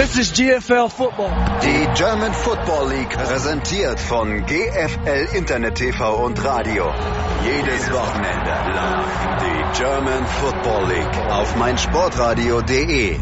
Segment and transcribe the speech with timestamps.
[0.00, 1.28] This is GFL Football.
[1.60, 6.90] Die German Football League präsentiert von GFL Internet TV und Radio.
[7.44, 13.18] Jedes Wochenende live die German Football League auf meinsportradio.de.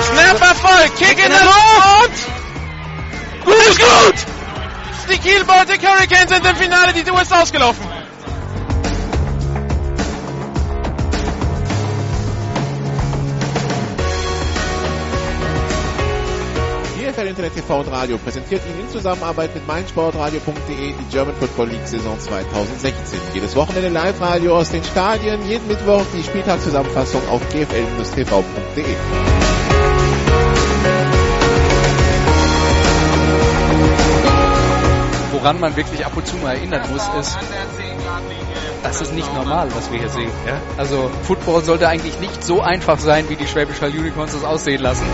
[0.00, 2.28] Snap Erfolg, Kick in der Luft!
[3.44, 4.26] Gut, ist gut!
[5.12, 7.91] Die Kiel Baltic Hurricanes sind im Finale, die ist ausgelaufen.
[17.32, 22.20] Internet TV und Radio präsentiert Ihnen in Zusammenarbeit mit meinsportradio.de die German Football League Saison
[22.20, 23.18] 2016.
[23.32, 28.84] Jedes Wochenende Live-Radio aus den Stadien, jeden Mittwoch die Spieltagszusammenfassung auf gfl-tv.de.
[35.32, 37.38] Woran man wirklich ab und zu mal erinnern muss, ist,
[38.82, 40.30] das ist nicht normal, was wir hier sehen.
[40.46, 40.60] Ja?
[40.76, 45.06] Also Football sollte eigentlich nicht so einfach sein, wie die Schwäbisch Unicorns das aussehen lassen.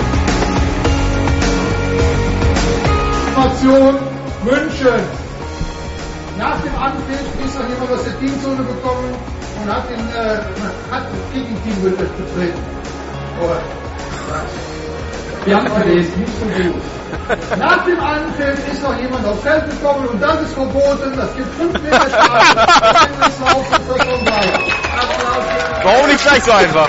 [3.38, 3.94] Information
[4.42, 4.98] München.
[6.36, 9.14] Nach dem Anpfiff ist noch jemand aus der Teamzone gekommen
[9.62, 10.40] und hat den, äh,
[10.90, 12.58] hat das Kicking-Team betreten.
[13.40, 13.54] Oh,
[15.44, 16.82] wir haben verlesen, nicht so gut.
[17.58, 21.16] Nach dem Anpfiff ist noch jemand aufs Feld gekommen und das ist verboten.
[21.16, 22.56] Das gibt 5 Meter Strafe.
[25.84, 26.88] Warum nicht gleich so einfach?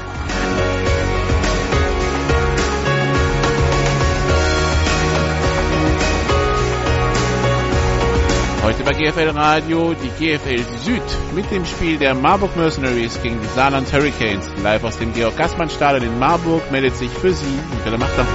[8.71, 11.01] Heute bei GFL Radio die GFL Süd
[11.35, 14.49] mit dem Spiel der Marburg Mercenaries gegen die Saarland Hurricanes.
[14.63, 18.25] Live aus dem Georg Gassmann Stadion in Marburg meldet sich für Sie Michael Machter.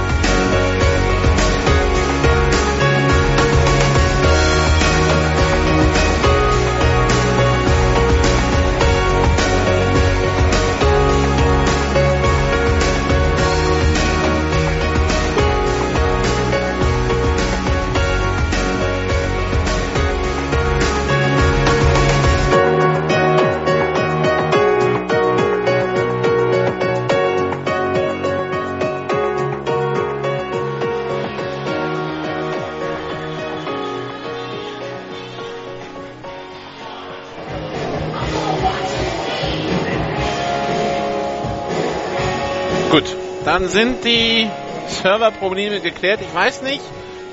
[43.67, 44.49] Sind die
[44.87, 46.21] Serverprobleme geklärt.
[46.21, 46.81] Ich weiß nicht,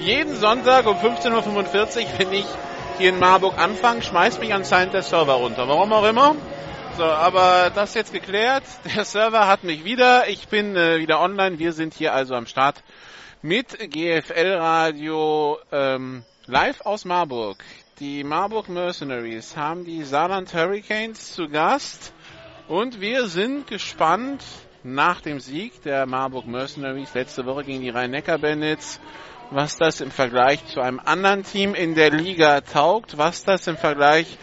[0.00, 2.46] jeden Sonntag um 15.45 Uhr, wenn ich
[2.98, 5.68] hier in Marburg anfange, schmeißt mich anscheinend der Server runter.
[5.68, 6.36] Warum auch immer.
[6.96, 8.62] So, aber das ist jetzt geklärt.
[8.94, 10.28] Der Server hat mich wieder.
[10.28, 11.58] Ich bin äh, wieder online.
[11.58, 12.84] Wir sind hier also am Start
[13.42, 17.64] mit GFL Radio ähm, live aus Marburg.
[17.98, 22.12] Die Marburg Mercenaries haben die Saarland Hurricanes zu Gast
[22.68, 24.42] und wir sind gespannt
[24.84, 29.00] nach dem Sieg der Marburg Mercenaries letzte Woche gegen die Rhein-Neckar-Bandits,
[29.50, 33.78] was das im Vergleich zu einem anderen Team in der Liga taugt, was das im
[33.78, 34.36] Vergleich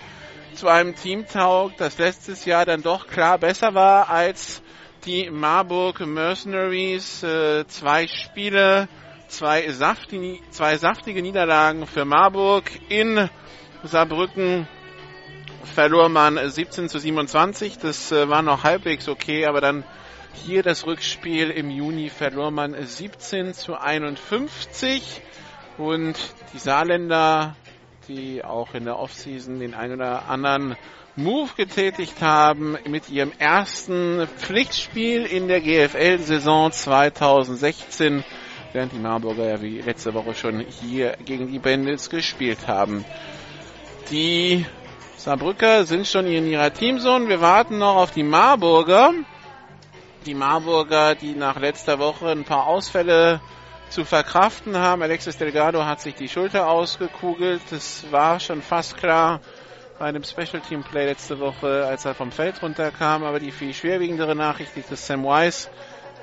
[0.56, 4.63] zu einem Team taugt, das letztes Jahr dann doch klar besser war als
[5.06, 7.22] die Marburg Mercenaries.
[7.22, 8.90] Äh, zwei Spiele,
[9.28, 13.30] zwei saftige, zwei saftige Niederlagen für Marburg in
[13.84, 14.68] Saarbrücken
[15.75, 17.78] verlor man 17 zu 27.
[17.78, 19.84] Das äh, war noch halbwegs okay, aber dann
[20.34, 25.22] hier das Rückspiel im Juni verlor man 17 zu 51.
[25.78, 26.16] Und
[26.53, 27.56] die Saarländer,
[28.08, 30.75] die auch in der Offseason den ein oder anderen
[31.16, 38.24] Move getätigt haben, mit ihrem ersten Pflichtspiel in der GFL-Saison 2016,
[38.74, 43.04] während die Marburger ja wie letzte Woche schon hier gegen die Bandits gespielt haben.
[44.10, 44.66] Die
[45.18, 47.30] Saarbrücker sind schon in ihrer Teamzone.
[47.30, 49.13] Wir warten noch auf die Marburger.
[50.25, 53.41] Die Marburger, die nach letzter Woche ein paar Ausfälle
[53.89, 55.01] zu verkraften haben.
[55.01, 57.62] Alexis Delgado hat sich die Schulter ausgekugelt.
[57.71, 59.41] Das war schon fast klar
[59.97, 63.23] bei einem Special Team Play letzte Woche, als er vom Feld runterkam.
[63.23, 65.69] Aber die viel schwerwiegendere Nachricht ist, dass Sam Weiss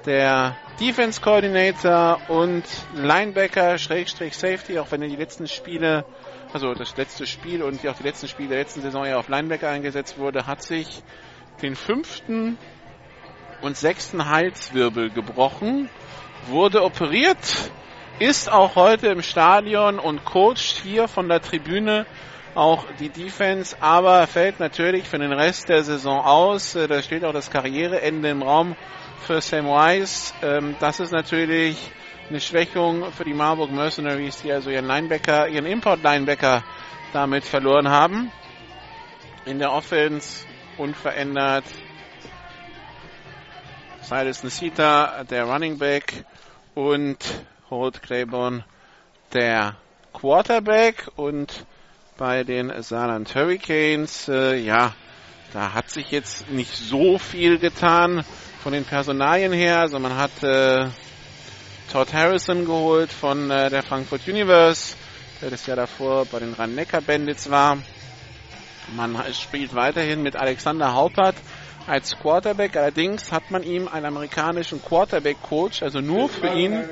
[0.07, 6.05] der Defense Coordinator und Linebacker, Schrägstrich Safety, auch wenn er die letzten Spiele,
[6.53, 9.69] also das letzte Spiel und auch die letzten Spiele der letzten Saison ja auf Linebacker
[9.69, 11.03] eingesetzt wurde, hat sich
[11.63, 12.57] den fünften
[13.61, 15.89] und sechsten Halswirbel gebrochen,
[16.47, 17.71] wurde operiert,
[18.19, 22.07] ist auch heute im Stadion und coacht hier von der Tribüne
[22.55, 26.75] auch die Defense, aber fällt natürlich für den Rest der Saison aus.
[26.75, 28.75] Äh, da steht auch das Karriereende im Raum
[29.21, 30.33] für Sam Wise.
[30.43, 31.77] Ähm, das ist natürlich
[32.29, 36.65] eine Schwächung für die Marburg Mercenaries, die also ihren Linebacker, ihren Import-Linebacker
[37.13, 38.33] damit verloren haben.
[39.45, 40.45] In der Offense
[40.77, 41.65] unverändert.
[44.09, 46.25] Silas Nasita, der Running Back
[46.75, 47.19] und
[47.69, 48.65] Holt Claiborne,
[49.35, 49.77] der
[50.15, 51.67] Quarterback und
[52.17, 54.95] bei den Saarland Hurricanes, äh, ja,
[55.53, 58.25] da hat sich jetzt nicht so viel getan
[58.63, 59.81] von den Personalien her.
[59.81, 60.87] Also man hat äh,
[61.93, 64.97] Todd Harrison geholt von äh, der Frankfurt Universe,
[65.43, 67.77] der das Jahr davor bei den Rhein-Neckar-Bandits war.
[68.97, 71.37] Man spielt weiterhin mit Alexander Haupert
[71.89, 72.77] als Quarterback.
[72.77, 76.85] Allerdings hat man ihm einen amerikanischen Quarterback-Coach, also nur für ihn,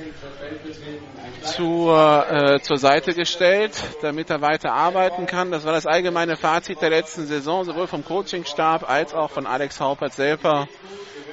[1.42, 3.72] zur, äh, zur Seite gestellt,
[4.02, 5.50] damit er weiter arbeiten kann.
[5.50, 9.80] Das war das allgemeine Fazit der letzten Saison, sowohl vom Coachingstab als auch von Alex
[9.80, 10.66] Haupert selber,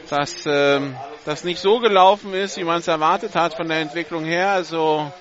[0.09, 0.81] dass äh,
[1.25, 4.49] das nicht so gelaufen ist, wie man es erwartet hat von der Entwicklung her.
[4.49, 5.11] Also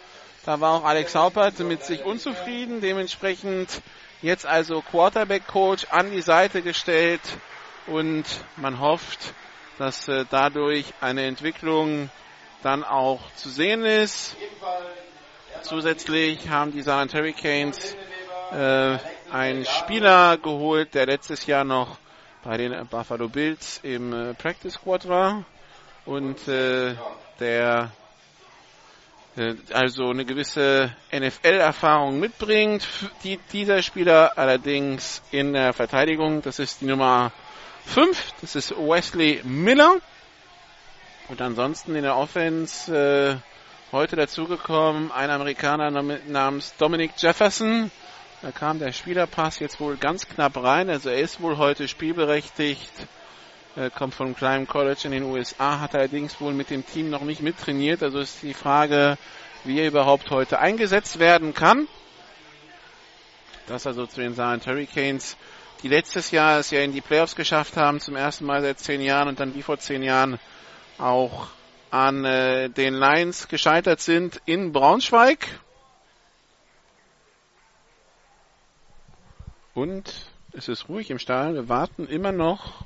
[0.44, 2.80] da war auch Alex Haupert mit sich unzufrieden.
[2.80, 3.80] Dementsprechend
[4.20, 7.20] jetzt also Quarterback-Coach an die Seite gestellt
[7.86, 8.24] und
[8.56, 9.34] man hofft,
[9.78, 12.10] dass äh, dadurch eine Entwicklung
[12.62, 14.36] dann auch zu sehen ist.
[15.62, 17.96] Zusätzlich haben die Saarland Hurricanes
[18.52, 18.98] äh,
[19.30, 21.98] einen Spieler geholt, der letztes Jahr noch
[22.44, 25.44] bei den Buffalo Bills im äh, Practice Squad war
[26.04, 26.94] und äh,
[27.38, 27.92] der
[29.36, 32.86] äh, also eine gewisse NFL-Erfahrung mitbringt.
[33.24, 37.32] Die, dieser Spieler allerdings in der Verteidigung, das ist die Nummer
[37.86, 38.32] 5.
[38.40, 39.96] Das ist Wesley Miller.
[41.28, 43.36] Und ansonsten in der Offense äh,
[43.92, 47.90] heute dazugekommen ein Amerikaner namens Dominic Jefferson.
[48.42, 50.90] Da kam der Spielerpass jetzt wohl ganz knapp rein.
[50.90, 52.90] Also er ist wohl heute spielberechtigt.
[53.76, 57.22] Äh, kommt vom kleinen College in den USA, hat allerdings wohl mit dem Team noch
[57.22, 58.02] nicht mittrainiert.
[58.02, 59.16] Also ist die Frage,
[59.64, 61.88] wie er überhaupt heute eingesetzt werden kann.
[63.66, 65.36] Das also zu den Saarland Hurricanes
[65.82, 69.00] die letztes Jahr es ja in die Playoffs geschafft haben, zum ersten Mal seit zehn
[69.00, 70.38] Jahren und dann wie vor zehn Jahren
[70.98, 71.48] auch
[71.90, 75.60] an äh, den Lions gescheitert sind in Braunschweig.
[79.74, 81.54] Und es ist ruhig im Stall.
[81.54, 82.84] Wir warten immer noch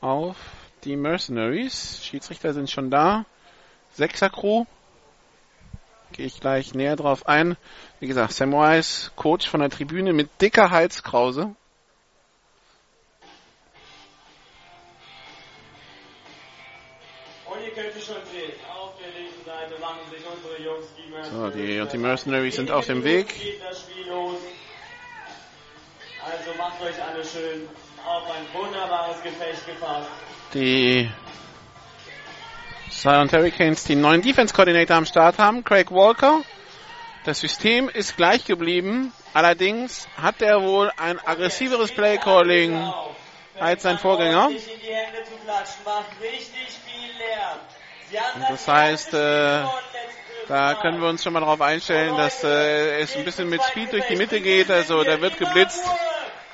[0.00, 0.36] auf
[0.84, 2.04] die Mercenaries.
[2.04, 3.24] Schiedsrichter sind schon da.
[3.92, 4.66] Sechser Crew.
[6.12, 7.56] Gehe ich gleich näher drauf ein.
[8.00, 11.54] Wie gesagt, Samwise, Coach von der Tribüne mit dicker Halskrause.
[21.22, 23.34] So, die, die Mercenaries sind auf dem Weg.
[26.24, 27.68] Also macht euch alle schön
[28.04, 30.08] auf ein wunderbares Gefecht gefasst.
[30.54, 31.10] Die
[32.90, 36.42] Silent Hurricanes, die neuen Defense Coordinator am Start haben, Craig Walker.
[37.24, 42.92] Das System ist gleich geblieben, allerdings hat er wohl ein aggressiveres Play Calling
[43.58, 44.50] als sein Vorgänger.
[48.48, 49.64] Das heißt, äh,
[50.48, 53.92] da können wir uns schon mal darauf einstellen, dass äh, es ein bisschen mit Speed
[53.92, 54.70] durch die Mitte geht.
[54.70, 55.84] Also da wird geblitzt.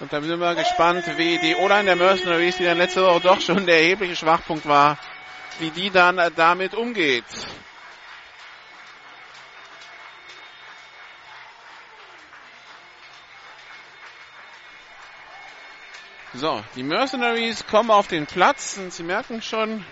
[0.01, 3.41] Und da sind wir gespannt, wie die O-Line der Mercenaries, die dann letzte Woche doch
[3.41, 4.99] schon der erhebliche Schwachpunkt war,
[5.59, 7.25] wie die dann damit umgeht.
[16.35, 19.85] So, die Mercenaries kommen auf den Platz und sie merken schon,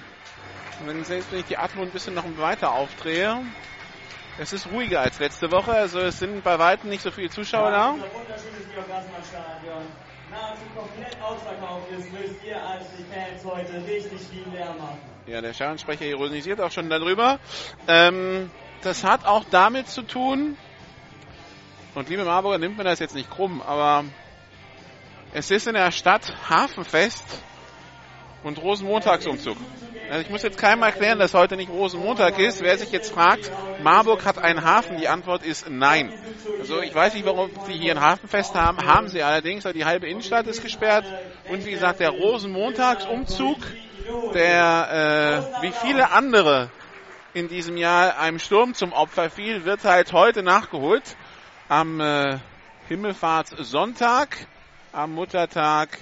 [0.86, 3.44] wenn selbst wenn ich die Atmo ein bisschen noch weiter aufdrehe,
[4.40, 7.70] es ist ruhiger als letzte Woche, also es sind bei weitem nicht so viele Zuschauer
[7.70, 7.94] da.
[15.26, 17.38] Ja, der Stadionsprecher ironisiert auch schon darüber.
[17.86, 20.56] Ähm, das hat auch damit zu tun,
[21.94, 24.04] und liebe Marburger, nimmt mir das jetzt nicht krumm, aber
[25.34, 27.42] es ist in der Stadt Hafenfest
[28.42, 29.58] und Rosenmontagsumzug.
[30.10, 32.60] Also ich muss jetzt keinem erklären, dass heute nicht Rosenmontag ist.
[32.62, 33.50] Wer sich jetzt fragt,
[33.80, 36.12] Marburg hat einen Hafen, die Antwort ist nein.
[36.58, 38.84] Also ich weiß nicht, warum sie hier ein Hafenfest haben.
[38.84, 41.04] Haben sie allerdings, die halbe Innenstadt ist gesperrt.
[41.48, 43.58] Und wie gesagt, der Rosenmontagsumzug
[44.34, 46.70] der äh, wie viele andere
[47.32, 51.16] in diesem Jahr einem Sturm zum Opfer fiel, wird halt heute nachgeholt.
[51.68, 52.38] Am äh,
[52.88, 54.36] Himmelfahrtssonntag,
[54.92, 55.98] am Muttertag.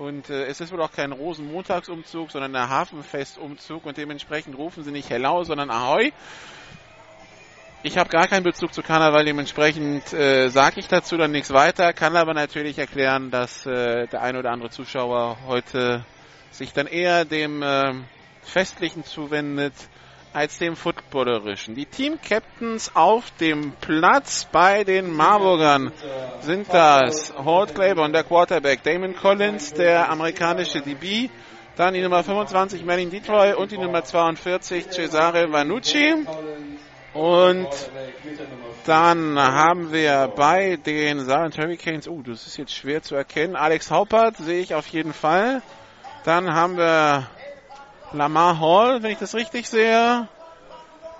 [0.00, 3.84] Und äh, es ist wohl auch kein Rosenmontagsumzug, sondern ein Hafenfestumzug.
[3.84, 6.10] Und dementsprechend rufen sie nicht Hello, sondern Ahoi.
[7.82, 11.92] Ich habe gar keinen Bezug zu Karneval, dementsprechend äh, sage ich dazu dann nichts weiter,
[11.92, 16.04] kann aber natürlich erklären, dass äh, der ein oder andere Zuschauer heute
[16.50, 17.92] sich dann eher dem äh,
[18.42, 19.74] Festlichen zuwendet
[20.32, 21.74] als dem Footballerischen.
[21.74, 25.92] Die Team-Captains auf dem Platz bei den Marburgern
[26.40, 31.30] sind das Holt Claiborne, der Quarterback, Damon Collins, der amerikanische DB,
[31.76, 36.14] dann die Nummer 25 Manning Detroit und die Nummer 42 Cesare Vanucci.
[37.12, 37.68] Und
[38.86, 43.90] dann haben wir bei den Saarland Hurricanes, oh, das ist jetzt schwer zu erkennen, Alex
[43.90, 45.62] Haupert sehe ich auf jeden Fall.
[46.24, 47.28] Dann haben wir
[48.12, 50.26] Lamar Hall, wenn ich das richtig sehe.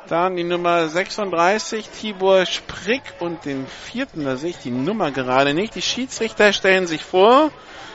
[0.08, 5.54] Dann die Nummer 36, Tibor Sprick und den vierten, da sehe ich die Nummer gerade
[5.54, 5.74] nicht.
[5.74, 7.50] Die Schiedsrichter stellen sich vor.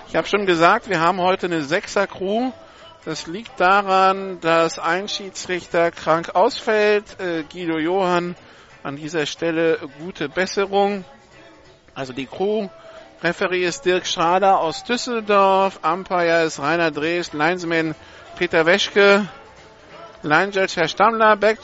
[0.07, 2.51] Ich habe schon gesagt, wir haben heute eine Sechser-Crew.
[3.03, 7.19] Das liegt daran, dass ein Schiedsrichter krank ausfällt.
[7.19, 8.35] Äh, Guido Johann
[8.83, 11.03] an dieser Stelle gute Besserung.
[11.95, 12.69] Also die Crew.
[13.23, 15.79] Referee ist Dirk Schrader aus Düsseldorf.
[15.83, 17.33] Umpire ist Rainer Drees.
[17.33, 17.95] Linesman
[18.35, 19.27] Peter Weschke.
[20.21, 21.35] Line Judge Herr Stammler.
[21.35, 21.59] Back,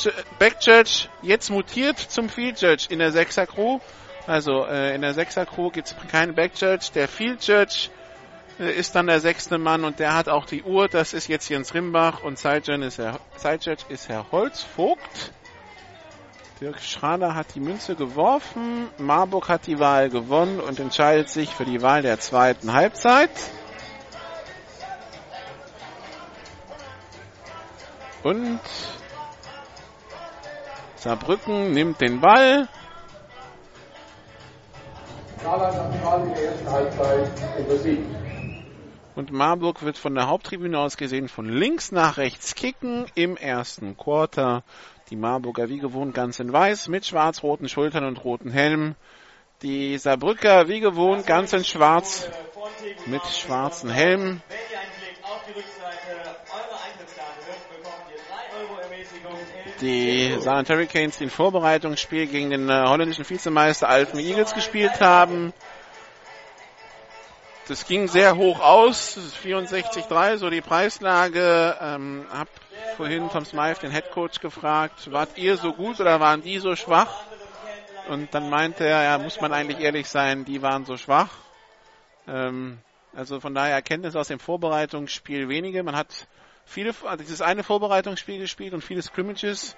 [0.62, 3.80] Judge jetzt mutiert zum Field Judge in der Sechser Crew.
[4.28, 6.92] Also äh, in der Sechser Crew gibt es keinen Back Judge.
[6.94, 7.90] Der Field Judge
[8.60, 10.88] äh, ist dann der sechste Mann und der hat auch die Uhr.
[10.88, 15.34] Das ist jetzt Jens Rimbach und Zeitjudge ist Herr, Zeitjudge ist Herr Holzvogt.
[16.62, 18.88] Dirk Schrader hat die Münze geworfen.
[19.00, 23.32] Marburg hat die Wahl gewonnen und entscheidet sich für die Wahl der zweiten Halbzeit.
[28.24, 28.60] Und
[30.96, 32.68] Saarbrücken nimmt den Ball.
[39.16, 43.98] Und Marburg wird von der Haupttribüne aus gesehen von links nach rechts kicken im ersten
[43.98, 44.63] Quarter.
[45.10, 48.96] Die Marburger wie gewohnt ganz in weiß mit schwarz-roten Schultern und roten Helm.
[49.63, 52.30] Die Saarbrücker wie gewohnt ganz in schwarz
[53.08, 54.42] mit schwarzen Helmen.
[59.82, 65.54] Die Saarland Hurricanes, die ein Vorbereitungsspiel gegen den äh, holländischen Vizemeister Alphen Eagles gespielt haben.
[67.68, 71.78] Das ging sehr hoch aus, 64,3, so die Preislage.
[71.82, 72.48] Ähm, hab
[72.96, 77.24] vorhin Tom Smythe, den Headcoach, gefragt, wart ihr so gut oder waren die so schwach?
[78.08, 81.30] Und dann meinte er, ja, muss man eigentlich ehrlich sein, die waren so schwach.
[82.28, 82.78] Ähm,
[83.16, 85.82] also von daher Erkenntnis aus dem Vorbereitungsspiel wenige.
[85.82, 86.28] Man hat
[86.65, 89.75] viele, also dieses eine Vorbereitungsspiel gespielt und viele Scrimmages.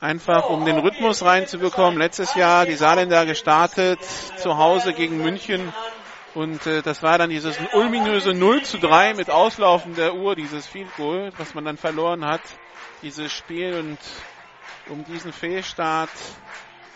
[0.00, 1.98] Einfach um den Rhythmus reinzubekommen.
[1.98, 4.00] Letztes Jahr die Saarländer gestartet,
[4.36, 5.72] zu Hause gegen München
[6.34, 10.66] und äh, das war dann dieses ulminöse 0 zu 3 mit Auslaufen der Uhr, dieses
[10.66, 12.42] Field Goal, was man dann verloren hat,
[13.02, 13.98] dieses Spiel und
[14.88, 16.10] um diesen Fehlstart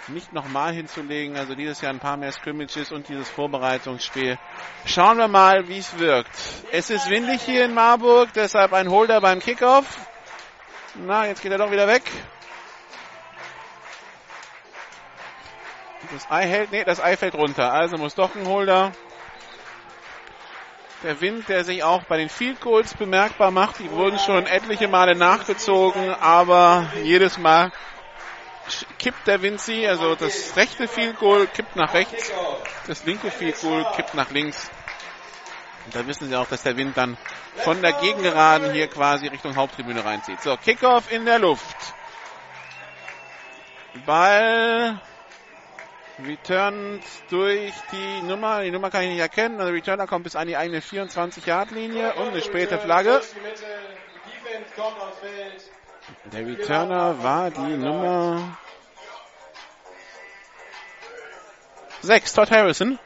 [0.08, 4.38] nicht nochmal hinzulegen, also dieses Jahr ein paar mehr Scrimmages und dieses Vorbereitungsspiel.
[4.84, 6.30] Schauen wir mal, wie es wirkt.
[6.72, 9.86] Es ist windig hier in Marburg, deshalb ein Holder beim Kickoff.
[10.94, 12.02] Na, jetzt geht er doch wieder weg.
[16.12, 18.92] Das Ei hält, nee, das Ei fällt runter, also muss doch ein Holder.
[21.02, 24.88] Der Wind, der sich auch bei den Field Goals bemerkbar macht, die wurden schon etliche
[24.88, 27.70] Male nachgezogen, aber jedes Mal
[28.98, 32.32] kippt der sie, also das rechte Field Goal kippt nach rechts,
[32.86, 34.70] das linke Field Goal kippt nach links.
[35.86, 37.16] Und da wissen Sie auch, dass der Wind dann
[37.56, 40.42] von der Gegengeraden hier quasi Richtung Haupttribüne reinzieht.
[40.42, 41.76] So, Kickoff in der Luft.
[44.04, 45.00] Ball
[46.24, 48.62] Returned durch die Nummer.
[48.62, 49.60] Die Nummer kann ich nicht erkennen.
[49.60, 53.20] Also Returner kommt bis an die eigene 24-Yard-Linie und eine späte Flagge.
[56.32, 58.58] Der Returner war die Nummer
[62.02, 62.98] 6, Todd Harrison.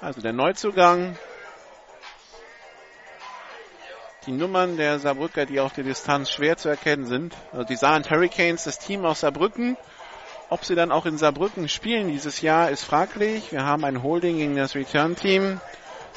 [0.00, 1.16] Also der Neuzugang.
[4.26, 7.34] Die Nummern der Saarbrücker, die auf der Distanz schwer zu erkennen sind.
[7.52, 9.76] Also die Saarland Hurricanes, das Team aus Saarbrücken.
[10.50, 13.52] Ob sie dann auch in Saarbrücken spielen dieses Jahr, ist fraglich.
[13.52, 15.60] Wir haben ein Holding gegen das Return-Team.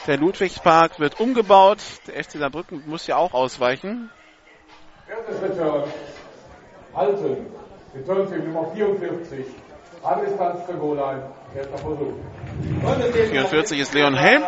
[0.08, 1.80] Der Ludwigspark wird umgebaut.
[2.08, 4.10] Der FC Saarbrücken muss ja auch ausweichen.
[5.10, 5.92] Return.
[6.96, 7.48] Halten.
[7.96, 9.46] Return Team Nummer 44.
[10.04, 11.24] Andistanz zur Goal-Line.
[11.56, 12.14] Erster Versuch.
[13.30, 14.44] 44 ist Leon Helm.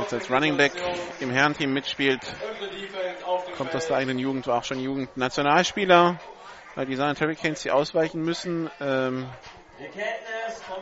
[0.00, 0.72] Jetzt als Running Back
[1.18, 2.20] im Herrenteam mitspielt,
[3.56, 6.20] kommt aus der eigenen Jugend, war auch schon Jugendnationalspieler,
[6.74, 8.70] weil die San Hurricanes die ausweichen müssen.
[8.80, 9.28] Ähm,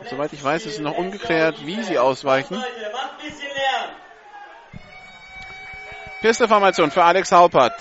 [0.09, 2.61] Soweit ich weiß, ist es noch ungeklärt, wie sie ausweichen.
[6.21, 7.75] Pisteformation für Alex Haupert.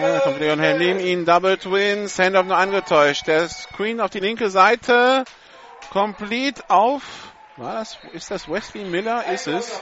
[0.00, 3.26] Ja, kommt Leon Helm neben ihn, Double Twins, Handoff nur angetäuscht.
[3.26, 5.24] Der Screen auf die linke Seite,
[5.90, 7.02] complete auf,
[7.56, 9.26] war das, ist das Wesley Miller?
[9.26, 9.80] Ist es.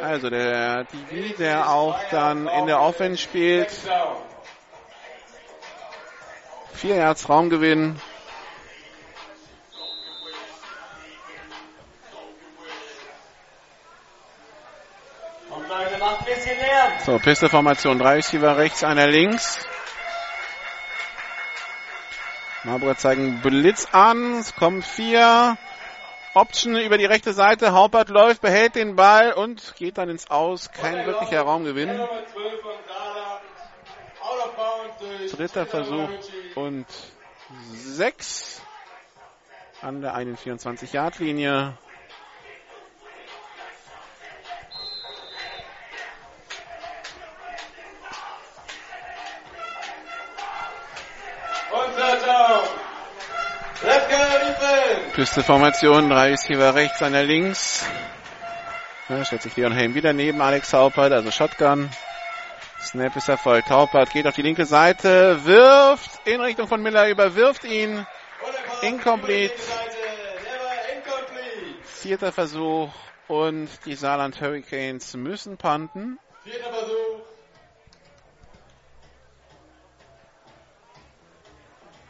[0.00, 3.70] Also der DB, der auch dann in der Offense spielt.
[6.72, 8.00] Vier Yards Raumgewinn.
[15.68, 16.92] Und Leute, macht ein bisschen Lärm.
[17.04, 19.66] So, Pisteformation, drei Receiver rechts, einer links.
[22.64, 25.58] Marburger zeigen Blitz an, es kommen vier.
[26.34, 30.70] Option über die rechte Seite, Haupert läuft, behält den Ball und geht dann ins Aus.
[30.70, 31.88] Kein wirklicher Raumgewinn.
[31.88, 33.42] Nummer 12 von Saarland.
[34.22, 36.08] Out of bounds durch Dritter Versuch
[36.54, 36.86] und
[37.72, 38.62] sechs
[39.82, 41.76] an der 21-Yard-Linie.
[55.18, 55.34] Defense.
[55.34, 57.84] Pisteformation, drei Receiver rechts, einer links.
[59.08, 61.90] Ja, stellt sich Leon Helm wieder neben Alex Haupert, also Shotgun.
[62.80, 63.68] Snap ist erfolgt.
[63.70, 68.06] Haupert geht auf die linke Seite, wirft in Richtung von Miller, überwirft ihn.
[68.82, 69.54] Incomplete.
[71.82, 72.90] Vierter Versuch
[73.26, 76.20] und die Saarland Hurricanes müssen punten.
[76.44, 77.20] Vierter Versuch.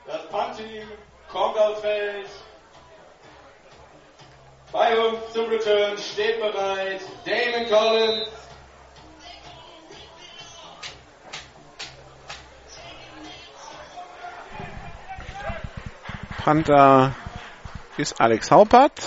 [0.06, 0.88] Das Punt-Team
[1.30, 2.28] kommt aufs Feld.
[4.72, 8.28] Bei uns zum Return steht bereit Damon Collins.
[16.44, 17.14] Panther
[17.96, 19.00] ist Alex Haupert.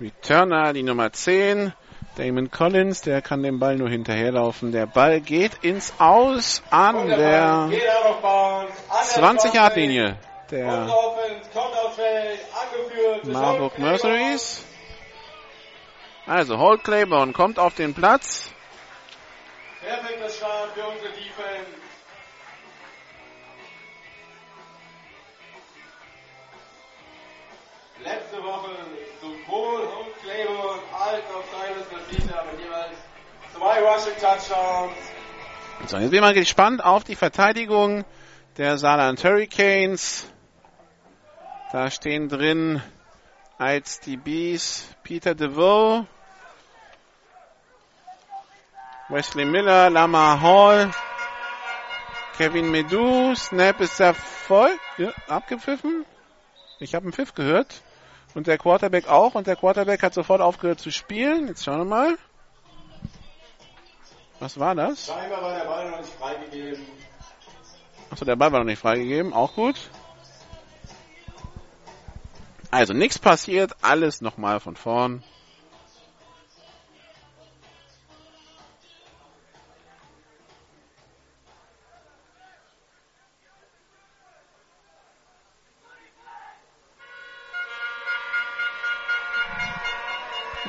[0.00, 1.72] Returner die Nummer 10.
[2.16, 4.72] Damon Collins, der kann den Ball nur hinterherlaufen.
[4.72, 9.16] Der Ball geht ins Aus an der der Ball geht out of bounds.
[9.16, 10.88] An der 20-Yard-Linie Unsere der
[13.24, 13.78] Marburg.
[13.78, 14.64] Mercenaries.
[16.26, 18.50] Also Holt Claiborne kommt auf den Platz.
[19.80, 21.70] Perfekter Start für unsere Defense.
[28.02, 28.70] Letzte Woche
[29.20, 32.98] sowohl Holt Claiborne als auch Silas Messina mit jeweils
[33.54, 34.96] zwei Rushing Touchdowns.
[35.86, 38.04] So, jetzt bin ich mal gespannt auf die Verteidigung
[38.56, 40.26] der Saarland Hurricanes.
[41.72, 42.80] Da stehen drin
[43.58, 46.06] als DBs Peter DeVoe,
[49.08, 50.90] Wesley Miller, Lama Hall,
[52.36, 56.04] Kevin Medu, Snap ist erfolgt, ja, abgepfiffen.
[56.78, 57.82] Ich habe einen Pfiff gehört.
[58.34, 59.34] Und der Quarterback auch.
[59.34, 61.48] Und der Quarterback hat sofort aufgehört zu spielen.
[61.48, 62.18] Jetzt schauen wir mal.
[64.40, 65.06] Was war das?
[65.06, 66.86] Scheinbar war der Ball noch nicht freigegeben.
[68.10, 69.32] Achso, der Ball war noch nicht freigegeben.
[69.32, 69.88] Auch gut.
[72.70, 73.72] Also nichts passiert.
[73.82, 75.22] Alles nochmal von vorn.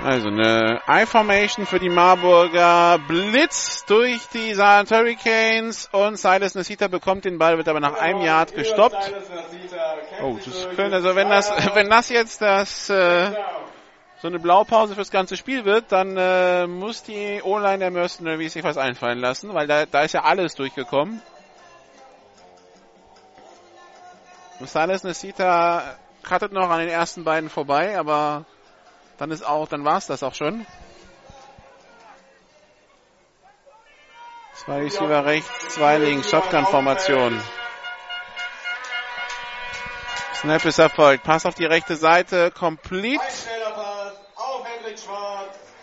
[0.07, 2.97] Also eine I-Formation für die Marburger.
[3.09, 8.21] Blitz durch die Saarland Hurricanes und Silas Nesita bekommt den Ball, wird aber nach einem
[8.21, 9.13] Yard gestoppt.
[10.23, 13.31] Oh, das können, also wenn das, wenn das jetzt das, äh,
[14.21, 18.63] so eine Blaupause fürs ganze Spiel wird, dann äh, muss die O-Line der Mercenaries sich
[18.63, 21.21] was einfallen lassen, weil da, da ist ja alles durchgekommen.
[24.61, 28.45] Silas Nesita cuttet noch an den ersten beiden vorbei, aber
[29.17, 30.65] dann ist auch, dann war's das auch schon.
[34.53, 37.41] Zwei Receiver rechts, zwei links, Shotgun-Formation.
[40.33, 41.23] Snap ist erfolgt.
[41.23, 43.47] Pass auf die rechte Seite, Schwarz.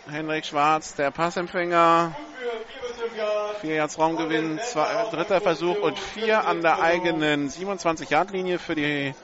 [0.09, 2.15] Henrik Schwarz, der Passempfänger.
[2.15, 3.59] Gut für 4 bis 5 Yards.
[3.59, 9.15] Vier Yards Raumgewinn, zwei, dritter Versuch und vier an der eigenen 27-Yard-Linie für die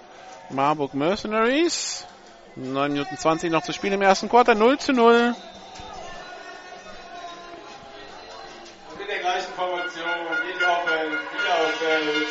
[0.49, 2.07] Marburg Mercenaries.
[2.55, 5.35] 9 Minuten 20 noch zu spielen im ersten Quarter, 0 zu 0.
[8.89, 10.05] Und in der gleichen Formation
[10.45, 12.27] geht die Offense wieder Feld.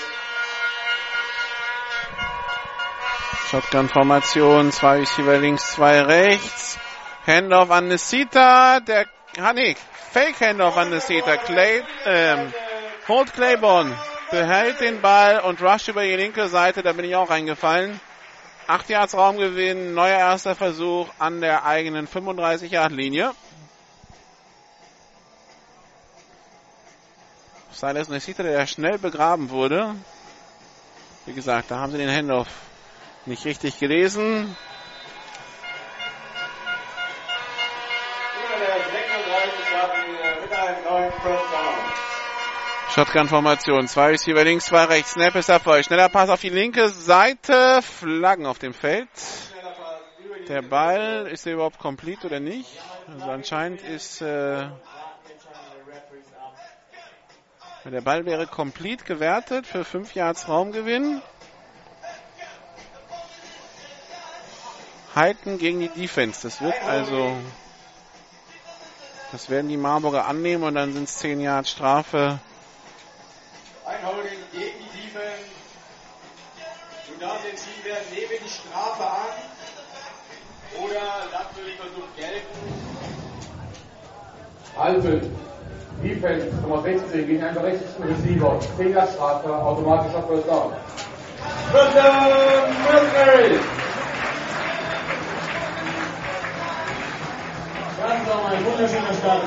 [3.51, 6.79] Shotgun-Formation, zwei Receiver links, zwei rechts.
[7.27, 9.07] Handoff an Nesita, der,
[9.41, 9.75] ah nee,
[10.13, 11.37] Fake Handoff an Nesita.
[11.39, 12.53] Clay, ähm,
[13.09, 13.97] Holt Claiborne
[14.31, 18.01] behält den Ball und rusht über die linke Seite, da bin ich auch reingefallen.
[18.71, 23.33] 8 Yards Raumgewinn, neuer erster Versuch an der eigenen 35 Yard Linie.
[27.73, 29.97] Silas Nesita, der schnell begraben wurde.
[31.27, 32.47] Wie gesagt, da haben sie den Handoff
[33.27, 34.57] nicht richtig gelesen.
[43.01, 43.89] Shotgun-Formation.
[43.89, 45.13] Zwei Receiver links, zwei rechts.
[45.13, 45.87] Snap ist erfolgt.
[45.87, 47.81] Schneller Pass auf die linke Seite.
[47.81, 49.09] Flaggen auf dem Feld.
[50.49, 52.69] Der Ball, ist er überhaupt complete oder nicht?
[53.11, 54.69] Also anscheinend ist, äh,
[57.87, 61.23] der Ball wäre complete gewertet für 5 Yards Raumgewinn.
[65.15, 66.43] Halten gegen die Defense.
[66.43, 67.35] Das wird also,
[69.33, 72.41] das werden die Marburger annehmen und dann sind es 10 Yards Strafe.
[73.91, 75.51] Ein Holding gegen die Defense.
[77.13, 79.35] Und da den Ziel werden, nehmen die Strafe an.
[80.79, 82.55] Oder natürlich versucht gelten.
[84.79, 85.37] Halten.
[86.05, 88.61] Defense Nummer 16 gegen einen berechtigten Receiver.
[88.77, 90.73] 10 Jahre Strafe, automatischer First Down.
[91.73, 93.59] Christian Mercury.
[97.99, 99.43] Das war ein wunderschöner Start.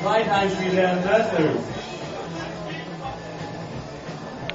[0.00, 1.83] Zweiteinspiel der Mercenaries.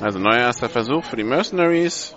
[0.02, 2.16] Also neuer erster Versuch für die Mercenaries.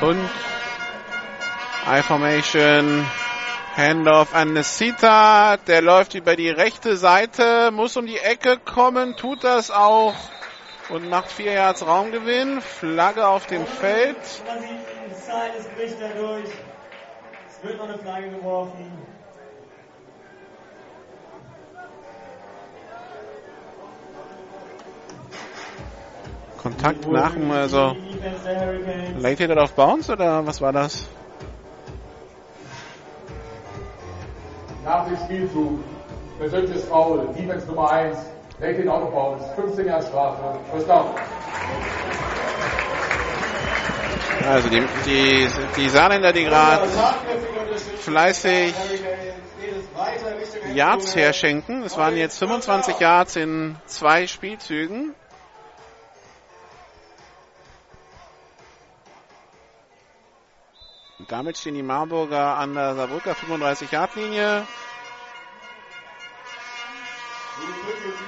[0.00, 0.28] Und
[1.86, 3.06] I-Formation.
[3.76, 5.56] Handoff an Nesita.
[5.56, 10.14] Der läuft über die rechte Seite, muss um die Ecke kommen, tut das auch
[10.90, 12.60] und macht vier Yards Raumgewinn.
[12.60, 14.16] Flagge auf dem Feld.
[14.18, 14.48] Es
[17.62, 19.11] wird noch eine Flagge geworfen.
[26.62, 27.96] Kontakt nach dem, also.
[29.18, 31.08] Late Hit auf Bounce oder was war das?
[34.84, 35.80] Nach dem Spielzug.
[36.38, 37.28] Persönliches Foul.
[37.36, 38.16] Defense Nummer 1.
[38.60, 39.44] Late out of bounds.
[39.56, 40.58] 15 Jahre Strafe.
[40.70, 41.06] First Down.
[44.48, 46.88] Also die, die, die Saarländer, die gerade
[48.00, 48.74] fleißig.
[50.74, 51.82] Yards herschenken.
[51.82, 55.14] Es waren jetzt 25 Yards in zwei Spielzügen.
[61.32, 64.66] Damit stehen die Marburger an der Saarbrücker 35-Yard-Linie.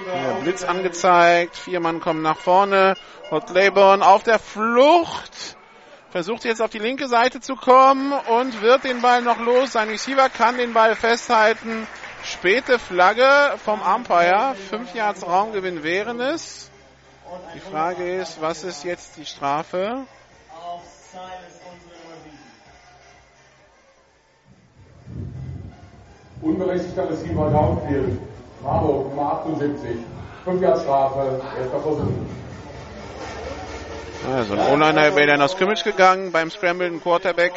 [0.07, 1.57] Der Blitz angezeigt.
[1.57, 2.95] Vier Mann kommen nach vorne.
[3.31, 5.57] Hot Claiborne auf der Flucht.
[6.11, 9.73] Versucht jetzt auf die linke Seite zu kommen und wird den Ball noch los.
[9.73, 11.87] Sein Receiver kann den Ball festhalten.
[12.23, 14.55] Späte Flagge vom Umpire.
[14.71, 16.71] Fünf Yards Raumgewinn wären es.
[17.55, 20.07] Die Frage ist, was ist jetzt die Strafe?
[26.45, 28.21] Unberechtigter Receiver Downfield.
[28.63, 29.97] Marburg Nummer 78.
[30.45, 31.41] 5 Jahre Strafe.
[31.59, 32.03] Erster Versuch.
[34.31, 37.53] Also ein O-Liner wäre dann aus Scrimmage gegangen beim Scramblen Quarterback.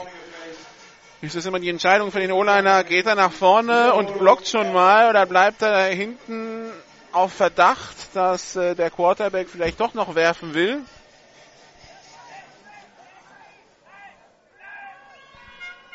[1.22, 4.72] Ist es immer die Entscheidung für den O-Liner, geht er nach vorne und blockt schon
[4.72, 6.70] mal oder bleibt er da hinten
[7.12, 10.82] auf Verdacht, dass äh, der Quarterback vielleicht doch noch werfen will?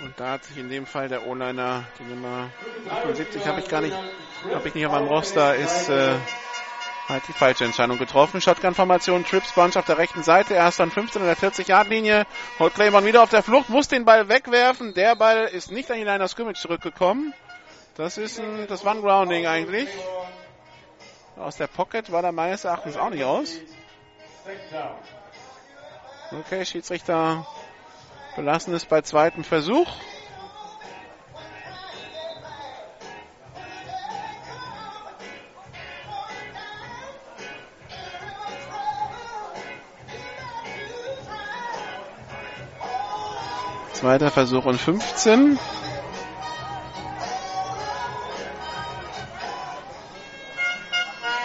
[0.03, 2.51] Und da hat sich in dem Fall der O-Liner, die Nummer
[2.91, 3.97] 78 habe ich gar nicht,
[4.53, 6.15] habe ich nicht auf meinem Roster, ist äh,
[7.09, 8.41] hat die falsche Entscheidung getroffen.
[8.41, 12.27] Shotgun-Formation, Trips Bunch auf der rechten Seite, erst an 15 an der 40-Yard-Linie.
[12.59, 14.93] Holt Claymon wieder auf der Flucht, muss den Ball wegwerfen.
[14.95, 17.33] Der Ball ist nicht an die Line of Scrimmage zurückgekommen.
[17.97, 19.89] Das ist ein, das war ein Grounding eigentlich.
[21.37, 23.57] Aus der Pocket war da meines Erachtens auch nicht raus.
[26.33, 27.47] Okay, Schiedsrichter
[28.37, 29.89] belassen es bei zweiten Versuch.
[43.93, 45.59] Zweiter Versuch und 15.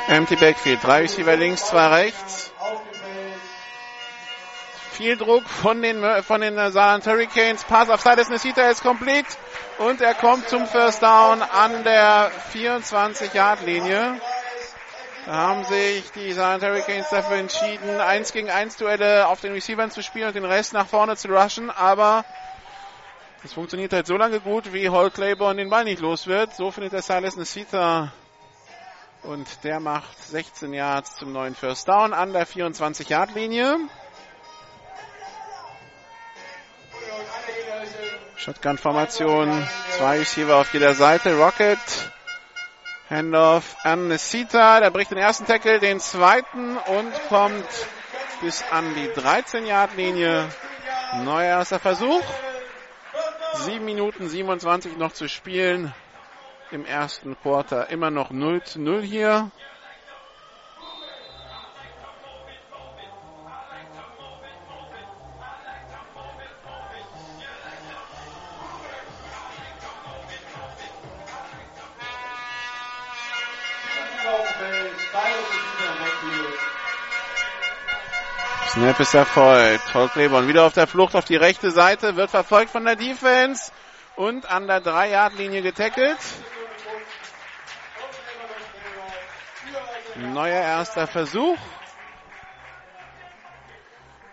[0.07, 0.83] Empty Backfield.
[0.83, 2.46] Drei Receiver links, zwei rechts.
[4.97, 7.63] Viel Druck von den, von den äh, Saarland Hurricanes.
[7.65, 9.27] Pass auf Silas Nesita ist complete.
[9.77, 14.19] Und er kommt zum First Down an der 24-Yard-Linie.
[15.27, 16.63] Da haben sich die St.
[16.63, 20.73] Hurricanes dafür entschieden, 1 gegen 1 Duelle auf den Receivern zu spielen und den Rest
[20.73, 22.25] nach vorne zu rushen, aber
[23.43, 26.55] es funktioniert halt so lange gut, wie Hall Claiborne den Ball nicht los wird.
[26.55, 28.13] So findet der Silas Nesita
[29.21, 33.77] und der macht 16 Yards zum neuen First Down an der 24-Yard-Linie.
[38.37, 41.37] Shotgun-Formation, zwei Receiver auf jeder Seite.
[41.37, 41.79] Rocket,
[43.09, 47.65] Handoff an Nesita, der bricht den ersten Tackle, den zweiten und kommt
[48.41, 50.47] bis an die 13-Yard-Linie.
[51.23, 52.23] Neuer erster Versuch.
[53.55, 55.93] 7 Minuten 27 noch zu spielen
[56.71, 57.89] im ersten Quarter.
[57.89, 59.49] Immer noch 0 zu 0 hier.
[78.77, 79.85] Snap ist erfolgt.
[79.91, 83.71] Paul Claiborne wieder auf der Flucht auf die rechte Seite, wird verfolgt von der Defense
[84.15, 86.19] und an der 3-Yard-Linie getackelt.
[90.15, 91.57] Neuer erster Versuch.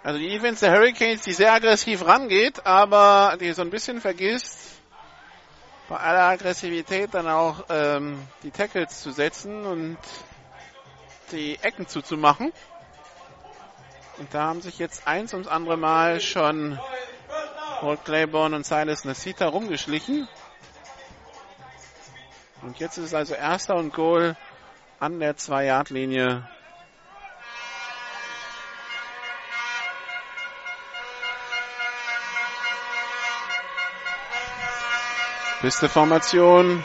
[0.03, 4.73] Also die Defense der Hurricanes, die sehr aggressiv rangeht, aber die so ein bisschen vergisst,
[5.89, 9.97] bei aller Aggressivität dann auch ähm, die Tackles zu setzen und
[11.33, 12.53] die Ecken zuzumachen.
[14.19, 16.79] Und da haben sich jetzt eins ums andere Mal schon
[17.81, 20.29] Holt Claiborne und Silas Nasita rumgeschlichen.
[22.63, 24.37] Und jetzt ist es also erster und Goal
[25.01, 26.49] an der 2-Yard-Linie.
[35.61, 36.85] Beste Formation.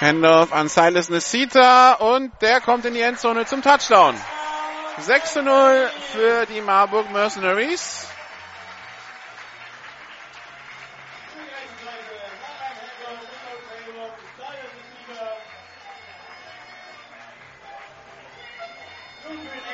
[0.00, 4.14] Handoff an Silas Nesita und der kommt in die Endzone zum Touchdown.
[4.98, 8.08] 6 zu 0 für die Marburg Mercenaries.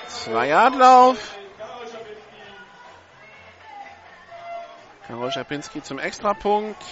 [0.08, 1.18] Zwei Yardlauf.
[5.06, 6.82] Karol Schapinski zum Extrapunkt.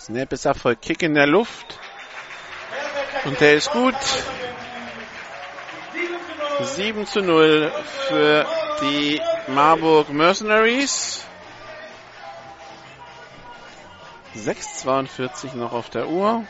[0.00, 0.80] Snap ist Erfolg.
[0.80, 1.78] Kick in der Luft.
[3.26, 3.94] Und der ist gut.
[6.62, 7.70] 7 zu 0
[8.08, 8.46] für
[8.80, 11.22] die Marburg Mercenaries.
[14.34, 16.46] 6,42 noch auf der Uhr.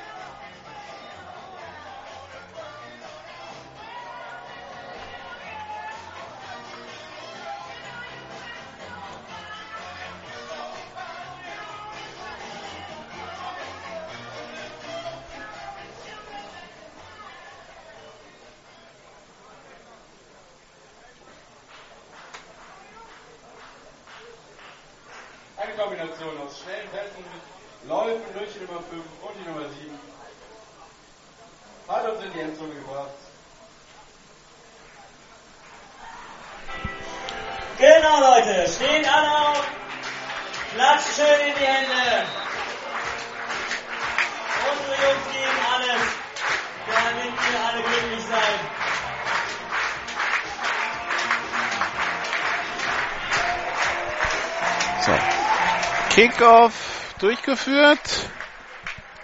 [56.40, 58.31] Kickoff durchgeführt.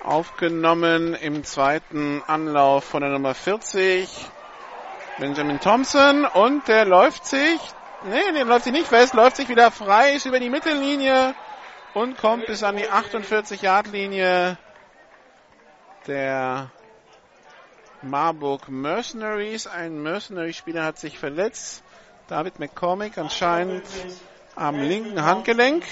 [0.05, 4.07] Aufgenommen im zweiten Anlauf von der Nummer 40.
[5.19, 6.27] Benjamin Thompson.
[6.27, 7.59] Und der läuft sich,
[8.05, 11.35] nee, der läuft sich nicht fest, läuft sich wieder frei, ist über die Mittellinie
[11.95, 14.59] und kommt bis an die 48-Yard-Linie
[16.07, 16.71] der
[18.03, 19.67] Marburg Mercenaries.
[19.67, 21.83] Ein Mercenary-Spieler hat sich verletzt.
[22.29, 23.87] David McCormick anscheinend
[24.55, 25.83] am linken Handgelenk.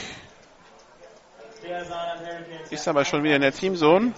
[2.71, 4.13] Ist aber schon wieder in der Teamzone.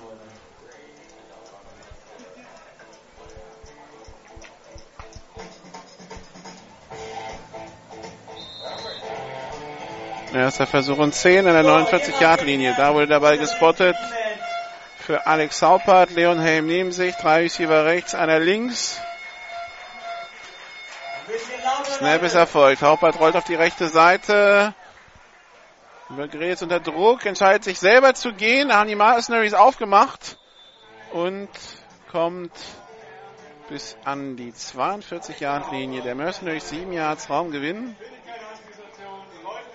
[10.35, 12.74] Erster Versuch und 10 an der 49-Yard-Linie.
[12.76, 13.96] Da wurde Ball gespottet
[14.98, 16.11] für Alex Saupert.
[16.11, 17.14] Leon Helm neben sich.
[17.16, 19.00] Drei Receiver rechts, einer links.
[21.85, 22.82] Snap ist erfolgt.
[22.82, 24.74] Haupert rollt auf die rechte Seite.
[26.09, 28.69] Ist unter Druck, entscheidet sich selber zu gehen.
[28.69, 30.38] Da haben die Mercenaries aufgemacht
[31.12, 31.49] und
[32.12, 32.53] kommt
[33.69, 36.03] bis an die 42-Yard-Linie.
[36.03, 37.97] Der Mercenaries 7 Yards Raumgewinn.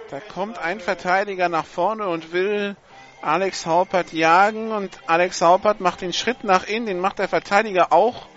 [0.09, 2.77] Da kommt ein Verteidiger nach vorne und will
[3.21, 7.91] Alex Haupert jagen und Alex Haupert macht den Schritt nach innen, den macht der Verteidiger
[7.91, 8.27] auch.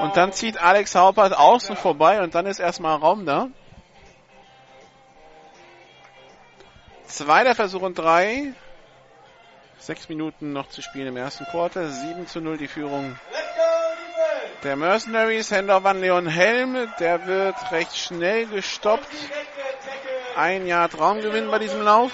[0.00, 3.48] Und dann zieht Alex Haupert außen vorbei und dann ist erstmal Raum da.
[7.16, 8.52] Zweiter Versuch und drei.
[9.78, 11.88] Sechs Minuten noch zu spielen im ersten Quarter.
[11.88, 13.18] 7 zu 0 die Führung
[14.62, 15.50] der Mercenaries.
[15.50, 16.76] Handoff an Leon Helm.
[17.00, 19.08] Der wird recht schnell gestoppt.
[20.36, 22.12] Ein Jahr Traumgewinn bei diesem Lauf.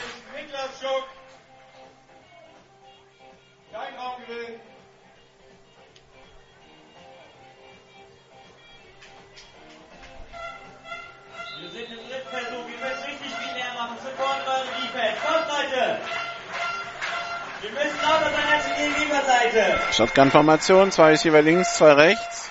[19.92, 20.90] Shotgun-Formation.
[20.90, 22.50] Zwei Receiver links, zwei rechts.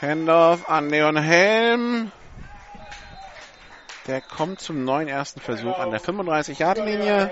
[0.00, 2.12] Handoff an Leon Helm.
[4.06, 7.30] Der kommt zum neuen ersten Versuch an der 35-Yard-Linie.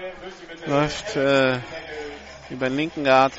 [0.66, 1.58] Läuft äh,
[2.50, 3.32] über den linken Guard.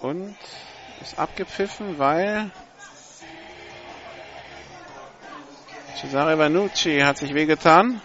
[0.00, 0.36] Und
[1.00, 2.50] ist abgepfiffen, weil
[5.96, 8.00] Cesare Vanucci hat sich wehgetan.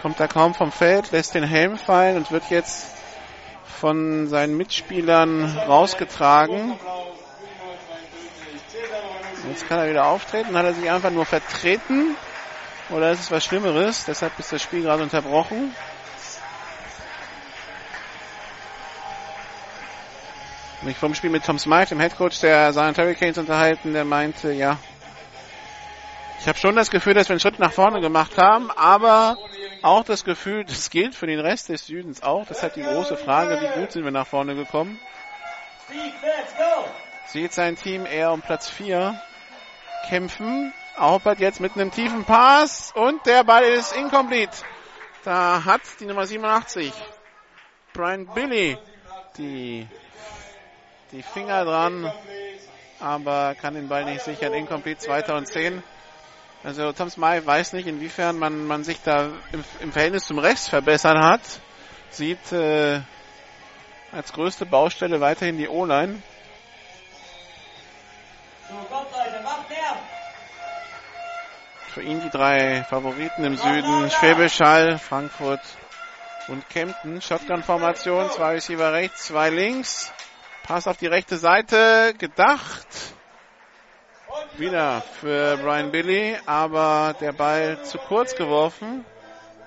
[0.00, 2.86] Kommt da kaum vom Feld, lässt den Helm fallen und wird jetzt
[3.64, 6.78] von seinen Mitspielern rausgetragen.
[9.48, 10.56] Jetzt kann er wieder auftreten.
[10.56, 12.16] Hat er sich einfach nur vertreten?
[12.90, 14.04] Oder ist es was Schlimmeres?
[14.04, 15.74] Deshalb ist das Spiel gerade unterbrochen.
[20.82, 23.92] Mich vom Spiel mit Tom Smythe, dem Headcoach der Zion Hurricanes, unterhalten.
[23.94, 24.78] Der meinte, ja,
[26.40, 29.36] ich habe schon das Gefühl, dass wir einen Schritt nach vorne gemacht haben, aber
[29.82, 32.46] auch das Gefühl, das gilt für den Rest des Südens auch.
[32.46, 34.98] Das hat die große Frage, wie gut sind wir nach vorne gekommen.
[37.26, 39.20] Sieht sein Team eher um Platz 4
[40.08, 40.72] kämpfen.
[40.96, 44.56] Haupert jetzt mit einem tiefen Pass und der Ball ist incomplete.
[45.24, 46.92] Da hat die Nummer 87,
[47.92, 48.78] Brian Billy,
[49.36, 49.86] die,
[51.12, 52.12] die Finger dran,
[53.00, 54.54] aber kann den Ball nicht sichern.
[54.54, 55.82] Incomplete, 2010.
[56.64, 60.68] Also Tom Smythe weiß nicht, inwiefern man, man sich da im, im Verhältnis zum Rechts
[60.68, 61.40] verbessern hat.
[62.10, 63.00] Sieht äh,
[64.12, 66.20] als größte Baustelle weiterhin die O-Line.
[68.68, 69.96] So, kommt, Leute, macht mehr!
[71.94, 74.10] Für ihn die drei Favoriten im Süden.
[74.10, 75.62] Schwäbisch Hall, Frankfurt
[76.48, 77.22] und Kempten.
[77.22, 80.12] Shotgun-Formation, zwei Receiver rechts, zwei links.
[80.64, 82.86] Pass auf die rechte Seite, gedacht.
[84.56, 89.04] Wieder für Brian Billy, aber der Ball zu kurz geworfen.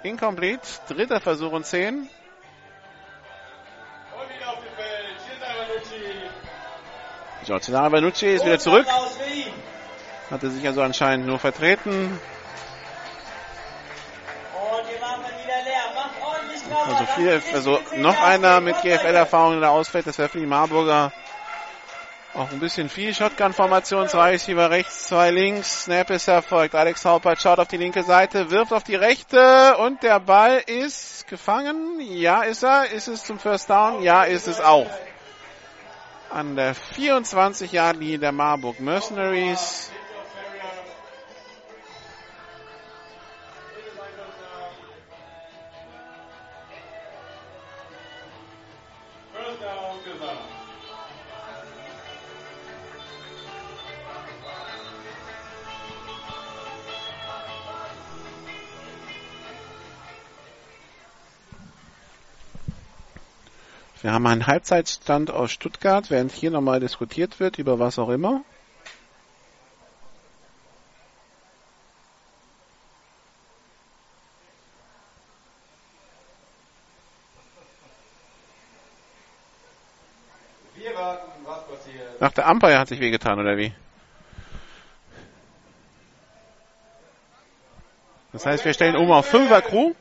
[0.04, 2.00] Incomplete, dritter Versuch und zehn.
[2.00, 2.10] Und
[4.36, 5.20] wieder auf dem Feld.
[5.28, 6.04] Cesare Vanucci.
[7.46, 8.88] Giorgio Vanucci ist wieder zurück.
[10.30, 12.20] Hatte sich also anscheinend nur vertreten.
[16.88, 20.08] Also viel, also noch einer mit GFL-Erfahrung, der ausfällt.
[20.08, 21.12] Das wäre für die Marburger
[22.34, 23.14] auch ein bisschen viel.
[23.14, 25.84] Shotgun-Formation, zwei Receiver rechts, zwei links.
[25.84, 26.76] Snap ist erfolgt.
[26.76, 31.28] Alex Haupert schaut auf die linke Seite, wirft auf die rechte und der Ball ist
[31.28, 32.00] gefangen.
[32.00, 32.92] Ja, ist er.
[32.92, 34.02] Ist es zum First Down?
[34.02, 34.90] Ja, ist es auch.
[36.30, 39.92] An der 24-Yard-Linie der Marburg Mercenaries.
[64.02, 68.44] Wir haben einen Halbzeitstand aus Stuttgart, während hier nochmal diskutiert wird, über was auch immer.
[80.76, 82.16] Wir warten, was passiert.
[82.20, 83.72] Ach, der Umpire hat sich wehgetan, oder wie?
[88.34, 89.94] Das heißt, wir stellen um auf 5er Crew.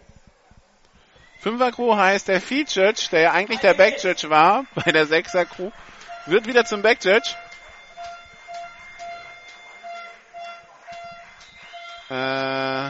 [1.44, 5.06] 5er Crew heißt der Feed Judge, der ja eigentlich der Back Judge war bei der
[5.06, 5.70] 6er Crew,
[6.26, 7.34] wird wieder zum Back Judge.
[12.10, 12.88] Äh,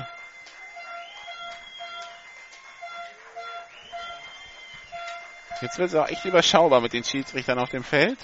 [5.60, 8.18] jetzt wird es auch echt überschaubar mit den Schiedsrichtern auf dem Feld.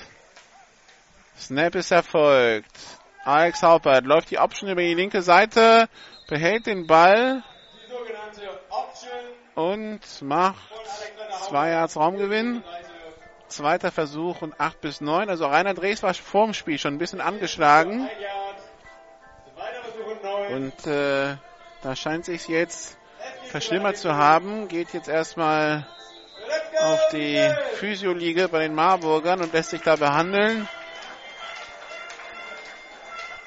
[1.38, 2.70] Snap ist erfolgt.
[3.24, 5.88] Alex Haupert läuft die Option über die linke Seite,
[6.28, 7.42] behält den Ball.
[9.56, 10.56] Und macht
[11.48, 12.62] zwei Yards Raumgewinn.
[13.48, 15.30] Zweiter Versuch und 8 bis 9.
[15.30, 18.08] Also Rainer Drees war vorm Spiel schon ein bisschen angeschlagen.
[20.52, 21.36] Und äh,
[21.82, 22.98] da scheint sich jetzt
[23.44, 24.68] verschlimmert zu haben.
[24.68, 25.86] Geht jetzt erstmal
[26.80, 27.40] auf die
[27.74, 30.68] Physioliege bei den Marburgern und lässt sich da behandeln.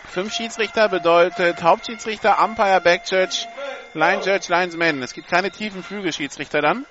[0.05, 3.45] Fünf Schiedsrichter bedeutet Hauptschiedsrichter, Umpire, Backjudge,
[3.93, 5.01] Line Judge, Linesman.
[5.01, 6.85] Es gibt keine tiefen Flügelschiedsrichter dann.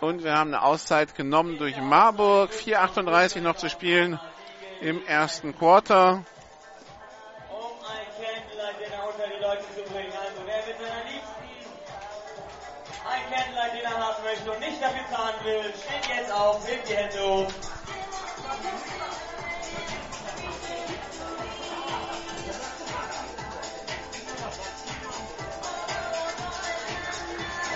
[0.00, 2.50] Und wir haben eine Auszeit genommen durch Marburg.
[2.52, 4.20] 4,38 noch zu spielen
[4.80, 6.24] im ersten Quarter.
[14.26, 17.65] möchte und nicht dafür zahlen will, steht jetzt auf, hebt die Hände hoch.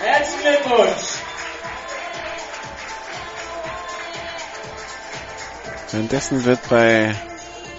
[0.01, 1.21] Herzlichen Glückwunsch!
[5.91, 7.13] Währenddessen wird bei,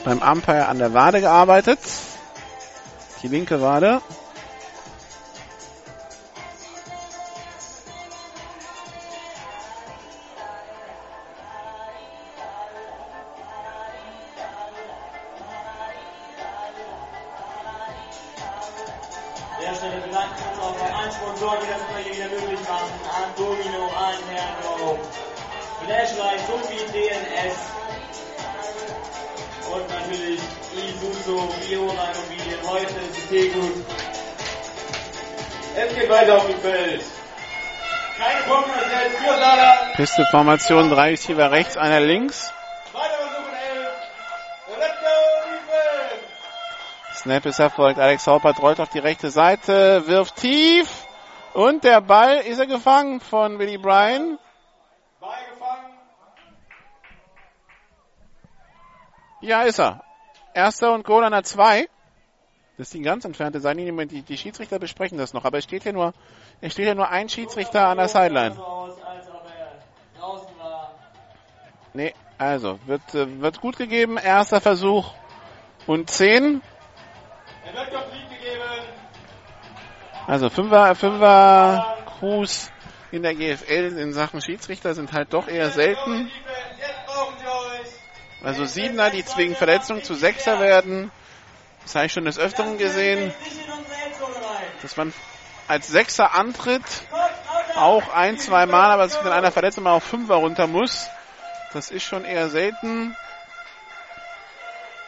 [0.05, 1.81] beim Umpire an der Wade gearbeitet.
[3.23, 4.03] Die linke Wade.
[40.33, 42.51] Pisteformation, drei Receiver rechts, einer links.
[47.17, 48.01] Snap ist erfolgt.
[48.01, 50.89] Alex Haupert rollt auf die rechte Seite, wirft tief.
[51.53, 54.39] Und der Ball ist er gefangen von Willie Bryan.
[59.43, 60.03] Ja, ist er.
[60.55, 61.87] Erster und Goal an der 2.
[62.79, 64.07] Das ist die ganz entfernte Seitenlinie.
[64.07, 65.45] Die Schiedsrichter besprechen das noch.
[65.45, 66.15] Aber es steht hier nur,
[66.63, 68.55] es steht hier nur ein Schiedsrichter an der Sideline.
[68.55, 69.63] So aus, als ob er
[70.23, 70.95] draußen war.
[71.95, 74.17] Nee, also, wird, äh, wird gut gegeben.
[74.17, 75.13] Erster Versuch
[75.87, 76.63] und 10.
[77.65, 78.63] Er wird doch Lied gegeben.
[80.27, 82.71] Also Fünfer, Fünfer Crews
[83.11, 86.31] in der GFL in Sachen Schiedsrichter sind halt doch eher selten.
[88.43, 91.13] Also Siebener, die wegen Verletzung zu Sechser werden.
[91.83, 93.37] Das habe ich schon des Öfteren gesehen, Nicht
[94.83, 95.13] dass man
[95.69, 96.83] als Sechser antritt,
[97.77, 101.09] auch ein, zwei Mal, aber dass wenn einer verletzt mal auf Fünfer runter muss.
[101.75, 103.17] Das ist schon eher selten.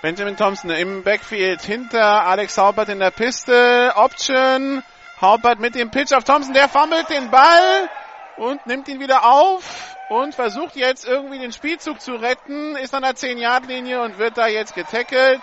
[0.00, 3.92] Benjamin Thompson im Backfield hinter Alex Haupert in der Piste.
[3.96, 4.82] Option.
[5.20, 6.54] Haupert mit dem Pitch auf Thompson.
[6.54, 7.88] Der fummelt den Ball
[8.36, 12.76] und nimmt ihn wieder auf und versucht jetzt irgendwie den Spielzug zu retten.
[12.76, 15.42] Ist an der 10-Yard-Linie und wird da jetzt getackelt.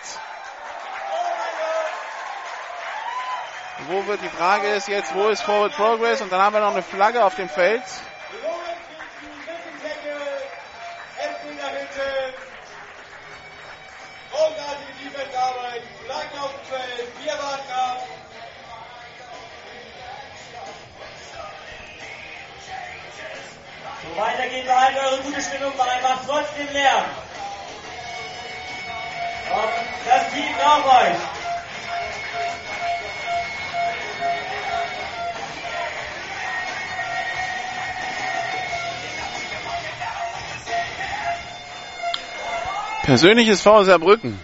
[3.87, 6.21] Wo wird die Frage ist jetzt, wo ist Forward Progress?
[6.21, 7.81] Und dann haben wir noch eine Flagge auf dem Feld.
[24.13, 27.05] So weitergeht, behaltet eure gute Stimmung bei, macht trotzdem Lärm.
[29.51, 29.69] Und
[30.05, 31.17] das Team braucht euch.
[43.03, 44.39] Persönliches V Saarbrücken.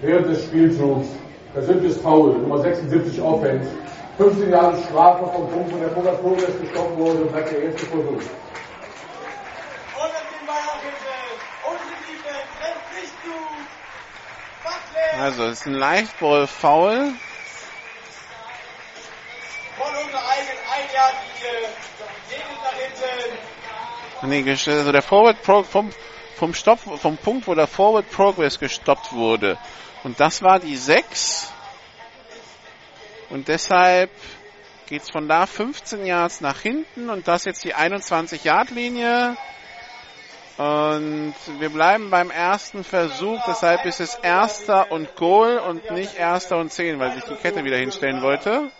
[0.00, 1.08] Während des Spielzugs
[1.52, 3.68] persönliches Foul, Nummer 76 Offense.
[4.22, 8.22] 15 Jahre Strafe vom Punkt, wo der Coca-Cola gestoppt wurde und bleibt der erste Versuch.
[15.18, 16.46] Also, es ist ein von
[20.12, 20.30] nach
[24.20, 24.44] hinten.
[24.46, 25.90] Nee, also der Forward Pro vom,
[26.36, 29.58] vom Stopp, vom Punkt, wo der Forward Progress gestoppt wurde.
[30.04, 31.52] Und das war die 6.
[33.32, 34.10] Und deshalb
[34.86, 39.38] geht's von da 15 Yards nach hinten und das jetzt die 21 Yard Linie.
[40.58, 46.58] Und wir bleiben beim ersten Versuch, deshalb ist es erster und Goal und nicht erster
[46.58, 48.70] und 10, weil sich die Kette wieder hinstellen wollte.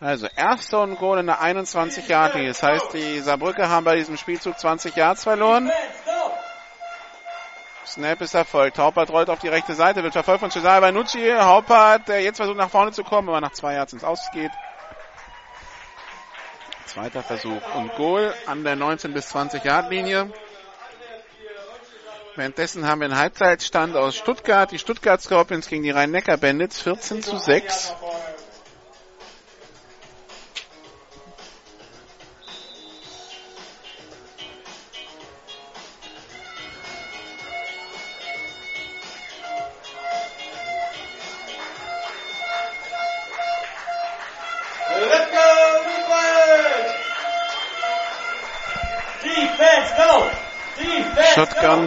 [0.00, 2.48] Also erster und Goal in der 21 Yard Linie.
[2.48, 5.70] Das heißt, die Saarbrücker haben bei diesem Spielzug 20 Yards verloren.
[7.86, 8.78] Snap ist erfolgt.
[8.78, 11.32] Haupert rollt auf die rechte Seite, wird verfolgt von Cesare Vanucci.
[11.38, 14.52] Haupert, der jetzt versucht nach vorne zu kommen, aber nach zwei Yards ins Ausgeht.
[16.86, 20.32] Zweiter Versuch und Goal an der 19 bis 20 Yard Linie.
[22.36, 24.70] Währenddessen haben wir einen Halbzeitstand aus Stuttgart.
[24.70, 27.94] Die Stuttgart Scorpions gegen die Rhein-Neckar Bandits 14 zu 6.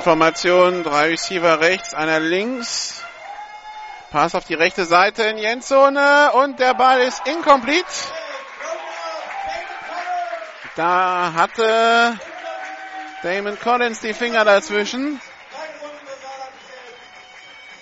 [0.04, 3.02] Shotgun-Formation, drei Receiver rechts, einer links.
[4.12, 7.86] Pass auf die rechte Seite in die Endzone und der Ball ist incomplete.
[10.76, 12.20] Da hatte
[13.22, 15.22] Damon Collins die Finger dazwischen.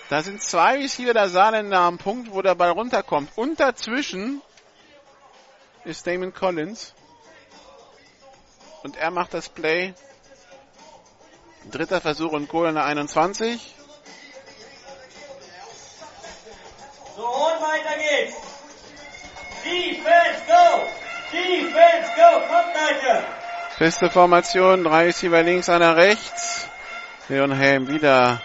[0.10, 3.32] Da sind zwei Receiver der Saarländer am Punkt, wo der Ball runterkommt.
[3.36, 4.42] Und dazwischen
[5.86, 6.94] ist Damon Collins.
[8.84, 9.96] Und er macht das Play.
[11.70, 13.76] Dritter Versuch und Goal an der 21.
[17.16, 18.36] So, und weiter geht's.
[19.64, 20.88] Defense, go!
[21.32, 22.40] Defense, go!
[22.48, 23.24] Kommt, Leute!
[23.78, 26.68] Feste Formation, drei Receiver links, einer rechts.
[27.30, 28.42] Leon Helm wieder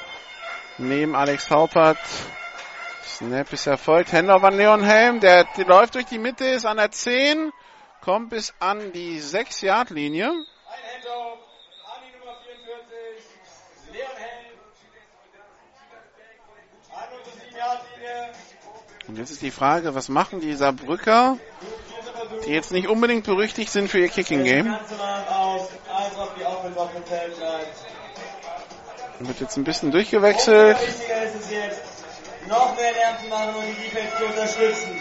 [0.79, 1.99] neben Alex Haupert.
[3.05, 4.13] Snap ist erfolgt.
[4.13, 7.51] Handoff an Leon Helm, der, der läuft durch die Mitte, ist an der 10,
[8.03, 10.27] kommt bis an die 6-Yard-Linie.
[10.27, 10.35] Ein
[10.95, 11.39] Handoff
[11.95, 14.59] an die Nummer 44, Leon Helm.
[16.93, 18.33] An unsere 7-Yard-Linie.
[19.09, 21.39] Und jetzt ist die Frage, was machen die Saarbrücker,
[22.45, 24.77] die jetzt nicht unbedingt berüchtigt sind für ihr Kicking-Game?
[29.19, 30.77] Wird jetzt ein bisschen durchgewechselt.
[32.49, 35.01] Noch mehr Lärm zu machen und die Defense zu unterstützen.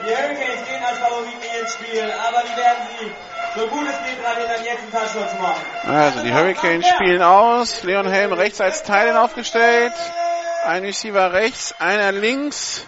[0.00, 4.24] Die Hurricanes gehen als Favoriten ins Spiel, aber die werden sie, so gut es geht,
[4.24, 5.62] dran hindern, jetzt einen Touchdown zu machen.
[5.86, 7.82] Also die Hurricanes spielen aus.
[7.82, 9.92] Leon Helm rechts als Teilen aufgestellt.
[10.64, 12.86] Ein Receiver rechts, einer links.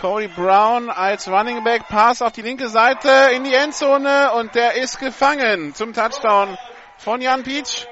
[0.00, 1.88] Cody Brown als Running Back.
[1.88, 6.58] Pass auf die linke Seite in die Endzone und der ist gefangen zum Touchdown
[6.98, 7.88] von Jan Peach.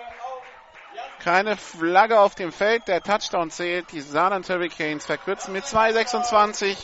[1.23, 2.87] Keine Flagge auf dem Feld.
[2.87, 3.91] Der Touchdown zählt.
[3.93, 6.77] Die Saarland Hurricanes verkürzen mit 2,26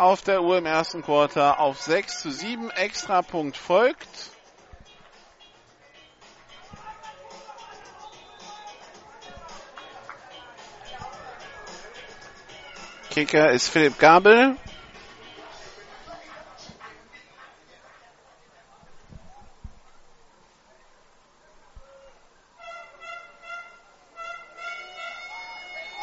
[0.00, 2.70] auf der Uhr im ersten Quarter auf 6 zu 7.
[2.70, 4.30] Extra Punkt folgt.
[13.10, 14.56] Kicker ist Philipp Gabel.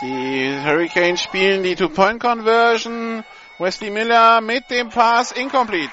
[0.03, 3.23] Die Hurricanes spielen die Two-Point-Conversion.
[3.60, 5.91] Wesley Miller mit dem Pass incomplete.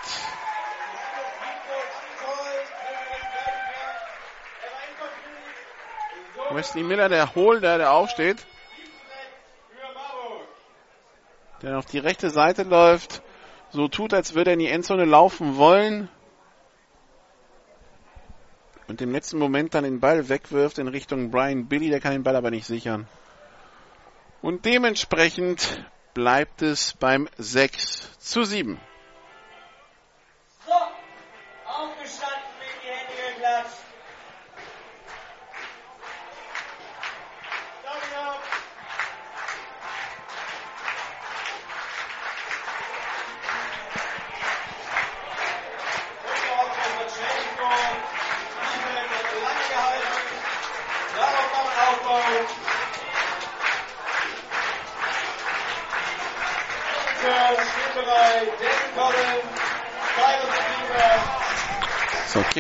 [6.51, 8.45] Wesley Miller, der Holder, der aufsteht.
[11.63, 13.23] Der auf die rechte Seite läuft.
[13.71, 16.11] So tut, als würde er in die Endzone laufen wollen.
[18.89, 21.89] Und im letzten Moment dann den Ball wegwirft in Richtung Brian Billy.
[21.89, 23.09] Der kann den Ball aber nicht sichern.
[24.43, 25.83] Und dementsprechend
[26.15, 28.81] bleibt es beim 6 zu 7.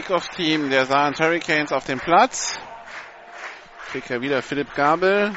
[0.04, 2.58] Kickoff-Team der Saarland Hurricanes auf dem Platz.
[3.90, 5.32] Kicker wieder Philipp Gabel.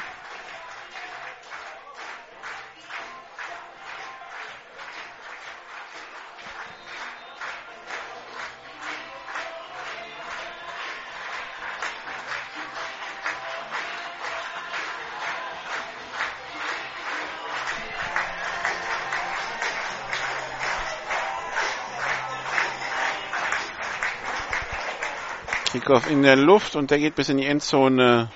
[25.88, 28.30] Kickoff in der Luft und der geht bis in die Endzone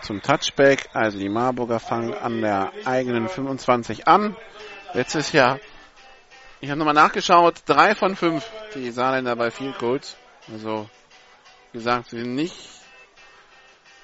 [0.00, 0.88] zum Touchback.
[0.92, 4.36] Also die Marburger fangen an der eigenen 25 an.
[4.92, 5.60] Letztes Jahr,
[6.60, 10.16] ich habe nochmal nachgeschaut, drei von fünf die Saarländer bei Field Goals.
[10.52, 10.90] Also
[11.70, 12.56] Wie gesagt, sie sind nicht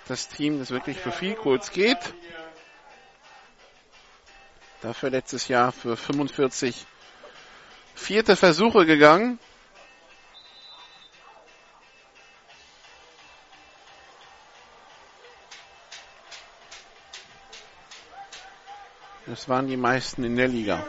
[0.06, 1.98] das Team, das wirklich für viel kurz geht.
[4.80, 6.86] Dafür letztes Jahr für 45
[7.96, 9.40] vierte Versuche gegangen.
[19.48, 20.84] Das waren die meisten in der Liga.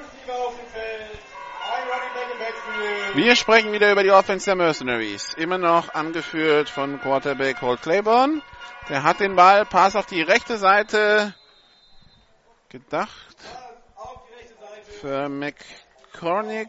[3.13, 5.33] Wir sprechen wieder über die Offense der Mercenaries.
[5.35, 8.41] Immer noch angeführt von Quarterback Holt Claiborne.
[8.89, 11.33] Der hat den Ball, Pass auf die rechte Seite
[12.67, 13.37] gedacht.
[14.99, 16.67] Für McCormick.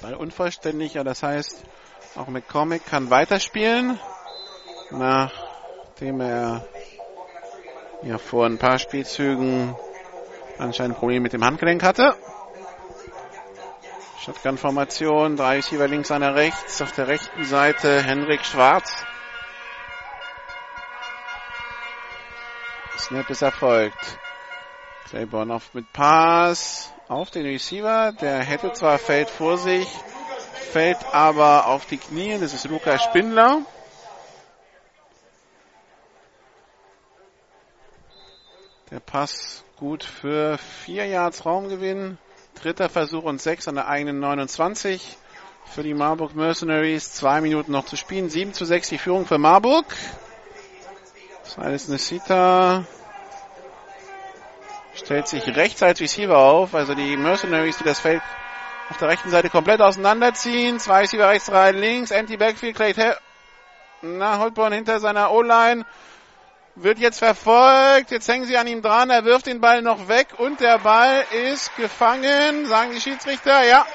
[0.00, 1.62] Ball unvollständig, ja, das heißt,
[2.16, 4.00] auch McCormick kann weiterspielen.
[5.94, 6.66] Nachdem er
[8.02, 9.76] ja vor ein paar Spielzügen
[10.58, 12.16] anscheinend Probleme mit dem Handgelenk hatte.
[14.18, 16.82] Shotgun-Formation, drei Receiver links, einer rechts.
[16.82, 19.06] Auf der rechten Seite Henrik Schwarz.
[22.98, 24.18] Snap ist erfolgt.
[25.08, 28.10] Claiborne auf mit Pass auf den Receiver.
[28.20, 29.86] Der hätte zwar Feld vor sich,
[30.72, 32.36] fällt aber auf die Knie.
[32.40, 33.60] Das ist Luca Spindler.
[38.94, 42.16] Der Pass gut für vier Yards Raumgewinn.
[42.54, 45.18] Dritter Versuch und sechs an der eigenen 29
[45.64, 47.12] für die Marburg Mercenaries.
[47.12, 48.30] Zwei Minuten noch zu spielen.
[48.30, 49.84] 7 zu 6 die Führung für Marburg.
[51.42, 52.84] Silas Nesita
[54.94, 56.76] stellt sich rechts als Receiver auf.
[56.76, 58.22] Also die Mercenaries, die das Feld
[58.90, 60.78] auf der rechten Seite komplett auseinanderziehen.
[60.78, 62.12] Zwei Receiver rechts, drei links.
[62.12, 62.94] Anti-Backfield, Clay
[64.02, 65.84] Na, Holtborn hinter seiner O-Line
[66.76, 68.10] wird jetzt verfolgt.
[68.10, 69.10] Jetzt hängen sie an ihm dran.
[69.10, 73.64] Er wirft den Ball noch weg und der Ball ist gefangen, sagen die Schiedsrichter.
[73.64, 73.86] Ja.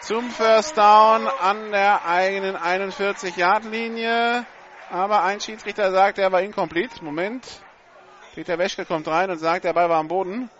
[0.00, 4.44] Zum First Down an der eigenen 41-Yard-Linie.
[4.90, 7.02] Aber ein Schiedsrichter sagt, er war incomplete.
[7.02, 7.46] Moment.
[8.34, 10.50] Peter Weschke kommt rein und sagt, der Ball war am Boden.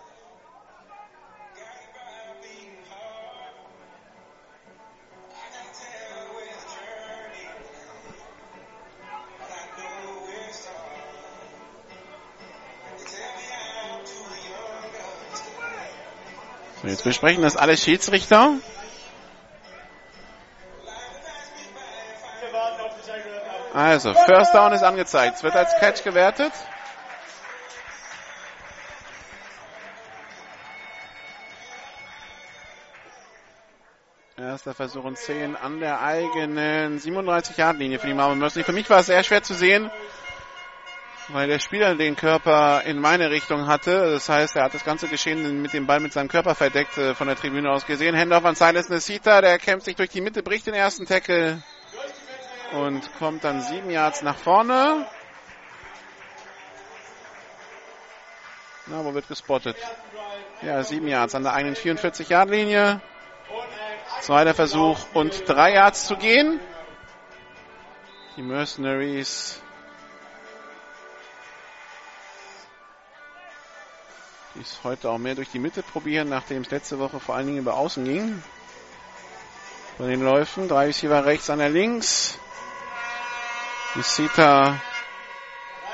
[16.87, 18.53] Jetzt besprechen das alle Schiedsrichter.
[23.73, 25.35] Also, First Down ist angezeigt.
[25.35, 26.53] Es wird als Catch gewertet.
[34.37, 38.63] Erster Versuch und 10 an der eigenen 37-Yard-Linie für die Marvel Mercy.
[38.63, 39.89] Für mich war es sehr schwer zu sehen,
[41.29, 44.11] weil der Spieler den Körper in meine Richtung hatte.
[44.11, 47.15] Das heißt, er hat das ganze Geschehen mit dem Ball mit seinem Körper verdeckt äh,
[47.15, 48.15] von der Tribüne aus gesehen.
[48.15, 51.63] Handoff an Silas Nesita, der kämpft sich durch die Mitte, bricht den ersten Tackle
[52.73, 55.07] und kommt dann sieben Yards nach vorne.
[58.87, 59.77] Na, wo wird gespottet?
[60.61, 63.01] Ja, sieben Yards an der eigenen 44-Yard-Linie.
[64.21, 66.59] Zweiter Versuch und drei Yards zu gehen.
[68.37, 69.61] Die Mercenaries
[74.55, 77.47] die es heute auch mehr durch die Mitte probieren, nachdem es letzte Woche vor allen
[77.47, 78.41] Dingen über Außen ging.
[79.97, 82.37] Bei den Läufen, drei Receiver rechts, einer links.
[83.95, 84.81] Isita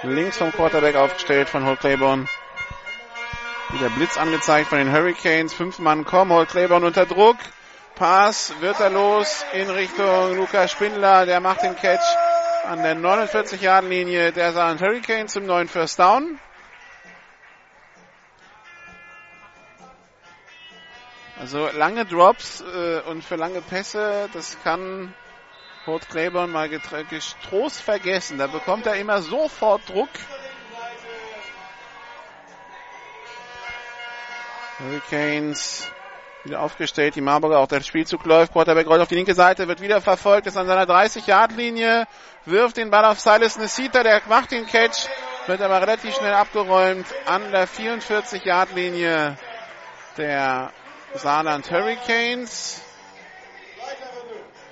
[0.03, 2.25] links vom Quarterback aufgestellt von Holt Claiborne.
[3.69, 5.53] Wieder Blitz angezeigt von den Hurricanes.
[5.53, 7.37] Fünf Mann kommen, Holt Claiborne unter Druck.
[7.95, 11.25] Pass wird er los in Richtung Lukas Spindler.
[11.25, 12.01] Der macht den Catch
[12.65, 16.39] an der 49-Yard-Linie der Saarland Hurricanes zum neuen First Down.
[21.41, 25.11] Also lange Drops äh, und für lange Pässe, das kann
[25.87, 28.37] Holt Claiborne mal getrost vergessen.
[28.37, 30.09] Da bekommt er immer sofort Druck.
[34.77, 35.91] Hurricanes
[36.43, 37.15] wieder aufgestellt.
[37.15, 38.53] Die Marburger auch der Spielzug läuft.
[38.53, 42.05] Quarterback rollt auf die linke Seite, wird wieder verfolgt, ist an seiner 30-Yard-Linie,
[42.45, 45.07] wirft den Ball auf Silas Nesita, der macht den Catch,
[45.47, 49.39] wird aber relativ schnell abgeräumt an der 44-Yard-Linie
[50.17, 50.71] der
[51.15, 52.81] Saarland Hurricanes.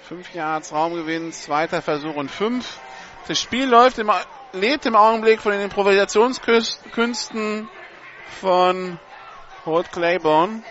[0.07, 2.79] Fünf Yards Raumgewinn, zweiter Versuch und fünf.
[3.27, 4.09] Das Spiel läuft im,
[4.53, 7.69] lebt im Augenblick von den Improvisationskünsten
[8.39, 8.99] von
[9.65, 10.63] Holt Claiborne.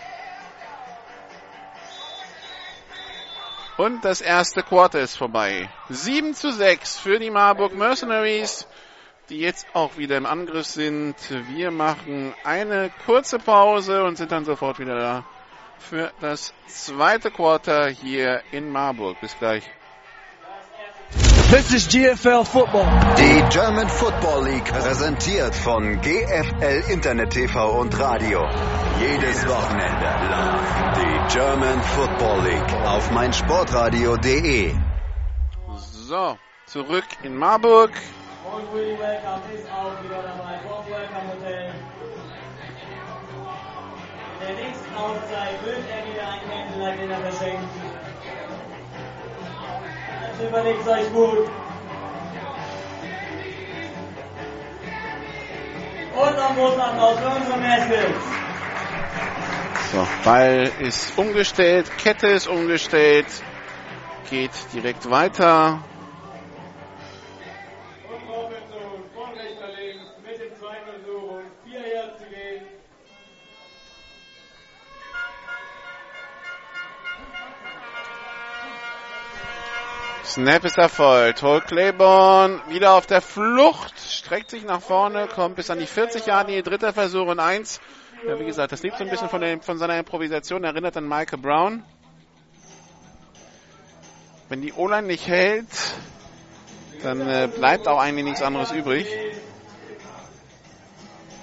[3.77, 5.69] Und das erste Quarter ist vorbei.
[5.87, 8.67] 7 zu 6 für die Marburg Mercenaries,
[9.29, 11.15] die jetzt auch wieder im Angriff sind.
[11.47, 15.23] Wir machen eine kurze Pause und sind dann sofort wieder da
[15.79, 19.19] für das zweite Quarter hier in Marburg.
[19.21, 19.63] Bis gleich.
[21.49, 22.85] This is GFL Football.
[23.17, 28.47] Die German Football League präsentiert von GFL Internet TV und Radio.
[28.99, 34.75] Jedes Wochenende live die German Football League auf meinsportradio.de.
[35.77, 37.93] So, zurück in Marburg.
[38.45, 38.65] Und
[44.49, 47.69] Der nächsten Auszeit wird er wieder ein Candlelight-Dinner verschenken.
[50.27, 51.49] Also überlegt euch gut.
[56.15, 58.17] Und noch großen Applaus für unsere Mädels.
[59.91, 63.27] So, Ball ist umgestellt, Kette ist umgestellt,
[64.31, 65.83] geht direkt weiter.
[80.29, 81.41] Snap ist erfolgt.
[81.41, 86.27] Holt Claiborne wieder auf der Flucht, streckt sich nach vorne, kommt bis an die 40
[86.27, 87.81] Jahre, dritter Versuch und eins.
[88.27, 91.07] Ja, wie gesagt, das liegt so ein bisschen von, der, von seiner Improvisation, erinnert an
[91.07, 91.83] Michael Brown.
[94.49, 95.65] Wenn die O-Line nicht hält,
[97.01, 99.07] dann äh, bleibt auch eigentlich nichts anderes übrig.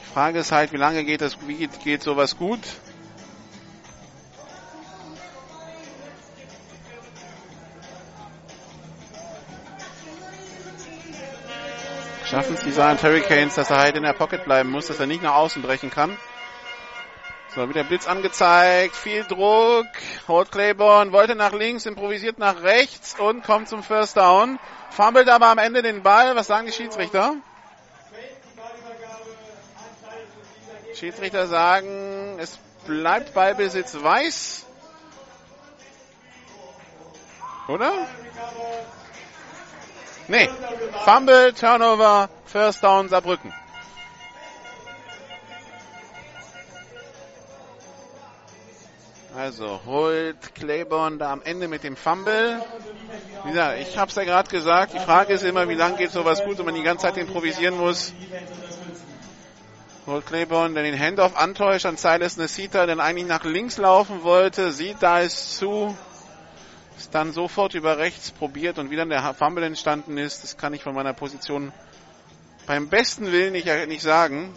[0.00, 2.60] Die Frage ist halt, wie lange geht das, wie geht, geht sowas gut?
[12.28, 15.06] Schaffen es die Silent Hurricanes, dass er halt in der Pocket bleiben muss, dass er
[15.06, 16.16] nicht nach außen brechen kann.
[17.54, 19.86] So, wieder Blitz angezeigt, viel Druck.
[20.26, 24.58] Holt Claiborne, wollte nach links, improvisiert nach rechts und kommt zum First Down.
[24.90, 26.34] Fummelt aber am Ende den Ball.
[26.34, 27.36] Was sagen die Schiedsrichter?
[30.94, 34.66] Schiedsrichter sagen, es bleibt Ballbesitz weiß.
[37.68, 37.92] Oder?
[40.28, 40.48] Nee.
[41.04, 43.52] Fumble, Turnover, First Down, Saarbrücken.
[49.36, 52.58] Also holt Claiborne da am Ende mit dem Fumble.
[53.44, 56.42] Wie gesagt, ich hab's ja gerade gesagt, die Frage ist immer, wie lange geht sowas
[56.42, 58.14] gut, wenn man die ganze Zeit improvisieren muss.
[60.06, 64.72] Holt Claiborne, der den Handoff antäuscht an Silas Nesita, der eigentlich nach links laufen wollte,
[64.72, 65.94] sieht, da ist zu,
[66.96, 70.74] ist dann sofort über rechts probiert und wie dann der Fumble entstanden ist, das kann
[70.74, 71.72] ich von meiner Position
[72.66, 74.52] beim besten Willen nicht, nicht sagen.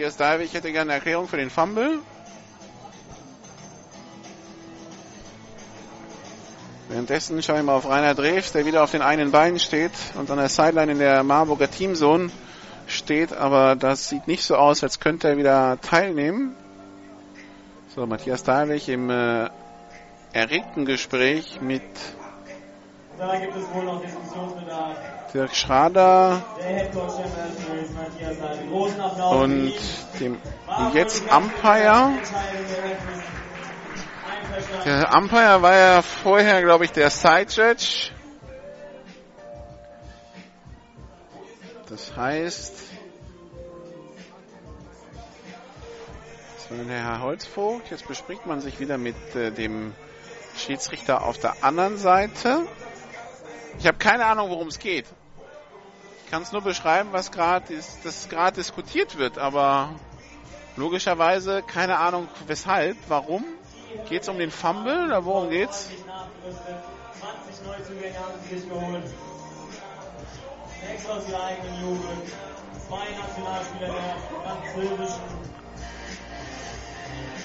[0.00, 1.98] Matthias Dalwig hätte gerne eine Erklärung für den Fumble.
[6.88, 10.30] Währenddessen schauen wir mal auf Rainer Drews, der wieder auf den einen Beinen steht und
[10.30, 12.30] an der Sideline in der Marburger Teamzone
[12.90, 16.56] steht, aber das sieht nicht so aus, als könnte er wieder teilnehmen.
[17.94, 19.48] So, Matthias Dalwig im äh,
[20.32, 21.82] erregten Gespräch mit
[23.18, 24.96] Da gibt es wohl noch Diskussionsbedarf.
[25.32, 26.42] Dirk Schrader
[29.30, 29.74] und
[30.18, 30.38] dem
[30.92, 32.12] jetzt Umpire.
[34.84, 38.10] Der Umpire war ja vorher, glaube ich, der Side Judge.
[41.90, 42.72] Das heißt,
[46.86, 47.90] Herr Holzvogt.
[47.90, 49.92] Jetzt bespricht man sich wieder mit äh, dem
[50.56, 52.64] Schiedsrichter auf der anderen Seite.
[53.80, 55.06] Ich habe keine Ahnung, worum es geht.
[56.24, 57.64] Ich kann es nur beschreiben, was gerade
[58.56, 59.96] diskutiert wird, aber
[60.76, 63.44] logischerweise keine Ahnung, weshalb, warum.
[64.08, 65.88] Geht es um den Fumble oder worum geht's?
[65.88, 66.76] 20 Nachgerüstet,
[67.18, 69.29] 20 Neuzugänge haben sich geholt.
[70.86, 72.32] Sechs aus ihrer eigenen Jugend.
[72.88, 75.22] Zwei Nationalspieler der französischen.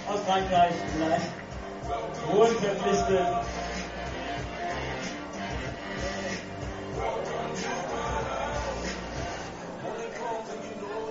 [0.08, 1.32] Aus Frankreich vielleicht.
[2.32, 3.28] Wurden verpflichtet.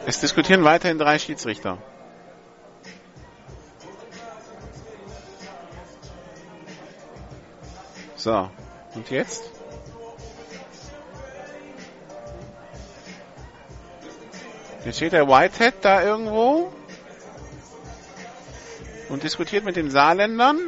[0.07, 1.79] Es diskutieren weiterhin drei Schiedsrichter.
[8.17, 8.51] So,
[8.95, 9.54] und jetzt?
[14.85, 16.71] Jetzt steht der Whitehead da irgendwo
[19.09, 20.59] und diskutiert mit den Saarländern.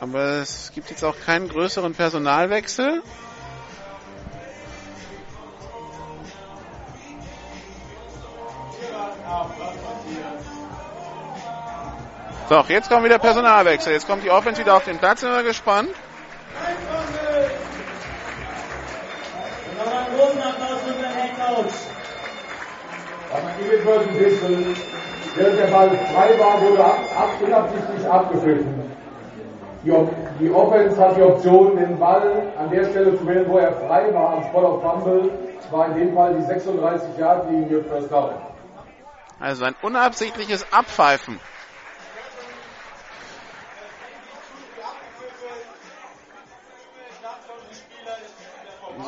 [0.00, 3.02] Aber es gibt jetzt auch keinen größeren Personalwechsel.
[12.48, 13.92] So, jetzt kommt wieder Personalwechsel.
[13.92, 15.20] Jetzt kommt die Offense wieder auf den Platz.
[15.20, 15.90] Sind wir gespannt.
[19.88, 21.74] Noch einen großen Applaus für unseren Head Coach.
[23.32, 24.76] Am Ebenwürden Wechsel,
[25.34, 28.92] während der Ball frei war, wurde ab, ab, unabsichtlich abgepfiffen.
[29.84, 29.92] Die,
[30.40, 34.12] die Offense hat die Option, den Ball an der Stelle zu wählen, wo er frei
[34.12, 35.30] war, am Spot of Fumble.
[35.70, 38.30] War in dem Fall die 36 Yard Linie First Down.
[39.40, 41.40] Also ein unabsichtliches Abpfeifen.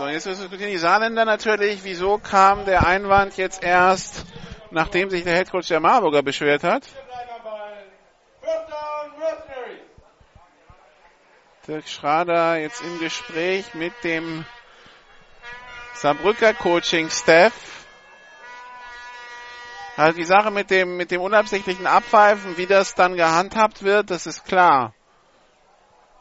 [0.01, 4.25] So, jetzt diskutieren die Saarländer natürlich, wieso kam der Einwand jetzt erst,
[4.71, 6.85] nachdem sich der Headcoach der Marburger beschwert hat.
[11.69, 14.47] Dirk Schrader jetzt im Gespräch mit dem
[15.97, 17.53] Saarbrücker Coaching-Staff.
[19.99, 24.27] Also die Sache mit dem, mit dem unabsichtlichen Abpfeifen, wie das dann gehandhabt wird, das
[24.27, 24.95] ist klar.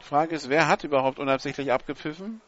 [0.02, 2.42] Die Frage ist, wer hat überhaupt unabsichtlich abgepfiffen?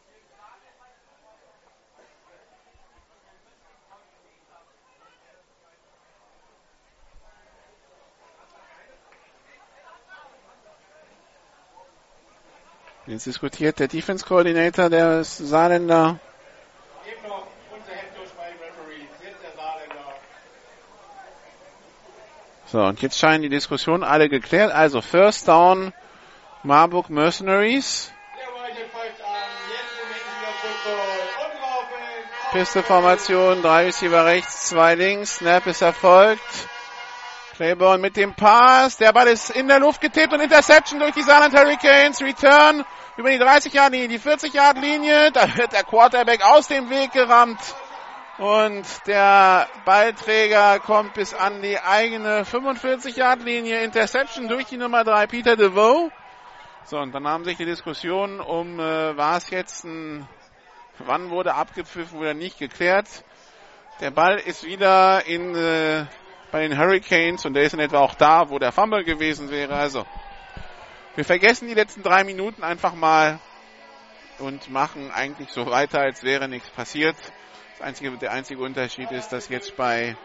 [13.05, 16.19] Jetzt diskutiert der Defense Coordinator der Saarländer.
[22.71, 24.71] So, und jetzt scheinen die Diskussionen alle geklärt.
[24.71, 25.93] Also First Down,
[26.63, 28.11] Marburg Mercenaries.
[32.51, 35.37] Piste-Formation, drei Receiver rechts, zwei links.
[35.37, 36.69] Snap ist erfolgt.
[37.63, 38.97] Claiborne mit dem Pass.
[38.97, 42.21] Der Ball ist in der Luft getippt und Interception durch die Saarland Hurricanes.
[42.21, 42.83] Return
[43.15, 45.31] über die 30-Yard-Linie, die 40-Yard-Linie.
[45.31, 47.61] Da wird der Quarterback aus dem Weg gerammt.
[48.37, 53.81] Und der Ballträger kommt bis an die eigene 45-Yard-Linie.
[53.81, 56.11] Interception durch die Nummer 3, Peter DeVoe.
[56.83, 60.27] So, und dann haben sich die Diskussionen um, äh, war es jetzt ein,
[60.99, 63.07] wann wurde abgepfiffen oder nicht geklärt.
[64.01, 66.07] Der Ball ist wieder in, äh,
[66.53, 69.73] bei den Hurricanes und der ist in etwa auch da, wo der Fumble gewesen wäre.
[69.73, 70.05] Also,
[71.15, 73.39] wir vergessen die letzten drei Minuten einfach mal
[74.37, 77.15] und machen eigentlich so weiter, als wäre nichts passiert.
[77.71, 80.15] Das einzige, der einzige Unterschied ist, dass jetzt bei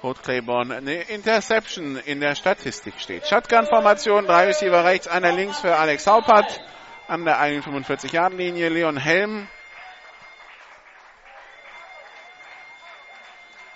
[0.00, 3.26] Holt Claiborne eine Interception in der Statistik steht.
[3.26, 6.60] Shotgun-Formation, drei Receiver rechts, einer links für Alex Haupert
[7.08, 8.68] an der eigenen 45-Yard-Linie.
[8.68, 9.48] Leon Helm.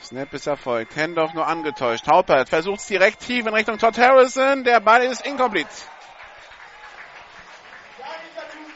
[0.07, 0.94] Snap ist erfolgt.
[0.96, 2.07] Handoff nur angetäuscht.
[2.07, 4.62] Haupert versucht es direkt tief in Richtung Todd Harrison.
[4.62, 5.68] Der Ball ist incomplete.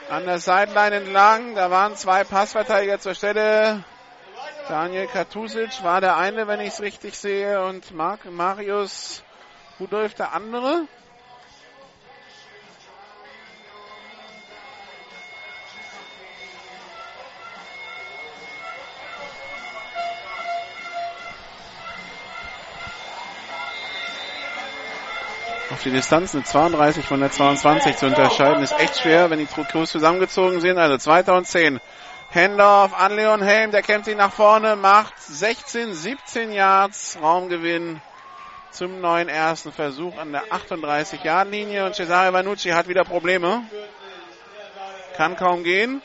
[0.09, 1.55] An der Sideline entlang.
[1.55, 3.85] Da waren zwei Passverteidiger zur Stelle.
[4.69, 9.23] Daniel Katusic war der eine, wenn ich es richtig sehe, und Mark, Marius
[9.79, 10.89] Rudolf der andere.
[25.81, 29.47] Auf die Distanz eine 32 von der 22 zu unterscheiden ist echt schwer, wenn die
[29.47, 30.77] Crews zusammengezogen sind.
[30.77, 31.81] Also 2010.
[32.31, 38.03] Handoff an Leon Helm, der kämpft sich nach vorne, macht 16, 17 Yards Raumgewinn
[38.71, 43.65] zum neuen ersten Versuch an der 38 Yard Linie und Cesare Vanucci hat wieder Probleme.
[45.17, 46.03] Kann kaum gehen.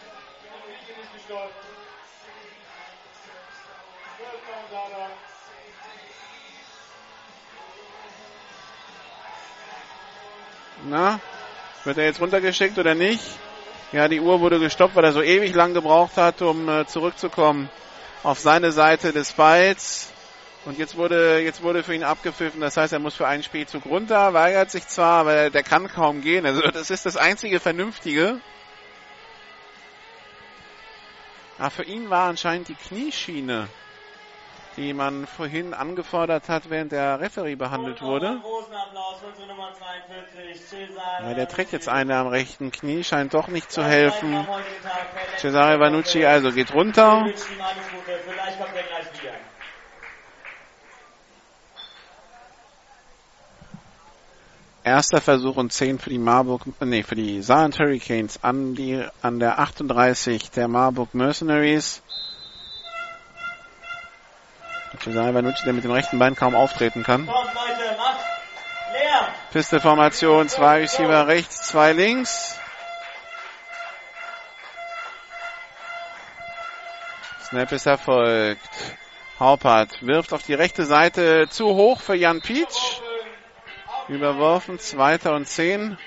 [10.83, 11.19] Na,
[11.83, 13.23] wird er jetzt runtergeschickt oder nicht?
[13.91, 17.69] Ja, die Uhr wurde gestoppt, weil er so ewig lang gebraucht hat, um äh, zurückzukommen
[18.23, 20.11] auf seine Seite des Balls.
[20.65, 22.59] Und jetzt wurde, jetzt wurde für ihn abgepfiffen.
[22.59, 26.21] Das heißt, er muss für einen Spielzug runter, weigert sich zwar, aber der, kann kaum
[26.21, 26.45] gehen.
[26.45, 28.41] Also das ist das einzige Vernünftige.
[31.59, 33.69] Aber für ihn war anscheinend die Knieschiene,
[34.77, 38.41] die man vorhin angefordert hat, während der Referee behandelt wurde.
[41.21, 44.45] Ja, der trägt jetzt eine am rechten Knie, scheint doch nicht zu helfen.
[45.37, 47.25] Cesare Vanucci also geht runter.
[47.25, 47.33] Er.
[54.85, 59.39] Erster Versuch und 10 für die Marburg, nee, für die Saarland Hurricanes an die, an
[59.39, 62.03] der 38 der Marburg Mercenaries.
[65.01, 67.29] Cesare Vanucci, der mit dem rechten Bein kaum auftreten kann.
[69.51, 72.59] Piste-Formation, zwei Receiver rechts, zwei links.
[77.45, 78.97] Snap ist erfolgt.
[79.39, 82.99] Haupert wirft auf die rechte Seite zu hoch für Jan Pietsch.
[84.07, 85.97] Überworfen, zweiter und zehn.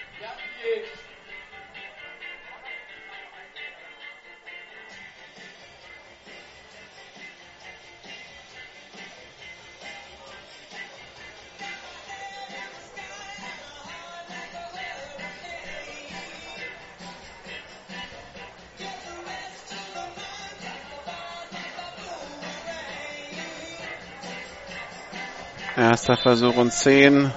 [25.89, 27.33] Erster Versuch und 10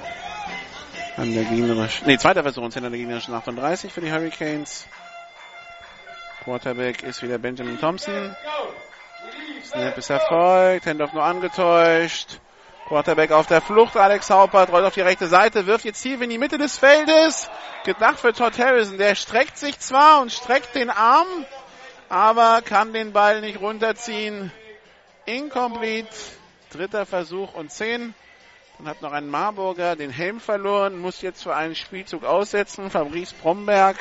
[1.16, 4.88] an der gegnerischen, nee, zweiter Versuch und 10 an der gegnerischen 38 für die Hurricanes.
[6.44, 8.36] Quarterback ist wieder Benjamin Thompson.
[9.64, 12.42] Snap ist erfolgt, Handoff nur angetäuscht.
[12.90, 16.30] Quarterback auf der Flucht, Alex Haupert rollt auf die rechte Seite, wirft jetzt tief in
[16.30, 17.50] die Mitte des Feldes.
[17.86, 21.46] Gedacht für Todd Harrison, der streckt sich zwar und streckt den Arm,
[22.10, 24.52] aber kann den Ball nicht runterziehen.
[25.26, 26.10] Incomplete,
[26.70, 28.14] dritter Versuch und 10.
[28.82, 32.90] Dann hat noch ein Marburger den Helm verloren, muss jetzt für einen Spielzug aussetzen.
[32.90, 33.96] Fabrice Bromberg.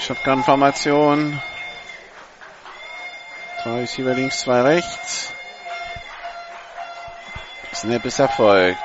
[0.00, 1.42] Shotgun-Formation.
[3.60, 5.32] Zwei Receiver links, zwei rechts.
[7.74, 8.78] Snap ist erfolgt.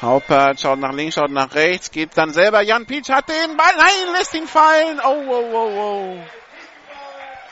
[0.00, 2.62] Haupert schaut nach links, schaut nach rechts, geht dann selber.
[2.62, 5.00] Jan Pietsch hat den Ball, nein, lässt ihn fallen.
[5.04, 6.18] Oh, oh, oh, oh.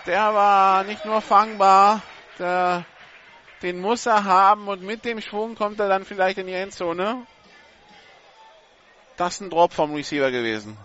[0.07, 2.03] Der war nicht nur fangbar,
[2.39, 2.85] der,
[3.63, 7.27] den muss er haben und mit dem Schwung kommt er dann vielleicht in die Endzone.
[9.17, 10.79] Das ist ein Drop vom Receiver gewesen.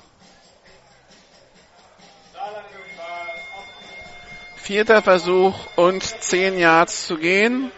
[4.55, 7.71] Vierter Versuch und 10 Yards zu gehen.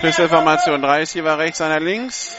[0.00, 0.80] Schlüsselformation.
[0.80, 2.34] Drei Receiver rechts, einer links.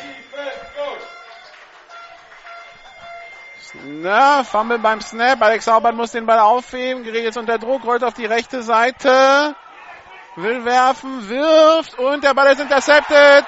[3.86, 5.40] Na, Fumble beim Snap.
[5.42, 7.04] Alex Saubert muss den Ball aufheben.
[7.04, 9.56] Gerät jetzt unter Druck, rollt auf die rechte Seite.
[10.38, 13.46] Will werfen, wirft und der Ball ist intercepted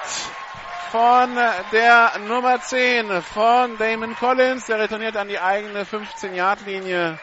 [0.92, 1.34] von
[1.72, 4.66] der Nummer 10 von Damon Collins.
[4.66, 7.18] Der retourniert an die eigene 15-Yard-Linie.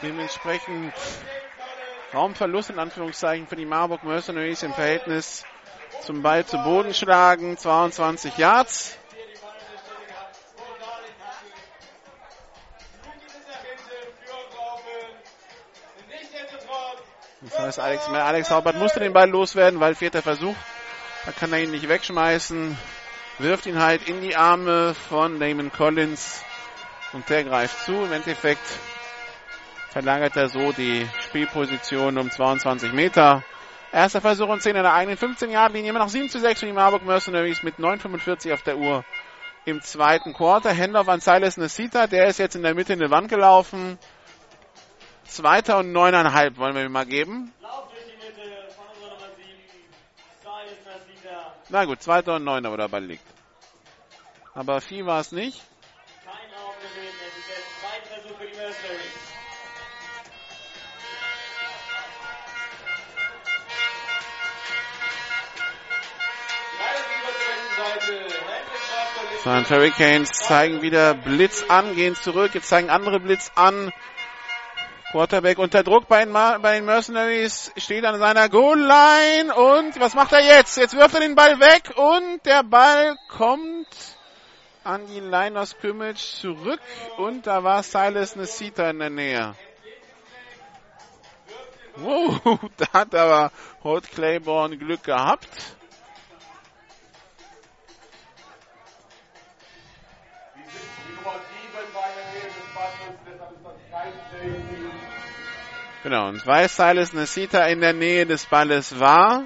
[0.00, 0.94] Dementsprechend
[2.12, 5.44] Raumverlust in Anführungszeichen für die Marburg Mercenaries im Verhältnis
[6.02, 7.56] zum Ball zu Boden schlagen.
[7.56, 8.98] 22 Yards.
[17.42, 20.56] Das heißt, Alex, Alex Haubert musste den Ball loswerden, weil vierter Versuch.
[21.24, 22.76] Da kann er ihn nicht wegschmeißen.
[23.38, 26.42] Wirft ihn halt in die Arme von Damon Collins.
[27.12, 27.92] Und der greift zu.
[27.92, 28.66] Im Endeffekt
[29.90, 33.42] verlagert er so die Spielposition um 22 Meter.
[33.92, 35.90] Erster Versuch und 10 in der eigenen 15-Yard-Linie.
[35.90, 39.04] Immer noch 7 zu 6 für die Marburg Mercenaries mit 9,45 auf der Uhr
[39.64, 40.74] im zweiten Quarter.
[40.74, 42.06] Handoff an Silas Nesita.
[42.06, 43.98] Der ist jetzt in der Mitte in die Wand gelaufen.
[45.24, 47.52] Zweiter und neuneinhalb wollen wir ihm mal geben.
[47.60, 49.48] Lauf durch die Mitte von unserer Nummer 7.
[50.40, 51.54] Silas Nasida.
[51.68, 53.26] Na gut, zweiter und neuner, wo der Ball liegt.
[54.54, 55.60] Aber viel war es nicht.
[56.24, 57.16] Kein Raum gewesen.
[57.26, 59.09] Es ist der zweite Versuch für die Mercenaries.
[69.44, 72.54] Und Hurricanes zeigen wieder Blitz an, gehen zurück.
[72.54, 73.92] Jetzt zeigen andere Blitz an.
[75.10, 80.32] Quarterback unter Druck bei den, bei den Mercenaries, steht an seiner Goal-Line und was macht
[80.32, 80.76] er jetzt?
[80.76, 83.88] Jetzt wirft er den Ball weg und der Ball kommt
[84.84, 86.80] an die Line of Scrimmage zurück
[87.18, 89.54] und da war Silas Nesita in der Nähe.
[91.96, 93.50] Wow, da hat aber
[93.82, 95.48] Holt Claiborne Glück gehabt.
[106.02, 109.44] Genau, und weil Silas Nesita in der Nähe des Balles war,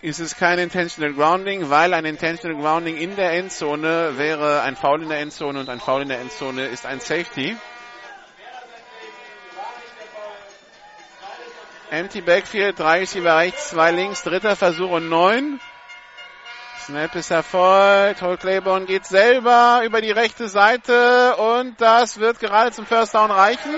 [0.00, 5.02] ist es kein Intentional Grounding, weil ein Intentional Grounding in der Endzone wäre ein Foul
[5.02, 7.56] in der Endzone und ein Foul in der Endzone ist ein Safety.
[11.90, 15.60] Empty Backfield, drei Receiver rechts, zwei links, dritter Versuch und neun.
[16.86, 18.22] Snap ist erfolgt.
[18.22, 23.30] Hol Claiborne geht selber über die rechte Seite und das wird gerade zum First Down
[23.30, 23.72] reichen.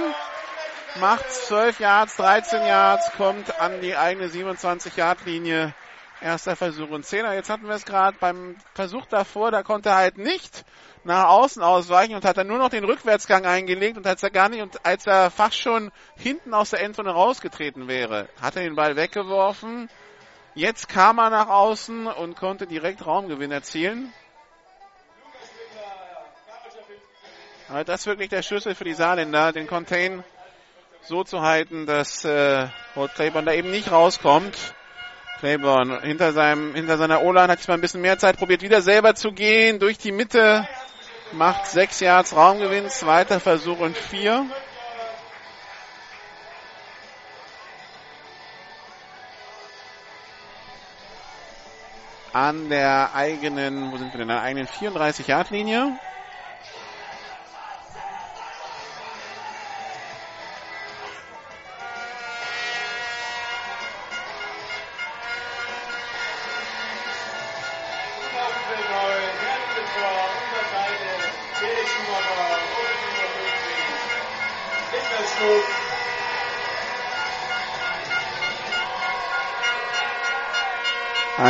[1.01, 5.75] Macht 12 Yards, 13 Yards, kommt an die eigene 27 Yard Linie.
[6.23, 7.35] Erster Versuch und Zehner.
[7.35, 10.65] Jetzt hatten wir es gerade beim Versuch davor, da konnte er halt nicht
[11.03, 14.49] nach außen ausweichen und hat dann nur noch den Rückwärtsgang eingelegt und als er gar
[14.49, 18.77] nicht und als er fast schon hinten aus der Endzone rausgetreten wäre, hat er den
[18.77, 19.91] Ball weggeworfen.
[20.55, 24.13] Jetzt kam er nach außen und konnte direkt Raumgewinn erzielen.
[27.69, 30.23] Aber das ist wirklich der Schlüssel für die Saarländer, den Contain
[31.03, 34.75] so zu halten, dass äh, Holt Claiborne da eben nicht rauskommt.
[35.41, 38.81] Claiborne hinter seinem, hinter seiner O-Line hat sich mal ein bisschen mehr Zeit probiert, wieder
[38.81, 40.69] selber zu gehen, durch die Mitte,
[41.33, 44.47] macht sechs Yards Raumgewinn, zweiter Versuch und vier.
[52.35, 56.01] An der eigenen, wo sind wir denn, an der eigenen 34-Yard-Linie.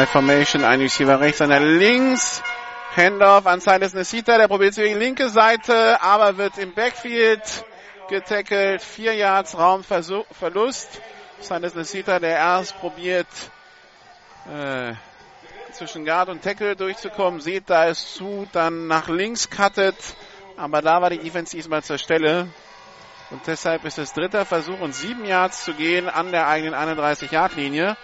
[0.05, 2.43] High Formation, ein Receiver rechts, einer links.
[2.95, 7.41] Handoff an Silas Nesita, der probiert sich linke Seite, aber wird im Backfield
[8.11, 8.83] getackelt.
[8.83, 11.01] Vier Yards Raumverlust.
[11.41, 13.29] Silas Nesita, der erst probiert,
[14.53, 14.93] äh,
[15.73, 19.97] zwischen Guard und Tackle durchzukommen, sieht, da ist zu, dann nach links cuttet,
[20.59, 22.49] aber da war die Defense diesmal zur Stelle.
[23.31, 27.97] Und deshalb ist es dritter Versuch und sieben Yards zu gehen an der eigenen 31-Yard-Linie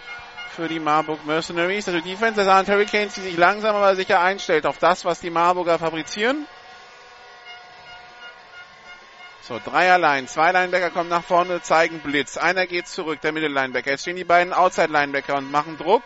[0.55, 1.87] für die Marburg Mercenaries.
[1.87, 5.29] Also die Defense der Hurricanes, die sich langsam aber sicher einstellt auf das, was die
[5.29, 6.45] Marburger fabrizieren.
[9.43, 10.27] So, drei allein.
[10.27, 12.37] Zwei Linebacker kommen nach vorne, zeigen Blitz.
[12.37, 13.91] Einer geht zurück, der Mittellinebacker.
[13.91, 16.03] Jetzt stehen die beiden Outside-Linebacker und machen Druck.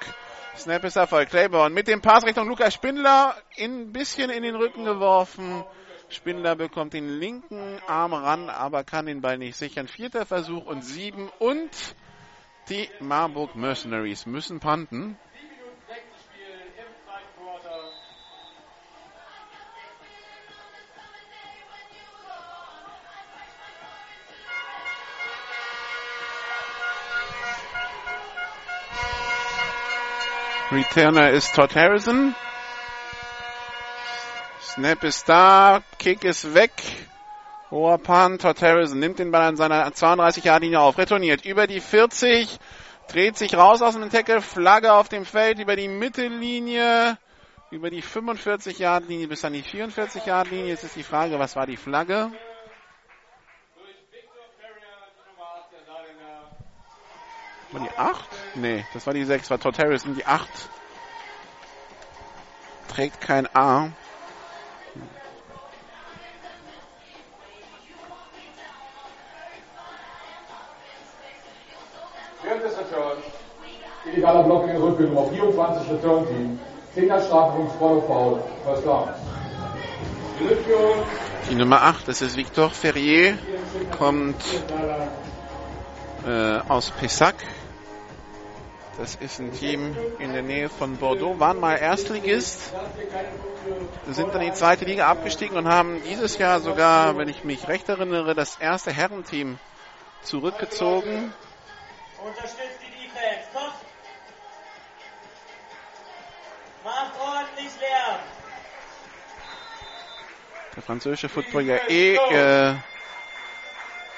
[0.57, 1.29] Snap ist Erfolg.
[1.29, 5.65] Claiborne mit dem Pass Richtung Lukas Spindler ein bisschen in den Rücken geworfen.
[6.07, 9.87] Spindler bekommt den linken Arm ran, aber kann den Ball nicht sichern.
[9.87, 11.95] Vierter Versuch und sieben und
[12.70, 15.18] die Marburg Mercenaries müssen panten.
[30.72, 32.36] Returner ist Todd Harrison.
[34.59, 36.72] Snap ist da, Kick ist weg.
[37.76, 42.57] Hoher Pan, Todd Harrison nimmt den Ball an seiner 32-Jahr-Linie auf, retourniert über die 40,
[43.09, 47.17] dreht sich raus aus dem Tackle, Flagge auf dem Feld, über die Mittellinie,
[47.71, 50.67] über die 45-Yard-Linie bis an die 44-Yard-Linie.
[50.67, 52.32] Jetzt ist die Frage, was war die Flagge?
[57.71, 58.30] War die 8?
[58.55, 60.15] Nee, das war die 6, war Todd Harrison.
[60.15, 60.47] Die 8
[62.88, 63.91] trägt kein A.
[74.11, 76.59] illegaler Block in den Rücken, Nummer 24 Return Team.
[76.95, 79.09] 10er Strafpunkt, Follow Foul, First Down.
[81.49, 83.37] Die Nummer 8, das ist Victor Ferrier,
[83.97, 84.41] kommt
[86.25, 87.35] äh, aus Pessac.
[88.97, 92.73] Das ist ein Team in der Nähe von Bordeaux, waren mal Erstligist,
[94.09, 97.67] sind dann in die zweite Liga abgestiegen und haben dieses Jahr sogar, wenn ich mich
[97.67, 99.59] recht erinnere, das erste Herrenteam
[100.21, 101.33] zurückgezogen.
[102.25, 103.49] Unterstützt die Defense.
[103.53, 103.84] Kommt.
[106.86, 108.19] Macht ordentlich Lärm.
[110.75, 112.75] Der französische Football ja eh äh,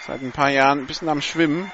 [0.06, 1.72] seit ein paar Jahren ein bisschen am Schwimmen.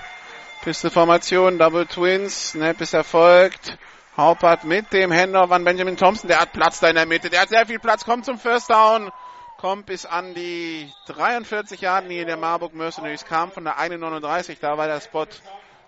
[0.62, 3.80] Pisteformation, Double Twins, Snap ist erfolgt.
[4.16, 6.28] Haupert mit dem Handoff an Benjamin Thompson.
[6.28, 7.32] Der hat Platz da in der Mitte.
[7.32, 8.06] Der hat sehr viel Platz.
[8.06, 9.10] Kommt zum First Down.
[9.58, 13.26] Kommt bis an die 43 Yard Linie der Marburg Mercenaries.
[13.26, 14.58] Kam von der 1,39.
[14.62, 15.26] Da war der Spot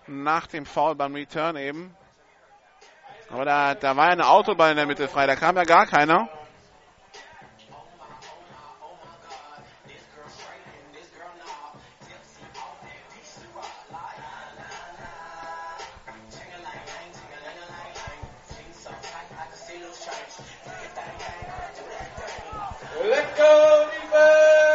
[0.08, 1.94] nach dem Foul beim Return eben.
[3.30, 5.26] Aber da, da war ja eine Autobahn in der Mitte frei.
[5.26, 6.28] Da kam ja gar keiner.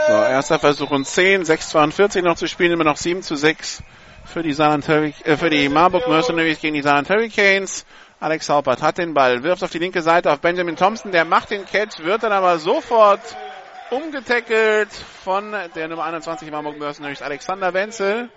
[0.08, 3.82] So, erster Versuch und 10, 6,42 noch zu spielen, immer noch 7 zu 6
[4.26, 7.86] für die, äh, für die Marburg Mercenaries gegen die Saarland Hurricanes.
[8.22, 11.50] Alex Haupert hat den Ball, wirft auf die linke Seite auf Benjamin Thompson, der macht
[11.50, 13.20] den Catch, wird dann aber sofort
[13.90, 18.30] umgetackelt von der Nummer 21 Marburg Mercenaries, Alexander Wenzel.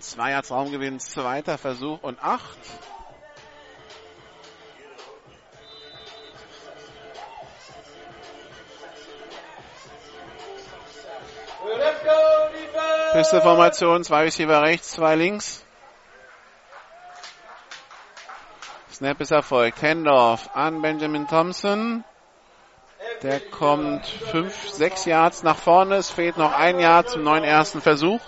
[0.00, 2.58] Zwei Yards Raumgewinn, zweiter Versuch und acht.
[13.14, 15.65] Beste Formation, zwei Receiver rechts, zwei links.
[18.96, 19.82] Snap ist erfolgt.
[19.82, 22.02] Handoff an Benjamin Thompson.
[23.20, 25.96] Der kommt fünf, sechs Yards nach vorne.
[25.96, 28.22] Es fehlt noch ein Jahr zum neuen ersten Versuch.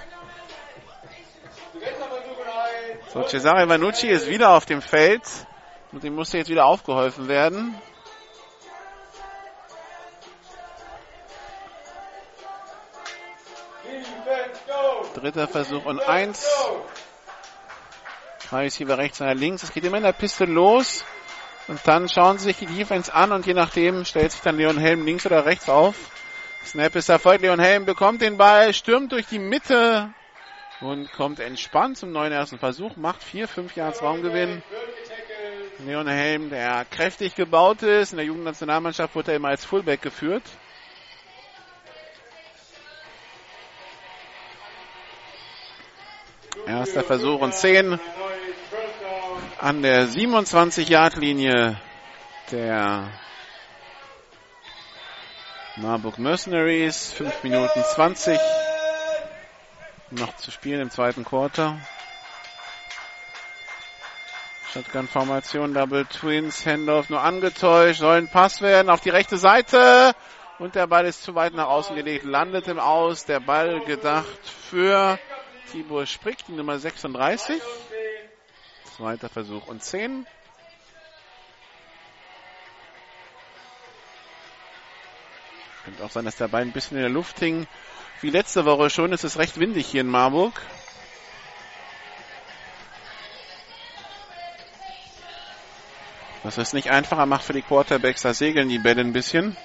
[3.14, 5.22] So, Cesare Vanucci ist wieder auf dem Feld.
[5.92, 7.74] Und ihm musste jetzt wieder aufgeholfen werden.
[15.14, 16.46] Dritter Versuch und eins.
[18.50, 19.62] Drei Receiver rechts, einer links.
[19.62, 21.04] Es geht immer in der Piste los.
[21.66, 24.78] Und dann schauen sie sich die Defense an und je nachdem stellt sich dann Leon
[24.78, 25.96] Helm links oder rechts auf.
[26.64, 27.42] Snap ist erfolgt.
[27.42, 30.14] Leon Helm bekommt den Ball, stürmt durch die Mitte
[30.80, 34.62] und kommt entspannt zum neuen ersten Versuch, macht vier, fünf Yards Raumgewinn.
[35.84, 40.42] Leon Helm, der kräftig gebaut ist, in der Jugendnationalmannschaft wurde er immer als Fullback geführt.
[46.66, 47.98] Erster Versuch und 10
[49.58, 51.80] an der 27-Yard-Linie
[52.52, 53.08] der
[55.76, 57.12] Marburg Mercenaries.
[57.12, 58.38] 5 Minuten 20
[60.10, 61.78] noch zu spielen im zweiten Quarter.
[64.72, 70.12] Shotgun-Formation, Double Twins, Handoff nur angetäuscht, soll ein Pass werden auf die rechte Seite
[70.58, 74.26] und der Ball ist zu weit nach außen gelegt, landet im Aus, der Ball gedacht
[74.70, 75.18] für
[75.72, 77.60] Tibor Sprick, die Nummer 36.
[78.98, 80.26] Zweiter Versuch und 10.
[85.84, 87.68] Könnte auch sein, dass der Ball ein bisschen in der Luft hing.
[88.22, 90.60] Wie letzte Woche schon, ist es recht windig hier in Marburg.
[96.42, 99.56] Was es nicht einfacher macht für die Quarterbacks, da segeln die Bälle ein bisschen.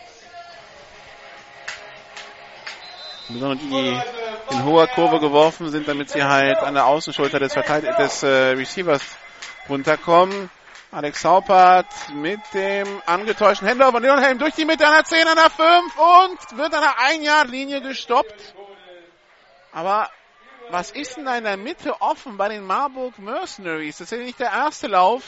[3.30, 4.23] Besonders die
[4.54, 8.28] in hoher Kurve geworfen sind, damit sie halt an der Außenschulter des, Verteidig des äh,
[8.52, 9.02] Receivers
[9.68, 10.50] runterkommen.
[10.92, 15.38] Alex Haupert mit dem angetäuschten Händler von Leonhelm durch die Mitte an der 10, an
[15.38, 18.54] der 5 und wird an der 1-Yard-Linie gestoppt.
[19.72, 20.10] Aber
[20.70, 23.98] was ist denn da in der Mitte offen bei den Marburg Mercenaries?
[23.98, 25.24] Das ist ja nicht der erste Lauf,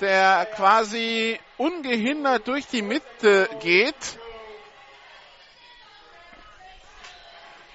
[0.00, 4.18] der quasi ungehindert durch die Mitte geht.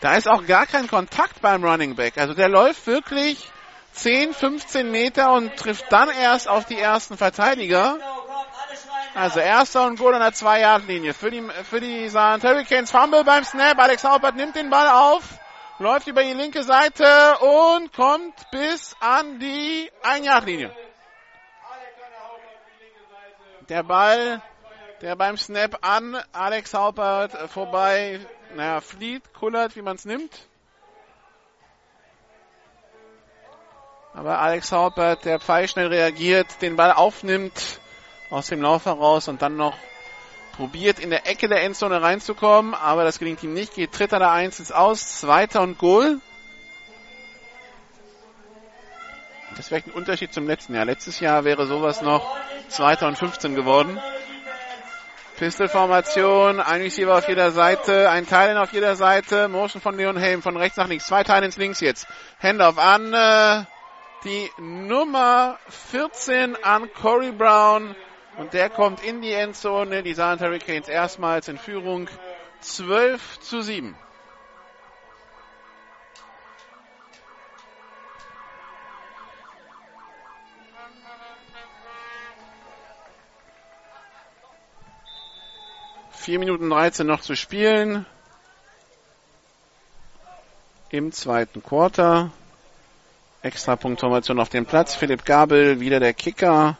[0.02, 2.18] Da ist auch gar kein Kontakt beim Running Back.
[2.18, 3.52] Also der läuft wirklich
[3.94, 8.00] 10, 15 Meter und trifft dann erst auf die ersten Verteidiger.
[9.14, 12.90] Also erster und Goal an der 2-Yard-Linie für die, für die Saarland Hurricanes.
[12.90, 13.78] Fumble beim Snap.
[13.78, 15.24] Alex Haupert nimmt den Ball auf,
[15.78, 20.74] läuft über die linke Seite und kommt bis an die 1-Yard-Linie.
[23.70, 24.42] Der Ball,
[25.02, 28.20] der beim Snap an Alex Haupert vorbei,
[28.56, 30.48] naja, flieht, kullert, wie man es nimmt.
[34.14, 37.80] Aber Alex Haupert, der pfeilschnell reagiert, den Ball aufnimmt
[38.30, 39.78] aus dem Lauf heraus und dann noch
[40.54, 44.32] probiert in der Ecke der Endzone reinzukommen, aber das gelingt ihm nicht, geht dritter der
[44.32, 46.20] Eins ins Aus, zweiter und Goal.
[49.56, 50.86] Das wäre ein Unterschied zum letzten Jahr.
[50.86, 52.36] Letztes Jahr wäre sowas noch
[52.70, 54.00] zweiter und 15 geworden.
[55.42, 60.44] Pistol-Formation, ein Receiver auf jeder Seite, ein Teil auf jeder Seite, Motion von Leon Helm
[60.44, 62.06] von rechts nach links, zwei Teile ins Links jetzt.
[62.40, 63.64] Handoff an äh,
[64.24, 67.96] die Nummer 14 an Corey Brown
[68.38, 70.04] und der kommt in die Endzone.
[70.04, 72.08] Die Saarland Hurricanes erstmals in Führung
[72.60, 73.96] 12 zu 7.
[86.22, 88.06] Vier Minuten 13 noch zu spielen.
[90.92, 92.30] Im zweiten Quarter.
[93.42, 94.94] Extrapunktformation auf dem Platz.
[94.94, 96.78] Philipp Gabel, wieder der Kicker.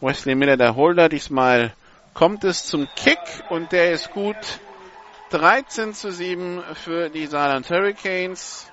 [0.00, 1.08] Wesley Miller, der Holder.
[1.08, 1.74] Diesmal
[2.14, 3.18] kommt es zum Kick
[3.50, 4.36] und der ist gut.
[5.30, 8.70] 13 zu 7 für die Saarland Hurricanes.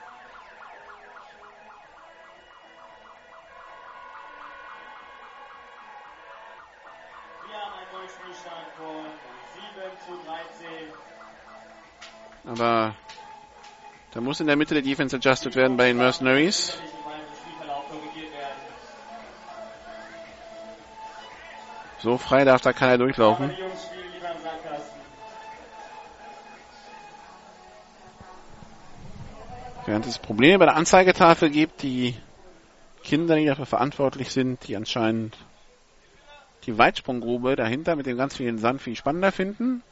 [12.46, 12.96] Aber
[14.12, 16.78] da muss in der Mitte der Defense adjusted werden bei den Mercenaries.
[22.00, 23.56] So frei darf da keiner durchlaufen.
[29.86, 32.16] Während es Probleme bei der Anzeigetafel gibt, die
[33.04, 35.38] Kinder, die dafür verantwortlich sind, die anscheinend
[36.66, 39.84] die Weitsprunggrube dahinter mit dem ganz vielen Sand viel spannender finden.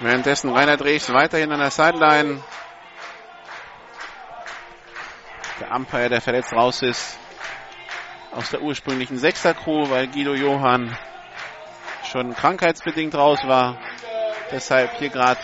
[0.00, 2.42] Währenddessen Rainer Drees weiterhin an der Sideline.
[5.74, 7.18] Umpire, der verletzt raus ist,
[8.32, 10.96] aus der ursprünglichen Sechser-Crew, weil Guido Johann
[12.10, 13.78] schon krankheitsbedingt raus war.
[14.50, 15.40] Deshalb hier gerade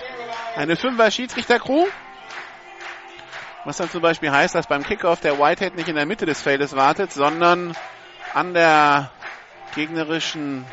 [0.56, 1.86] eine Fünfer-Schiedsrichter-Crew.
[3.64, 6.40] Was dann zum Beispiel heißt, dass beim Kickoff der Whitehead nicht in der Mitte des
[6.42, 7.76] Feldes wartet, sondern
[8.34, 9.10] an der
[9.74, 10.64] gegnerischen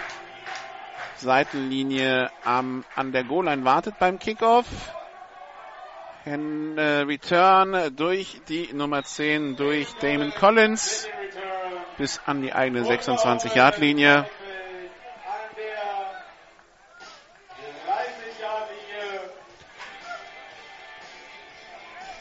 [1.19, 4.65] Seitenlinie am, an der Goal-Line wartet beim Kickoff.
[6.25, 11.07] In, äh, Return durch die Nummer 10 durch Damon Collins
[11.97, 14.29] bis an die eigene 26-Yard-Linie.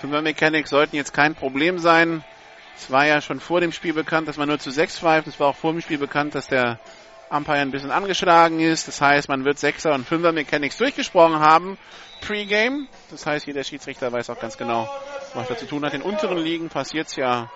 [0.00, 2.22] Fünfer Mechanics sollten jetzt kein Problem sein.
[2.76, 5.26] Es war ja schon vor dem Spiel bekannt, dass man nur zu sechs pfeift.
[5.26, 6.78] Es war auch vor dem Spiel bekannt, dass der
[7.28, 8.88] Umpire ein bisschen angeschlagen ist.
[8.88, 11.78] Das heißt, man wird Sechser und Fünfer Mechanics durchgesprochen haben.
[12.20, 12.88] Pre-Game.
[13.10, 14.88] Das heißt, jeder Schiedsrichter weiß auch ganz genau,
[15.34, 15.94] was er zu tun hat.
[15.94, 17.50] In unteren Ligen passiert es ja,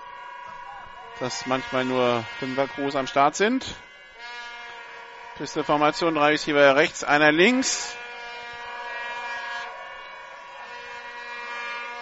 [1.20, 3.66] dass manchmal nur Fünfer Crews am Start sind.
[5.38, 7.97] Piste-Formation, drei Receiver rechts, einer links.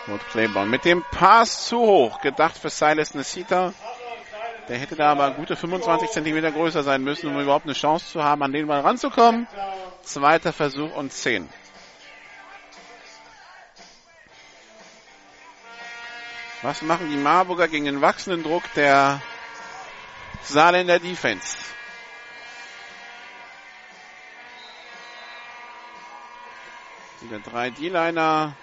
[0.09, 3.75] Rod Claiborne mit dem Pass zu hoch, gedacht für Silas Nesita.
[4.69, 8.23] Der hätte da aber gute 25 Zentimeter größer sein müssen, um überhaupt eine Chance zu
[8.23, 9.47] haben, an den Ball ranzukommen.
[10.03, 11.49] Zweiter Versuch und 10.
[16.61, 19.23] Was machen die Marburger gegen den wachsenden Druck der
[20.43, 21.57] Saarländer Defense?
[27.21, 28.55] Wieder drei D-Liner.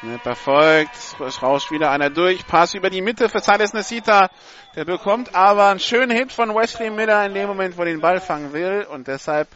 [0.00, 0.94] Snap erfolgt.
[1.26, 2.46] Es rauscht wieder einer durch.
[2.46, 4.30] Pass über die Mitte für Silas Nesita.
[4.76, 8.00] Der bekommt aber einen schönen Hit von Wesley Miller in dem Moment, wo er den
[8.00, 8.86] Ball fangen will.
[8.88, 9.48] Und deshalb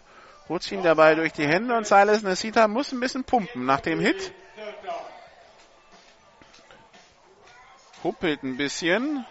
[0.48, 4.01] rutscht ihm Ball durch die Hände und Silas Nesita muss ein bisschen pumpen nach dem
[4.01, 4.32] Hit.
[8.02, 9.24] Huppelt ein bisschen.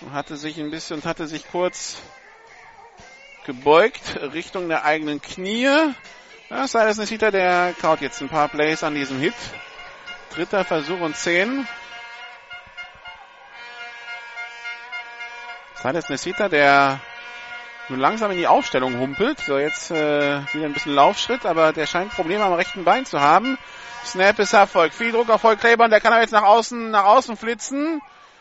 [0.00, 2.02] Und hatte sich ein bisschen und hatte sich kurz
[3.46, 5.92] gebeugt Richtung der eigenen Knie.
[6.50, 9.34] Ja, Silas Nesita, der kaut jetzt ein paar Plays an diesem Hit.
[10.34, 11.68] Dritter Versuch und 10.
[15.80, 17.00] Silas Nesita, der
[17.88, 19.38] nun langsam in die Aufstellung humpelt.
[19.38, 23.20] So, jetzt äh, wieder ein bisschen Laufschritt, aber der scheint Probleme am rechten Bein zu
[23.20, 23.58] haben.
[24.04, 24.92] Snap ist Erfolg.
[24.92, 28.00] Viel Druck auf Volk Kleber der kann aber jetzt nach außen, nach außen flitzen.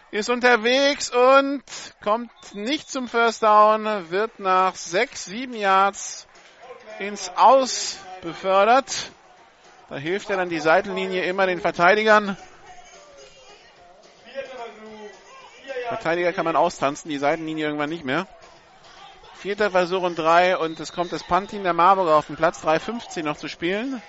[0.09, 1.63] Ist unterwegs und
[2.03, 6.27] kommt nicht zum First Down, wird nach sechs, sieben Yards
[6.99, 9.11] ins Aus befördert.
[9.93, 12.35] Da hilft er dann die Seitenlinie immer den Verteidigern.
[15.87, 18.25] Verteidiger kann man austanzen, die Seitenlinie irgendwann nicht mehr.
[19.35, 22.63] Vierter Versuch und drei und es kommt das Punt-Team der Marburger auf den Platz.
[22.63, 24.01] 3,15 noch zu spielen.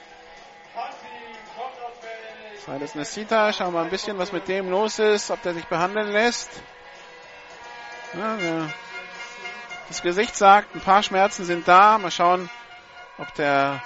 [2.65, 6.13] Silas Nesita, schauen wir ein bisschen, was mit dem los ist, ob der sich behandeln
[6.13, 6.49] lässt.
[8.15, 8.71] Ja, ja.
[9.89, 11.99] Das Gesicht sagt, ein paar Schmerzen sind da.
[11.99, 12.49] Mal schauen,
[13.19, 13.83] ob der,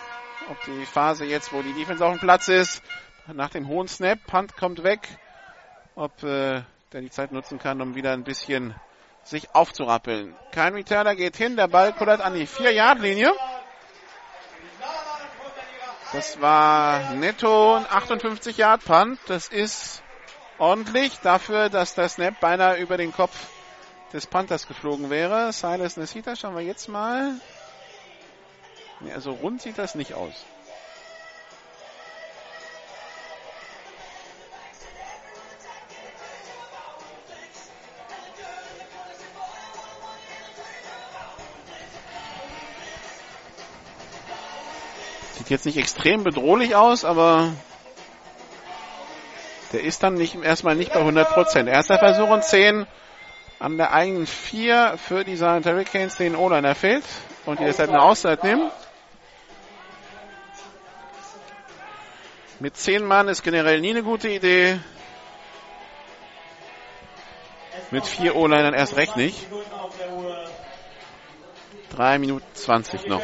[0.50, 2.82] ob die Phase jetzt, wo die Defense auf dem Platz ist,
[3.26, 5.08] nach dem hohen Snap, Punt kommt weg,
[5.94, 6.62] ob äh,
[6.92, 8.74] der die Zeit nutzen kann, um wieder ein bisschen
[9.24, 10.34] sich aufzurappeln.
[10.52, 13.32] Kein Returner geht hin, der Ball kullert an die 4-Yard-Linie.
[16.12, 19.18] Das war netto ein 58 Yard Punt.
[19.26, 20.02] Das ist
[20.56, 23.36] ordentlich dafür, dass der Snap beinahe über den Kopf
[24.14, 25.52] des Panthers geflogen wäre.
[25.52, 27.34] Silas Nesita, schauen wir jetzt mal.
[29.14, 30.32] Also rund sieht das nicht aus.
[45.36, 47.52] Sieht jetzt nicht extrem bedrohlich aus, aber
[49.72, 51.68] der ist dann nicht, erstmal nicht bei 100 Prozent.
[51.68, 52.86] Erster Versuch und 10
[53.60, 57.04] an der eigenen 4 für die Silent Hurricanes, den O-Liner fehlt
[57.46, 58.70] und die deshalb eine Auszeit nehmen.
[62.60, 64.80] Mit 10 Mann ist generell nie eine gute Idee.
[67.92, 69.46] Mit 4 O-Linern erst recht nicht.
[71.90, 73.22] 3 Minuten 20 noch.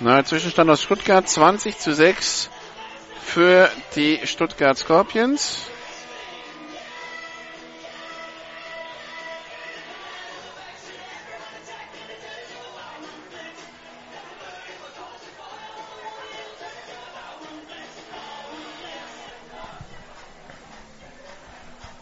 [0.00, 2.50] Na, Zwischenstand aus Stuttgart 20 zu 6
[3.28, 5.66] für die Stuttgart Scorpions.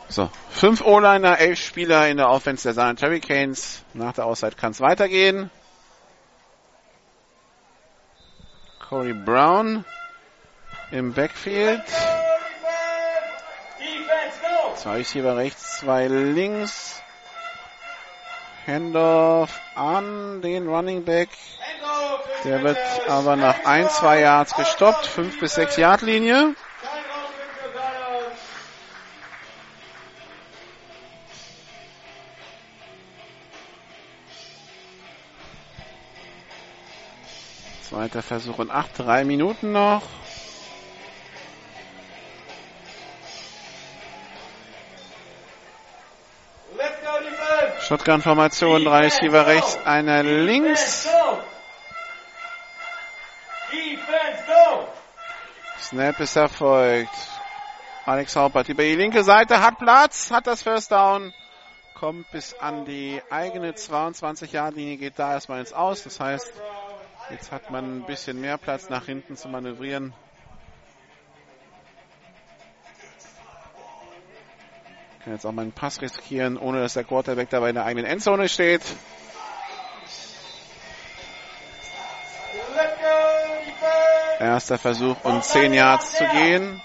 [0.09, 3.83] So, fünf O-Liner, elf Spieler in der Offense der Saarland Canes.
[3.93, 5.51] Nach der Auszeit kann es weitergehen.
[8.89, 9.85] Corey Brown
[10.91, 11.83] im Backfield.
[14.77, 17.03] Zwei Receiver rechts, zwei links.
[18.67, 21.29] Handoff an den Running Back.
[22.45, 25.07] Der wird aber nach ein, zwei Yards gestoppt.
[25.07, 26.55] Fünf bis sechs Yard Linie.
[37.89, 40.03] Zweiter Versuch und acht, drei Minuten noch.
[47.87, 51.09] Shotgun-Formation, drei Receiver rechts, einer links.
[55.79, 57.15] Snap ist erfolgt.
[58.05, 61.33] Alex Haupert über die linke Seite hat Platz, hat das First Down,
[61.95, 66.03] kommt bis an die eigene 22 Yard Linie, geht da erstmal ins Aus.
[66.03, 66.53] Das heißt,
[67.31, 70.13] jetzt hat man ein bisschen mehr Platz nach hinten zu manövrieren.
[75.27, 78.07] Kann jetzt auch mal einen Pass riskieren, ohne dass der Quarterback dabei in der eigenen
[78.07, 78.83] Endzone steht.
[84.39, 86.81] Erster Versuch und 10 Yards zu gehen.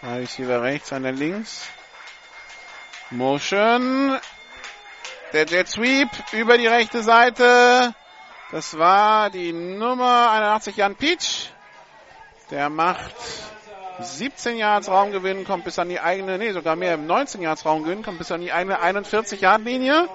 [0.00, 1.68] Drei Receiver rechts, einer links.
[3.10, 4.18] Motion.
[5.32, 7.94] Der Jet Sweep über die rechte Seite.
[8.50, 11.52] Das war die Nummer 81 Jan Peach.
[12.50, 13.14] Der macht
[14.00, 18.18] 17 Yards Raumgewinn, kommt bis an die eigene, nee, sogar mehr, 19 Yards Raumgewinn, kommt
[18.18, 20.08] bis an die eigene 41 Yard Linie.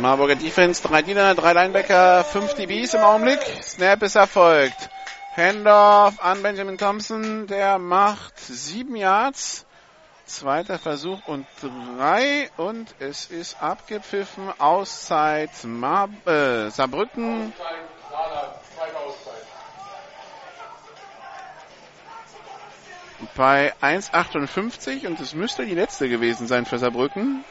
[0.00, 3.40] Marburger Defense, drei Diener, drei Linebacker, fünf DBs im Augenblick.
[3.62, 4.90] Snap ist erfolgt.
[5.38, 9.64] Handoff an Benjamin Thompson, der macht sieben Yards.
[10.26, 14.50] Zweiter Versuch und drei und es ist abgepfiffen.
[14.58, 17.52] Auszeit Mar äh, Saarbrücken.
[23.36, 27.44] Bei 1,58 und es müsste die letzte gewesen sein für Saarbrücken.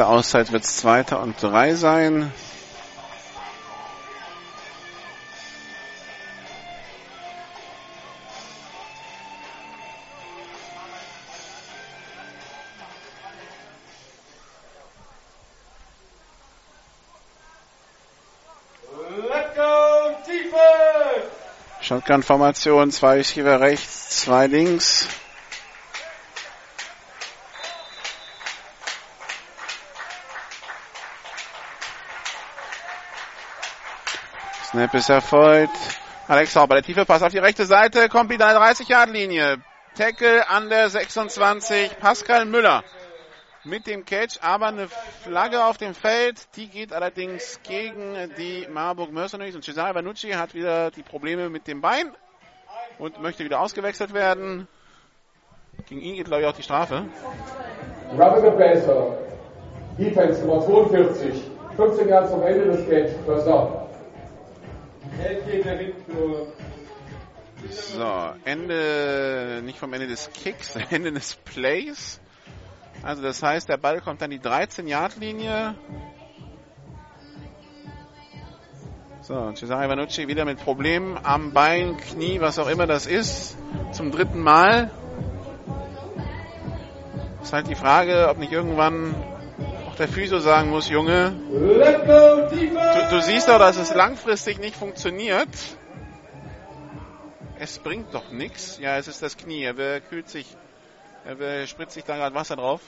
[0.00, 2.32] Der Auszeit wird es Zweiter und Drei sein.
[21.82, 25.06] Shotgun-Formation, zwei Receiver rechts, zwei links.
[34.80, 35.76] Snap ist erfolgt.
[36.26, 39.58] Alex Sauber, der tiefe Pass auf die rechte Seite, kommt wieder an der 30-Yard-Linie.
[39.94, 42.82] Tackle an der 26, Pascal Müller
[43.62, 49.12] mit dem Catch, aber eine Flagge auf dem Feld, die geht allerdings gegen die Marburg
[49.12, 52.14] Mercenaries und Cesare Vanucci hat wieder die Probleme mit dem Bein
[52.98, 54.66] und möchte wieder ausgewechselt werden.
[55.90, 57.04] Gegen ihn geht, glaube ich, auch die Strafe.
[58.12, 59.18] Rubber the Passer.
[59.98, 61.42] Defense Nummer 42.
[61.76, 63.10] 15 Jahre zum Ende des Games.
[63.26, 63.79] First down.
[67.70, 72.20] So, Ende, nicht vom Ende des Kicks, Ende des Plays.
[73.02, 75.74] Also das heißt, der Ball kommt an die 13-Yard-Linie.
[79.22, 83.56] So, Cesare Vanucci wieder mit Problemen am Bein, Knie, was auch immer das ist,
[83.92, 84.90] zum dritten Mal.
[87.42, 89.14] Ist halt die Frage, ob nicht irgendwann
[90.00, 95.48] der Physio sagen muss, Junge, du, du siehst doch, dass es langfristig nicht funktioniert.
[97.58, 98.78] Es bringt doch nichts.
[98.80, 99.62] Ja, es ist das Knie.
[99.62, 100.46] Er kühlt sich,
[101.26, 102.80] er spritzt sich da gerade Wasser drauf.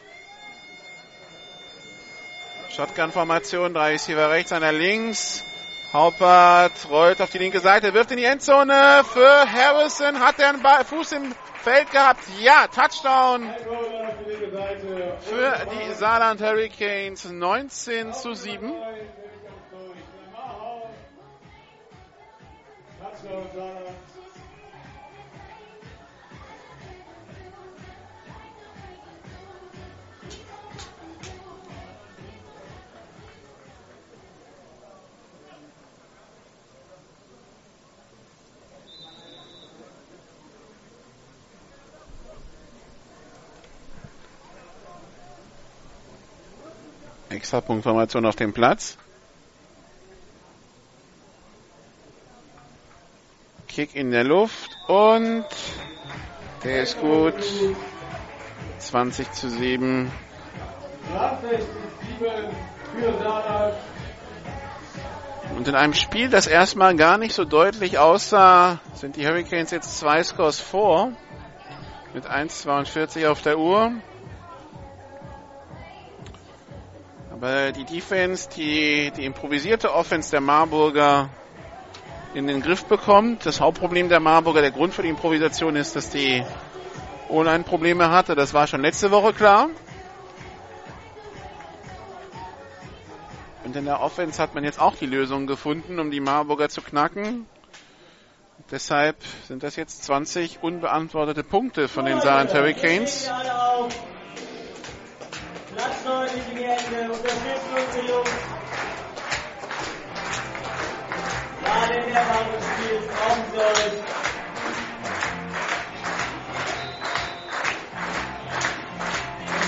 [2.75, 5.45] Shotgun-Formation, drei Receiver rechts, einer links.
[5.93, 10.19] Haupert rollt auf die linke Seite, wirft in die Endzone für Harrison.
[10.19, 12.23] Hat er einen Ball, Fuß im Feld gehabt?
[12.41, 13.51] Ja, Touchdown
[15.21, 18.73] für die Saarland Hurricanes 19 zu 7.
[47.43, 48.97] Extrapunktformation auf dem Platz.
[53.67, 55.45] Kick in der Luft und
[56.63, 57.35] der ist gut.
[58.79, 60.09] 20 zu 7.
[65.57, 69.99] Und in einem Spiel, das erstmal gar nicht so deutlich aussah, sind die Hurricanes jetzt
[69.99, 71.11] zwei Scores vor.
[72.15, 73.93] Mit 1,42 auf der Uhr.
[77.43, 81.29] Aber die Defense, die, die improvisierte Offense der Marburger
[82.35, 83.45] in den Griff bekommt.
[83.45, 86.45] Das Hauptproblem der Marburger, der Grund für die Improvisation ist, dass die
[87.29, 88.37] O-Line Probleme hatte.
[88.37, 89.71] Das war schon letzte Woche klar.
[93.65, 96.81] Und in der Offense hat man jetzt auch die Lösung gefunden, um die Marburger zu
[96.81, 97.49] knacken.
[98.71, 99.17] Deshalb
[99.49, 103.29] sind das jetzt 20 unbeantwortete Punkte von den Saarland Hurricanes.
[105.75, 108.31] Platz 9 in die Hände, unterstützen unsere Jungs.
[111.65, 112.51] Gerade in der Phase
[113.51, 113.93] sie euch.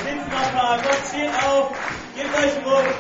[0.05, 1.73] Sitzt nochmal, konzentriert auf,
[2.15, 2.95] gebt euch Druck.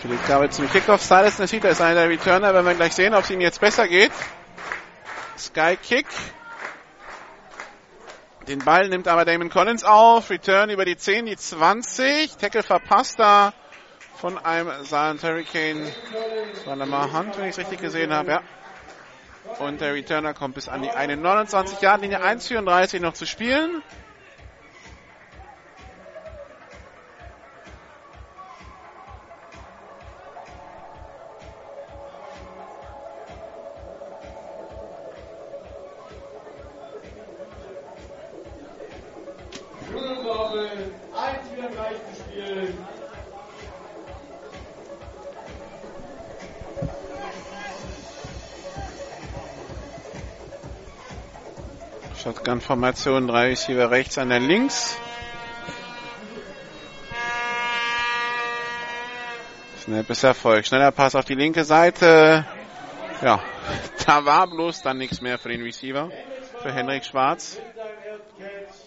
[0.00, 1.02] Philipp Gabe zum Kickoff.
[1.02, 2.54] Silas Nasita ist einer der Returner.
[2.54, 4.12] Wenn wir gleich sehen, ob es ihm jetzt besser geht.
[5.36, 6.06] Sky Kick.
[8.48, 10.30] Den Ball nimmt aber Damon Collins auf.
[10.30, 12.36] Return über die 10, die 20.
[12.36, 13.52] Tackle verpasst da
[14.16, 15.92] von einem Silent Hurricane.
[16.54, 18.30] Das war Lamar Hunt, wenn ich es richtig gesehen habe.
[18.30, 18.42] Ja.
[19.58, 23.82] Und der Returner kommt bis an die 29 Yard Linie 1,34 noch zu spielen.
[40.48, 42.78] Schulbabel, 1,34 zu spielen.
[52.22, 54.96] Shotgun-Formation, drei Receiver rechts, einer links.
[59.82, 60.66] Snap ist Erfolg.
[60.66, 62.44] Schneller Pass auf die linke Seite.
[63.22, 63.40] Ja,
[64.06, 66.10] da war bloß dann nichts mehr für den Receiver.
[66.62, 67.58] Für Henrik Schwarz.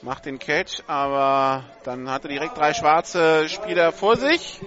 [0.02, 4.60] Macht den Catch, aber dann hatte direkt drei schwarze Spieler vor sich.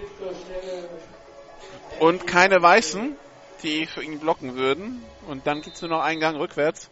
[1.99, 3.15] Und keine weißen,
[3.63, 5.03] die für ihn blocken würden.
[5.27, 6.89] Und dann gibt es nur noch einen Gang rückwärts.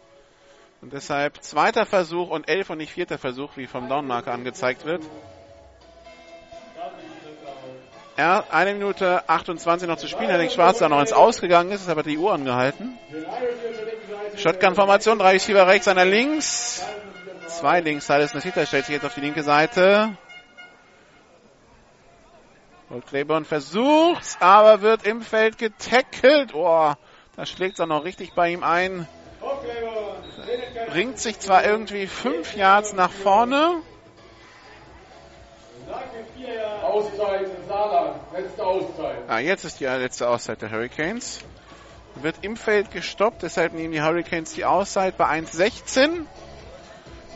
[0.82, 5.02] Und deshalb zweiter Versuch und elf und nicht vierter Versuch, wie vom Downmarker angezeigt wird.
[8.18, 10.30] Ja, eine Minute 28 noch zu spielen.
[10.30, 12.98] Henrik Schwarz da noch ins Ausgegangen ist, ist aber die Uhr angehalten.
[14.36, 16.86] Shotgun-Formation, drei Receiver rechts, einer links.
[17.60, 20.18] Zwei links, Silas Nasita stellt sich jetzt auf die linke Seite.
[22.90, 26.54] Und Claiborne versucht's, aber wird im Feld getackelt.
[26.54, 26.94] Oh,
[27.36, 29.08] da schlägt es auch noch richtig bei ihm ein.
[30.90, 33.82] Bringt sich zwar irgendwie fünf Yards nach vorne.
[36.84, 38.16] Auszeit Saarland.
[38.34, 39.18] Letzte Auszeit.
[39.28, 41.40] Ah, jetzt ist die letzte Auszeit der Hurricanes.
[42.16, 46.26] Wird im Feld gestoppt, deshalb nehmen die Hurricanes die Auszeit bei 1,16.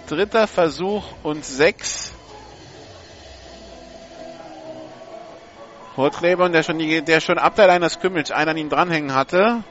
[0.08, 2.14] Dritter Versuch und 6.
[5.98, 9.64] Hortleber, der schon, der schon ab der Line Scrimmage einen an ihm dranhängen hatte.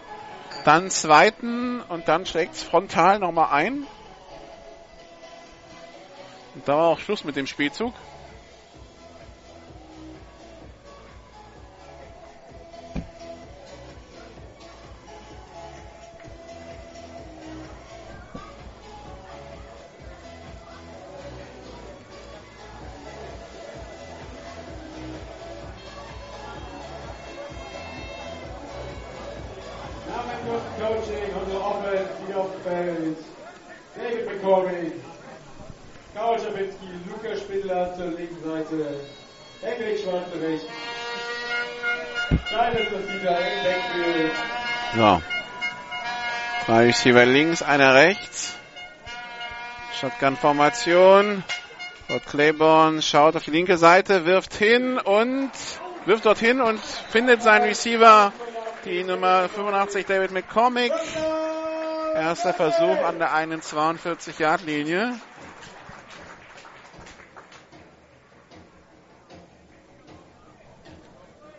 [0.65, 3.87] Dann zweiten und dann schlägt es frontal nochmal ein.
[6.55, 7.95] Und da war auch Schluss mit dem Spielzug.
[37.77, 39.01] Spindler zur linken Seite,
[39.61, 40.67] Henrik Schwarz rechts.
[42.49, 44.33] Kleines, das dieser Backfield.
[44.97, 45.23] So.
[46.67, 48.55] Drei Receiver links, einer rechts.
[50.01, 51.45] Shotgun-Formation.
[52.09, 55.51] Dort Claiborne schaut auf die linke Seite, wirft hin und
[56.07, 58.33] wirft dorthin und findet seinen Receiver,
[58.85, 60.93] die Nummer 85 David McCormick.
[62.15, 65.15] Erster Versuch an der 41 Yard Linie.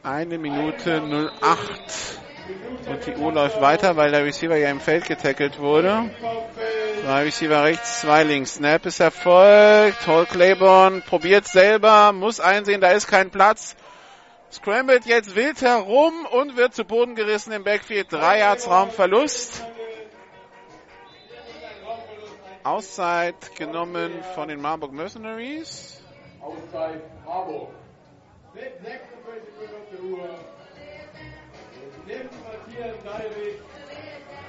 [0.08, 1.02] Eine Minute
[1.42, 2.20] 08
[2.88, 6.10] und die Uhr läuft weiter, weil der Receiver ja im Feld getackelt wurde.
[7.02, 8.54] Zwei Receiver rechts, zwei links.
[8.54, 10.08] Snap ist erfolgt.
[10.08, 13.76] Hall Claiborne probiert selber, muss einsehen, da ist kein Platz.
[14.50, 18.10] Scrambled jetzt wild herum und wird zu Boden gerissen im Backfield.
[18.10, 19.66] Drei Yards Raumverlust.
[22.64, 26.02] Auszeit genommen von den Marburg Mercenaries.
[26.40, 27.72] Auszeit Marburg.
[28.58, 28.74] 46
[29.76, 30.30] auf der Uhr.
[32.08, 33.62] Nimmt Matthias Dalwig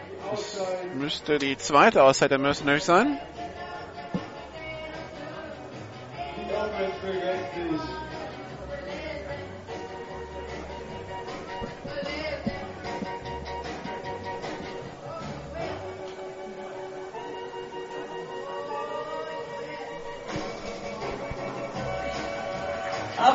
[0.09, 0.95] die Auszeit.
[0.95, 3.19] Müsste die zweite Auszeit der Mercenaries sein.
[6.37, 8.08] Die Offense begrenzt sich.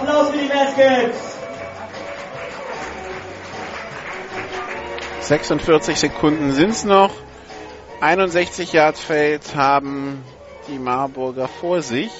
[0.04, 1.38] Applaus für die Baskets.
[5.22, 7.12] 46 Sekunden sind's noch.
[8.02, 10.22] 61 Yards Feld haben
[10.68, 12.12] die Marburger vor sich.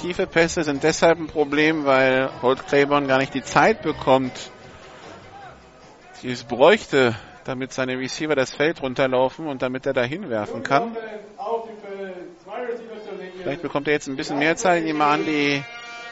[0.00, 4.52] Tiefe Pässe sind deshalb ein Problem, weil Holt Claiborne gar nicht die Zeit bekommt,
[6.22, 7.16] die es bräuchte,
[7.48, 10.94] damit seine Receiver das Feld runterlaufen und damit er da hinwerfen kann.
[13.42, 14.80] Vielleicht bekommt er jetzt ein bisschen mehr Zeit.
[14.80, 15.62] Ich nehme an, die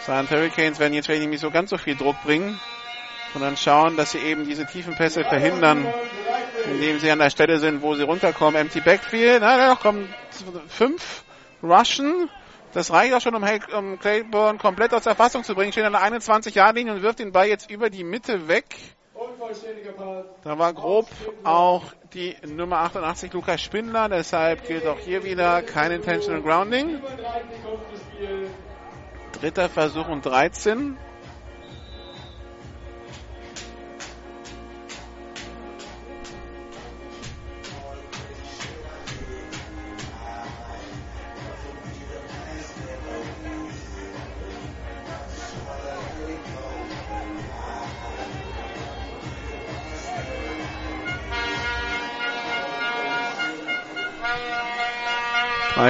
[0.04, 2.58] Silent Hurricanes werden jetzt vielleicht nicht so ganz so viel Druck bringen,
[3.34, 5.86] sondern schauen, dass sie eben diese tiefen Pässe verhindern,
[6.72, 8.58] indem sie an der Stelle sind, wo sie runterkommen.
[8.60, 10.08] Empty Backfield, na, da kommen
[10.68, 11.24] fünf
[11.62, 12.30] Rushen.
[12.72, 15.72] Das reicht auch schon, um, Hel- um Claiborne komplett aus der Fassung zu bringen.
[15.72, 18.64] Steht an der 21-Jahr-Linie und wirft den Ball jetzt über die Mitte weg.
[20.42, 21.06] Da war grob
[21.44, 27.00] auch die Nummer 88 Lukas Spindler, deshalb gilt auch hier wieder kein Intentional Grounding.
[27.00, 28.50] 35 Sekunden zu spielen.
[29.32, 30.96] Dritter Versuch und 13.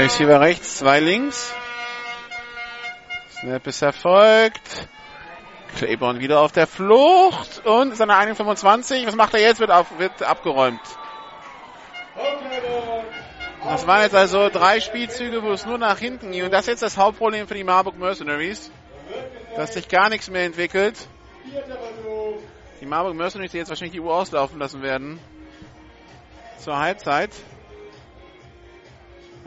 [0.06, 1.52] Receiver rechts, zwei links.
[3.40, 4.88] Snap ist erfolgt.
[5.78, 9.04] Claiborne wieder auf der Flucht und ist an der 1,25.
[9.04, 9.58] Was macht er jetzt?
[9.58, 10.80] Wird, auf, wird abgeräumt.
[13.64, 16.44] Das waren jetzt also drei Spielzüge, wo es nur nach hinten ging.
[16.44, 18.70] Und das ist jetzt das Hauptproblem für die Marburg Mercenaries,
[19.56, 21.08] dass sich gar nichts mehr entwickelt.
[22.80, 25.18] Die Marburg Mercenaries, die jetzt wahrscheinlich die Uhr auslaufen lassen werden.
[26.58, 27.30] Zur Halbzeit.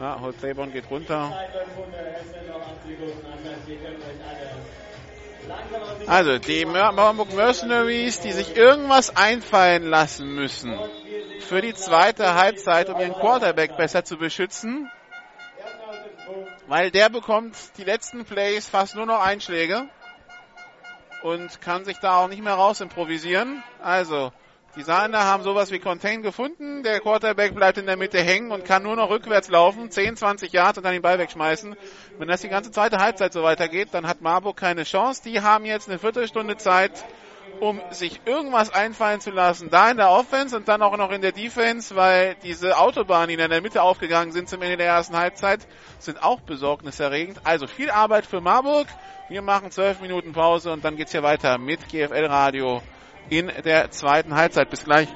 [0.00, 1.30] Ja, Claiborne geht runter.
[1.30, 1.98] Zeit läuft runter.
[2.18, 3.26] Es sind noch 8 Sekunden.
[3.26, 4.50] Anscheinend, ihr könnt euch alle
[5.46, 10.78] langsam aus dem Also, die Marburg Mercenaries, die sich irgendwas einfallen lassen müssen
[11.40, 14.90] für die zweite Halbzeit, um ihren Quarterback besser zu beschützen,
[16.66, 19.86] weil der bekommt die letzten Plays fast nur noch Einschläge
[21.22, 23.62] und kann sich da auch nicht mehr raus improvisieren.
[23.82, 24.32] Also,
[24.76, 26.84] die Sahner haben sowas wie Contain gefunden.
[26.84, 30.52] Der Quarterback bleibt in der Mitte hängen und kann nur noch rückwärts laufen, 10, 20
[30.52, 31.74] Yards und dann den Ball wegschmeißen.
[32.18, 35.22] Wenn das die ganze zweite Halbzeit so weitergeht, dann hat Marburg keine Chance.
[35.24, 37.04] Die haben jetzt eine Viertelstunde Zeit,
[37.58, 39.70] um sich irgendwas einfallen zu lassen.
[39.70, 43.42] Da in der Offense und dann auch noch in der Defense, weil diese Autobahnen, die
[43.42, 45.66] in der Mitte aufgegangen sind zum Ende der ersten Halbzeit,
[45.98, 47.40] sind auch besorgniserregend.
[47.42, 48.86] Also viel Arbeit für Marburg.
[49.28, 52.82] Wir machen zwölf Minuten Pause und dann geht's hier weiter mit GFL Radio
[53.30, 54.68] in der zweiten Halbzeit.
[54.68, 55.08] Bis gleich.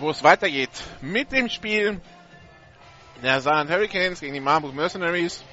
[0.00, 0.70] Wo es weitergeht
[1.00, 2.00] mit dem Spiel
[3.22, 5.44] der Saarland Hurricanes gegen die Marburg Mercenaries.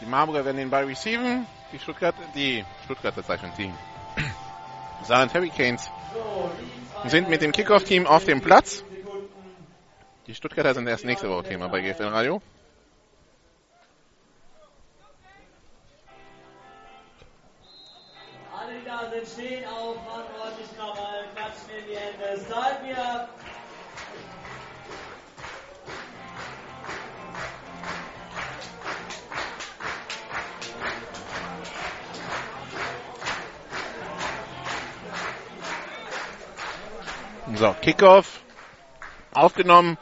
[0.00, 1.46] Die Marburger werden den Ball receiven.
[1.72, 3.72] Die Stuttgart, die Stuttgarter schon, die
[5.04, 5.90] Saarland Hurricanes
[7.06, 8.84] sind mit dem Kickoff-Team auf dem Platz.
[10.26, 12.40] Die Stuttgarter sind erst nächste Woche Thema bei GFL Radio.
[18.54, 22.44] Alle, die da sind, stehen auf, machen ordentlich Krawall, klatschen in die Hände.
[22.44, 23.28] Start wieder.
[37.58, 38.40] So, Kickoff.
[39.34, 39.98] Aufgenommen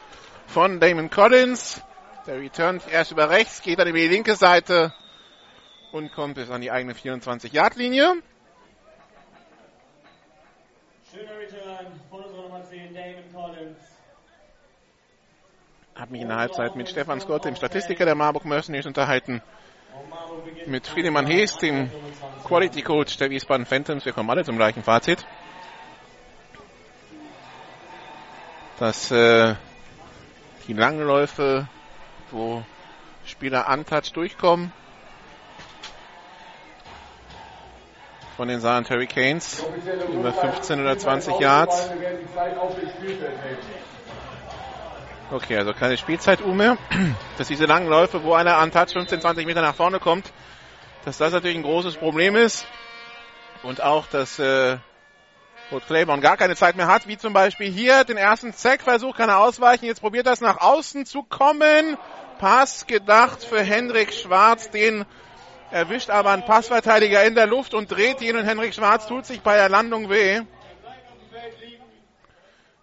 [0.46, 1.82] von Damon Collins.
[2.26, 4.92] Der returnt erst über rechts, geht dann über die linke Seite
[5.90, 8.16] und kommt bis an die eigene 24-Yard-Linie.
[11.10, 13.78] Schöner Return von unserer Nummer 10, Damon Collins.
[15.94, 19.40] Hab mich in der Halbzeit mit Stefan Scott, dem Statistiker der Marburg Mercenaries, unterhalten.
[20.66, 21.90] Mit Friedemann Hees, dem
[22.44, 24.04] Quality Coach der Wiesbaden Phantoms.
[24.04, 25.24] Wir kommen alle zum gleichen Fazit.
[28.78, 29.54] Dass äh,
[30.68, 31.66] die Langläufe,
[32.30, 32.62] wo
[33.24, 34.72] Spieler untouched durchkommen,
[38.36, 39.64] von den Saarland Hurricanes
[40.12, 41.90] über 15 oder 20 Yards.
[45.30, 46.76] Okay, also keine Spielzeit Ume.
[47.38, 50.30] Dass diese langen Läufe, wo einer an Touch 15, 20 Meter nach vorne kommt,
[51.04, 52.66] dass das natürlich ein großes Problem ist.
[53.62, 54.76] Und auch, dass äh,
[55.72, 59.28] Rod Claiborne gar keine Zeit mehr hat, wie zum Beispiel hier den ersten Zack-Versuch, kann
[59.28, 59.86] er ausweichen.
[59.86, 61.96] Jetzt probiert das nach außen zu kommen.
[62.38, 65.04] Pass gedacht für Hendrik Schwarz, den
[65.72, 69.40] erwischt aber ein Passverteidiger in der Luft und dreht ihn und Henrik Schwarz tut sich
[69.40, 70.42] bei der Landung weh.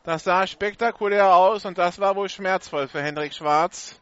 [0.04, 4.02] Das sah spektakulär aus und das war wohl schmerzvoll für Hendrik Schwarz.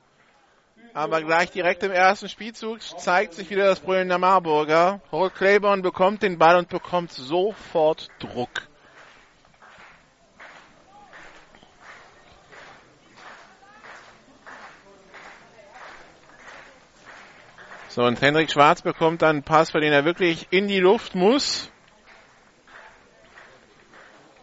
[0.94, 5.02] Aber gleich direkt im ersten Spielzug zeigt sich wieder das Brüllen der Marburger.
[5.12, 8.71] Holt Claiborne bekommt den Ball und bekommt sofort Druck.
[17.94, 21.14] So, und Hendrik Schwarz bekommt dann einen Pass, für den er wirklich in die Luft
[21.14, 21.70] muss.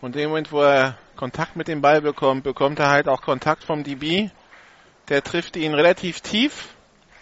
[0.03, 3.23] Und in dem Moment, wo er Kontakt mit dem Ball bekommt, bekommt er halt auch
[3.23, 4.29] Kontakt vom DB.
[5.09, 6.75] Der trifft ihn relativ tief.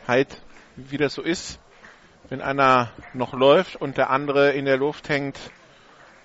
[0.09, 0.43] Halt,
[0.75, 1.61] wie das so ist,
[2.29, 5.39] wenn einer noch läuft und der andere in der Luft hängt.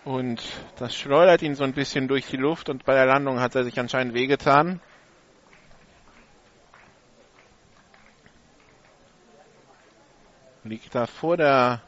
[0.03, 0.41] Und
[0.78, 3.64] das schleudert ihn so ein bisschen durch die Luft und bei der Landung hat er
[3.64, 4.82] sich anscheinend wehgetan.
[10.64, 11.82] Liegt da vor der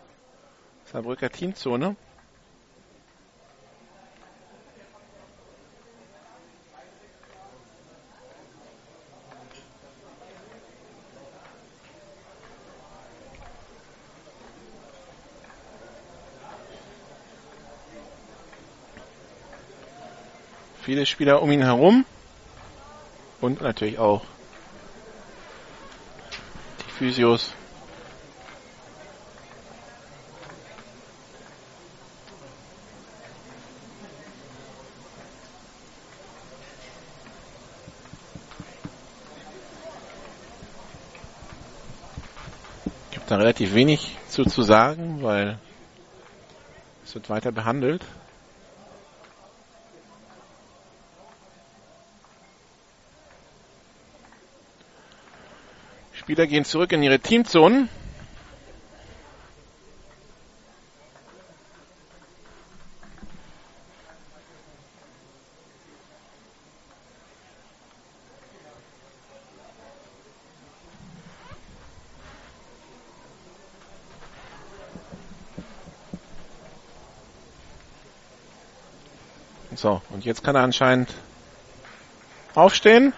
[0.85, 1.95] Saarbrücker Teamzone.
[20.81, 22.05] Viele Spieler um ihn herum.
[23.39, 24.23] Und natürlich auch
[26.79, 27.53] die Physios.
[43.33, 45.57] Da relativ wenig zu, zu sagen, weil
[47.03, 48.05] es wird weiter behandelt.
[56.13, 57.89] Spieler gehen zurück in ihre Teamzonen.
[79.83, 81.13] So, und jetzt kann er anscheinend
[82.53, 83.13] aufstehen.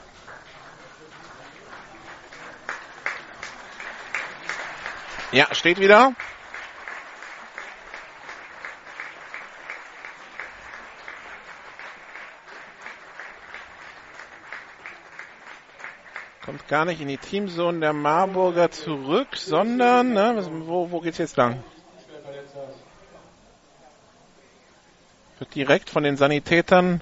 [5.34, 6.14] Ja, steht wieder.
[16.46, 21.36] Kommt gar nicht in die Teamzone der Marburger zurück, sondern, ne, wo, wo geht's jetzt
[21.36, 21.62] lang?
[25.56, 27.02] Direkt von den Sanitätern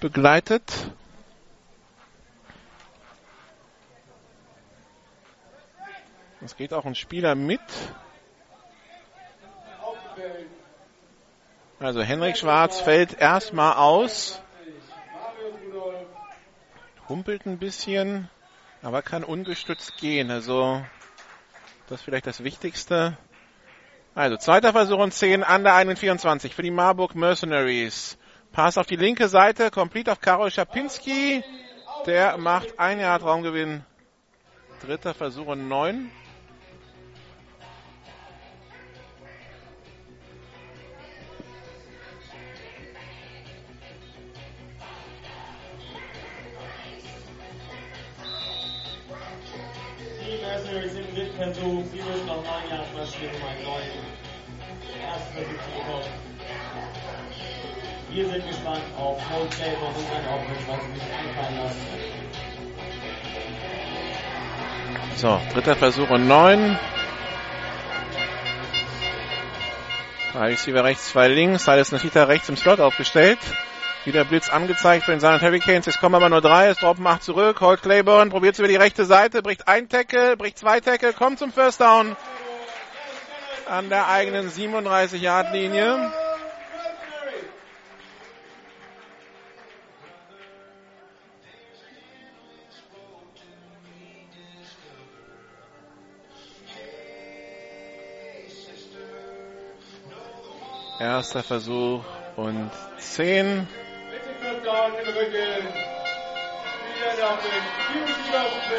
[0.00, 0.90] begleitet.
[6.42, 7.60] Es geht auch ein Spieler mit.
[11.78, 14.40] Also Henrik Schwarz fällt erstmal aus.
[17.08, 18.30] Humpelt ein bisschen,
[18.82, 20.30] aber kann ungestützt gehen.
[20.30, 20.82] Also
[21.88, 23.16] das ist vielleicht das Wichtigste.
[24.16, 28.16] Also zweiter Versuch und 10 an der 21 für die Marburg Mercenaries.
[28.50, 31.44] Pass auf die linke Seite, complete auf Karol Schapinski.
[32.06, 33.84] Der macht ein Jahr Raumgewinn.
[34.80, 36.10] Dritter Versuch und 9.
[58.16, 61.86] Wir sind gespannt auf Paul Claymore und seine Offense, was sie sich einfallen lassen.
[65.16, 66.78] So, dritter Versuch und 9.
[70.32, 71.68] Drei Receiver rechts, zwei links.
[71.68, 73.38] Ist Nikita rechts im Slot aufgestellt.
[74.06, 75.84] Wieder Blitz angezeigt für den San Hurricanes.
[75.84, 76.68] Jetzt kommen aber nur drei.
[76.68, 77.60] Es droppen acht zurück.
[77.60, 81.38] Holt Claiborne, probiert es über die rechte Seite, bricht ein Tackle, bricht zwei Tackle, kommt
[81.38, 82.16] zum First Down.
[83.68, 86.12] An der eigenen 37-Yard-Linie.
[100.98, 102.02] Erster Versuch
[102.36, 103.68] und 10.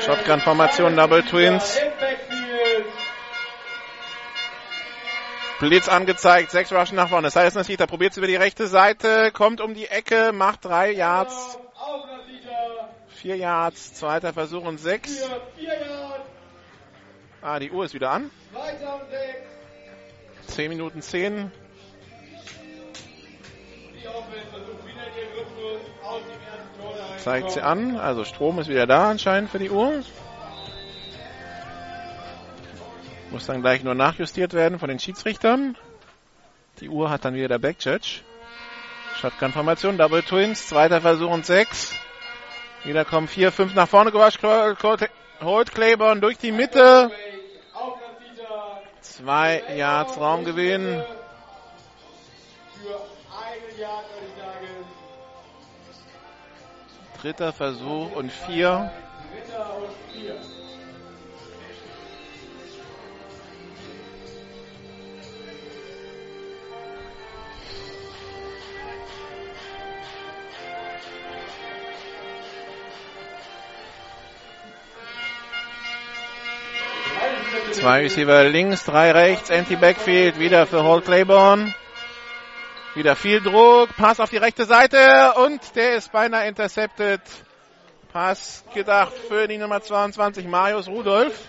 [0.03, 1.79] Shotgun-Formation, Double Twins.
[5.59, 7.27] Blitz angezeigt, sechs Rushen nach vorne.
[7.27, 10.91] Das heißt, Nasita probiert es über die rechte Seite, kommt um die Ecke, macht drei
[10.91, 11.59] Yards.
[13.09, 15.21] Vier Yards, zweiter Versuch und sechs.
[17.41, 18.31] Ah, die Uhr ist wieder an.
[20.47, 21.51] Zehn Minuten zehn.
[27.17, 27.97] Zeigt sie an.
[27.97, 30.03] Also Strom ist wieder da anscheinend für die Uhr.
[33.31, 35.77] Muss dann gleich nur nachjustiert werden von den Schiedsrichtern.
[36.79, 38.21] Die Uhr hat dann wieder der Backjudge.
[39.19, 41.93] Shotgun-Formation, Double Twins, zweiter Versuch und sechs.
[42.83, 44.41] Wieder kommen vier, fünf nach vorne gewascht.
[45.41, 47.11] Holt Claiborne durch die Mitte.
[49.01, 51.03] Zwei Yards Raumgewinn.
[57.27, 58.89] Dritter Versuch und vier.
[77.73, 81.73] Zwei Receiver links, drei rechts, Anti-Backfield, wieder für Hall Claiborne.
[82.97, 87.21] Wieder viel Druck, Pass auf die rechte Seite und der ist beinahe intercepted.
[88.11, 91.47] Pass gedacht für die Nummer 22, Marius Rudolph.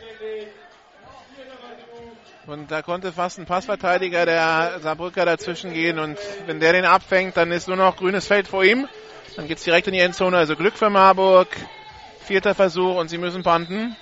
[2.47, 7.39] Und da konnte fast ein Passverteidiger der Saarbrücker dazwischen gehen und wenn der den abfängt,
[7.39, 8.87] dann ist nur noch grünes Feld vor ihm.
[9.37, 11.49] Dann geht's direkt in die Endzone, also Glück für Marburg.
[12.21, 13.97] Vierter Versuch und sie müssen panten.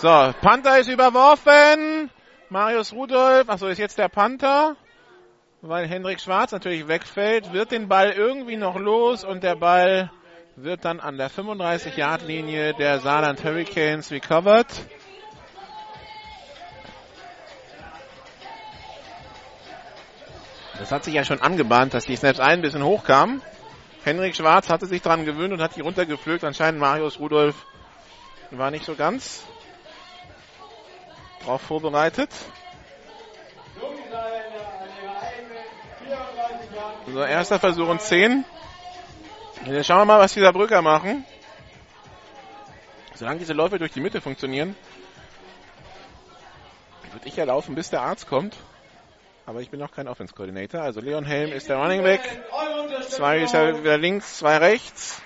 [0.00, 2.08] So, Panther ist überworfen.
[2.48, 4.74] Marius Rudolph, achso, ist jetzt der Panther,
[5.60, 10.10] weil Hendrik Schwarz natürlich wegfällt, wird den Ball irgendwie noch los und der Ball
[10.56, 14.68] wird dann an der 35-Yard-Linie der Saarland Hurricanes recovered.
[20.78, 23.42] Das hat sich ja schon angebahnt, dass die Snaps ein bisschen hochkamen.
[24.02, 26.42] Henrik Schwarz hatte sich daran gewöhnt und hat die runtergepflügt.
[26.42, 27.66] Anscheinend Marius Rudolph
[28.50, 29.44] war nicht so ganz
[31.44, 32.30] drauf vorbereitet.
[37.12, 38.44] So, erster Versuch und 10.
[39.66, 41.24] Jetzt schauen wir mal, was die Saarbrücker machen.
[43.14, 44.74] Solange diese Läufe durch die Mitte funktionieren,
[47.12, 48.56] würde ich ja laufen, bis der Arzt kommt.
[49.44, 50.80] Aber ich bin noch kein Offense Coordinator.
[50.80, 52.20] Also Leon Helm ist der Running Back.
[53.08, 55.20] Zwei ist er wieder links, zwei rechts.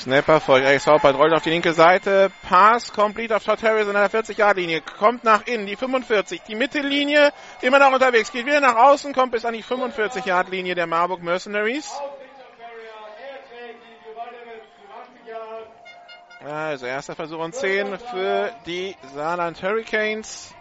[0.00, 2.32] Snapper vor Alex Haupert rollt auf die linke Seite.
[2.48, 4.80] Pass complete auf Todd Harris in der 40-Yard-Linie.
[4.80, 6.40] Kommt nach innen, die 45.
[6.48, 8.32] Die Mittellinie immer noch unterwegs.
[8.32, 11.92] Geht wieder nach außen, kommt bis an die 45-Yard-Linie der Marburg Mercenaries.
[16.42, 20.54] Also erster Versuch und 10 für die Saarland Hurricanes.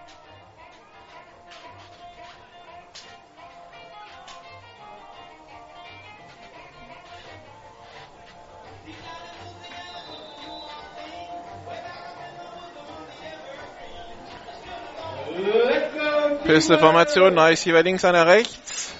[16.49, 18.91] Pistol-Formation, neues hier links, einer rechts.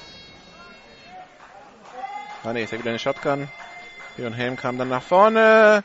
[2.43, 3.47] Ah ne, ist ja wieder eine Shotgun.
[4.17, 5.83] Leon Helm kam dann nach vorne.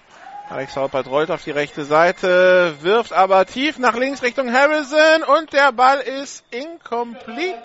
[0.50, 5.54] Alex Haupert rollt auf die rechte Seite, wirft aber tief nach links Richtung Harrison und
[5.54, 7.56] der Ball ist incomplete.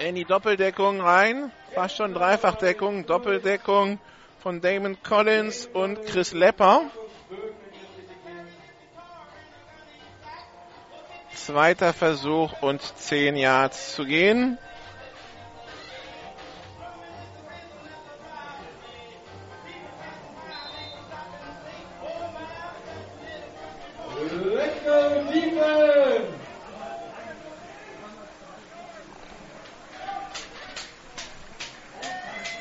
[0.00, 1.50] In die Doppeldeckung rein.
[1.74, 3.98] Fast schon Dreifachdeckung, Doppeldeckung
[4.42, 6.82] von Damon Collins und Chris Lepper.
[11.34, 14.58] Zweiter Versuch und 10 Yards zu gehen.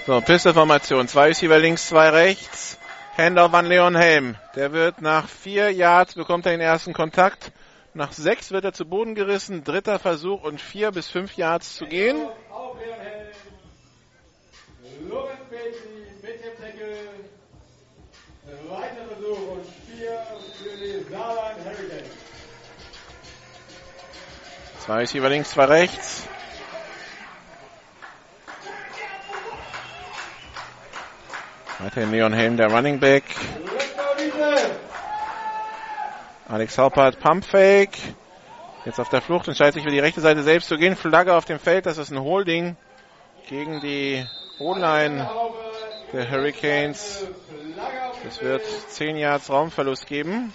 [0.05, 1.07] So, Pistolformation.
[1.07, 2.77] Zwei Receiver links, zwei rechts.
[3.17, 4.35] Handoff an Leon Helm.
[4.53, 7.52] Der wird nach vier Yards bekommt er den ersten Kontakt.
[7.95, 9.63] Nach sechs wird er zu Boden gerissen.
[9.63, 12.27] Dritter Versuch und vier bis fünf Yards zu gehen.
[24.79, 26.27] Zwei Receiver links, zwei rechts.
[31.79, 33.23] Weiterhin Leon Helm, der Running Back.
[36.47, 37.97] Alex Haupert, Pumpfake.
[38.85, 40.97] Jetzt auf der Flucht, entscheidet sich für die rechte Seite selbst zu gehen.
[40.97, 42.75] Flagge auf dem Feld, das ist ein Holding
[43.47, 44.25] gegen die
[44.59, 45.29] O-Line
[46.11, 47.25] der Hurricanes.
[48.27, 50.53] Es wird 10 Yards Raumverlust geben.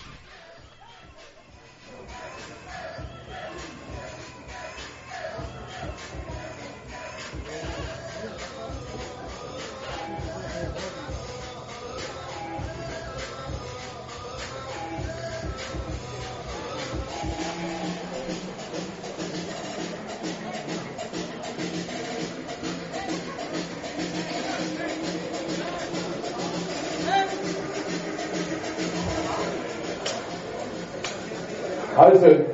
[31.99, 32.45] Halten,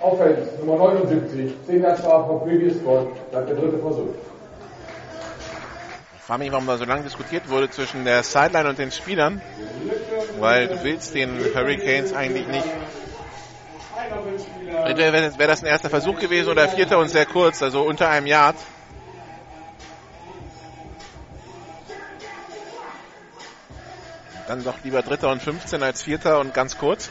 [0.00, 4.14] Offense, Nummer 79, 10 Jahre auf Previous Spot, bleibt der dritte Versuch.
[6.16, 9.40] Ich frage mich, warum da so lange diskutiert wurde zwischen der Sideline und den Spielern,
[10.38, 12.68] weil du willst den Hurricanes eigentlich nicht.
[14.96, 18.26] Wäre wär das ein erster Versuch gewesen oder vierter und sehr kurz, also unter einem
[18.26, 18.56] Yard.
[24.46, 27.10] Dann doch lieber dritter und 15 als vierter und ganz kurz.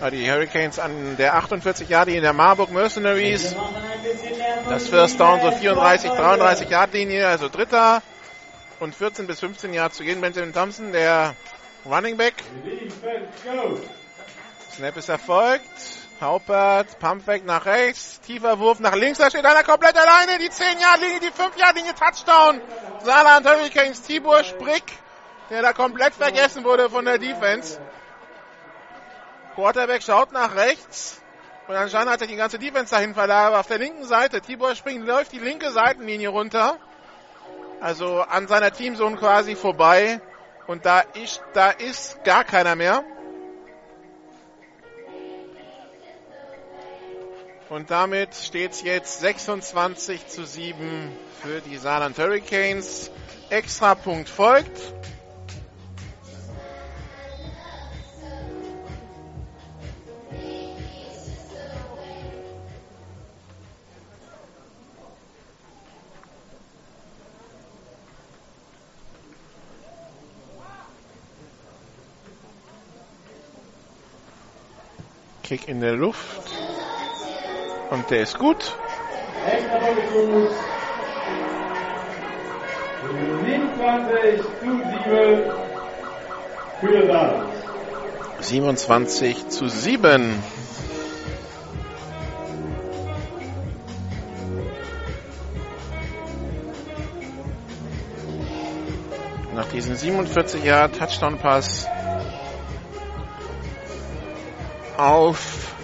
[0.00, 3.54] Die Hurricanes an der 48 Yard in der Marburg Mercenaries.
[4.68, 8.02] Das First Down so 34, 33 Yard Linie, also dritter
[8.80, 10.20] und 14 bis 15 Yard zu gehen.
[10.20, 11.34] Benjamin Thompson, der
[11.86, 12.34] Running Back.
[14.72, 15.62] Snap ist erfolgt.
[16.20, 20.78] Haupert, Pumpback nach rechts, tiefer Wurf nach links, da steht einer komplett alleine, die 10
[20.78, 22.60] Yard Linie, die 5 Yard Linie, Touchdown.
[23.02, 24.84] Saarland Hurricanes, Tibur Sprick,
[25.50, 27.78] der da komplett vergessen wurde von der Defense.
[29.54, 31.20] Quarterback schaut nach rechts.
[31.66, 33.58] Und anscheinend hat er die ganze Defense dahin verlagert.
[33.58, 36.76] Auf der linken Seite, Tibor springt, läuft die linke Seitenlinie runter.
[37.80, 40.20] Also an seiner Teamzone quasi vorbei.
[40.66, 43.04] Und da ist, da ist gar keiner mehr.
[47.70, 51.10] Und damit steht es jetzt 26 zu 7
[51.42, 53.10] für die Saarland Hurricanes.
[53.50, 54.80] Extrapunkt folgt.
[75.44, 76.40] Kick in der Luft.
[77.90, 78.76] Und der ist gut.
[83.44, 85.52] 27 zu 7
[86.80, 87.52] für Saarland.
[88.40, 90.42] 27 zu 7.
[99.54, 101.86] Nach diesem 47 Jahr Touchdown Pass
[104.96, 105.74] auf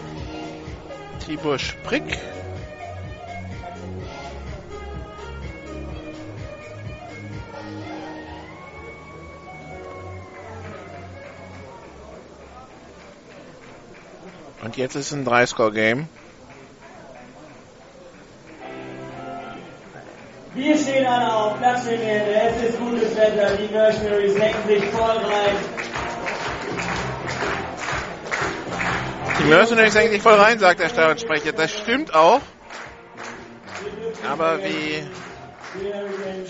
[1.24, 2.18] Tibor Sprick.
[14.62, 16.08] Und jetzt ist ein Dreiscore-Game.
[20.54, 25.89] Wir stehen alle auf, Hände, es ist gutes Wetter, die Mercenaries hängen sich voll rein.
[29.40, 31.52] Die Mercenaries hängen sich voll rein, sagt der Stadionsprecher.
[31.52, 32.42] Das stimmt auch.
[34.28, 35.02] Aber wie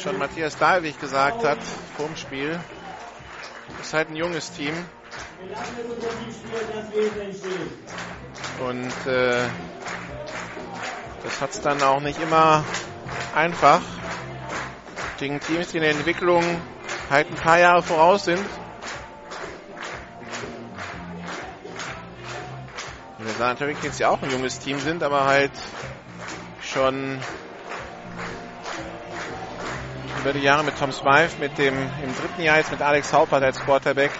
[0.02, 1.58] schon Matthias Dahlwig gesagt hat
[1.96, 2.58] vor dem Spiel,
[3.80, 4.74] ist halt ein junges Team.
[8.58, 9.46] Und äh,
[11.22, 12.64] das hat es dann auch nicht immer
[13.36, 13.82] einfach
[15.18, 16.42] gegen Teams, die in der Entwicklung
[17.08, 18.44] halt ein paar Jahre voraus sind.
[23.22, 25.52] Wir sagen natürlich jetzt ja auch ein junges Team sind, aber halt
[26.62, 27.18] schon
[30.20, 33.42] über die Jahre mit Tom Smythe, mit dem im dritten Jahr jetzt mit Alex Haupert
[33.42, 34.10] als Quarterback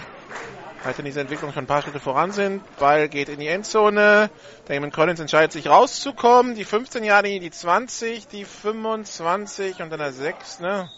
[0.85, 2.63] halt in dieser Entwicklung schon ein paar Schritte voran sind.
[2.79, 4.31] Ball geht in die Endzone.
[4.67, 6.55] Damon Collins entscheidet sich rauszukommen.
[6.55, 10.91] Die 15 Jahre, die 20, die 25 und dann der 6, ne?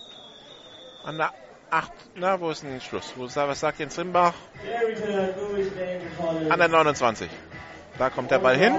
[1.05, 1.33] An der
[1.71, 3.13] 8, na, wo ist denn der Schluss?
[3.17, 4.35] Wo, was sagt Jens Rimbach?
[6.49, 7.29] An der 29.
[7.99, 8.73] Da kommt der Ball hin.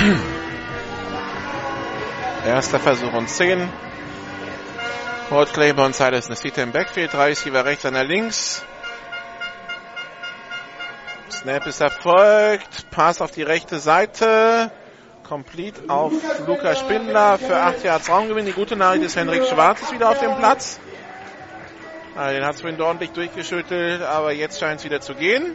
[2.50, 3.68] Erster Versuch und 10.
[5.30, 7.12] Holt Claiborne Silas Nesita im Backfield.
[7.12, 8.64] Drei Receiver rechts, einer links.
[11.30, 12.90] Snap ist erfolgt.
[12.90, 14.72] Pass auf die rechte Seite.
[15.22, 16.12] Complete auf
[16.44, 18.46] Luca Spindler für 8 Yards Raumgewinn.
[18.46, 20.80] Die gute Nachricht ist, Henrik Schwarz ist wieder auf dem Platz.
[22.16, 25.54] Den hat es vorhin ordentlich durchgeschüttelt, aber jetzt scheint es wieder zu gehen.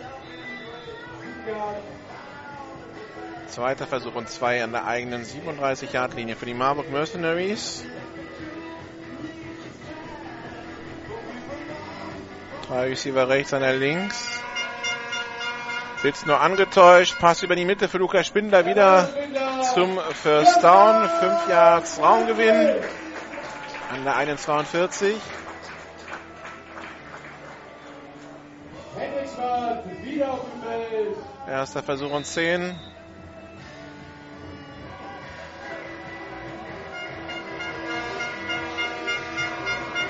[3.56, 7.86] Zweiter Versuch und zwei an der eigenen 37-Yard-Linie für die Marburg Mercenaries.
[12.68, 14.42] Drei Receiver rechts, einer links.
[16.02, 17.18] Blitz nur angetäuscht.
[17.18, 19.08] Pass über die Mitte für Lukas Spindler wieder
[19.74, 21.08] zum First Down.
[21.22, 22.76] Fünf Yards Raumgewinn
[23.90, 25.16] an der 41.
[31.48, 32.78] Erster Versuch und 10.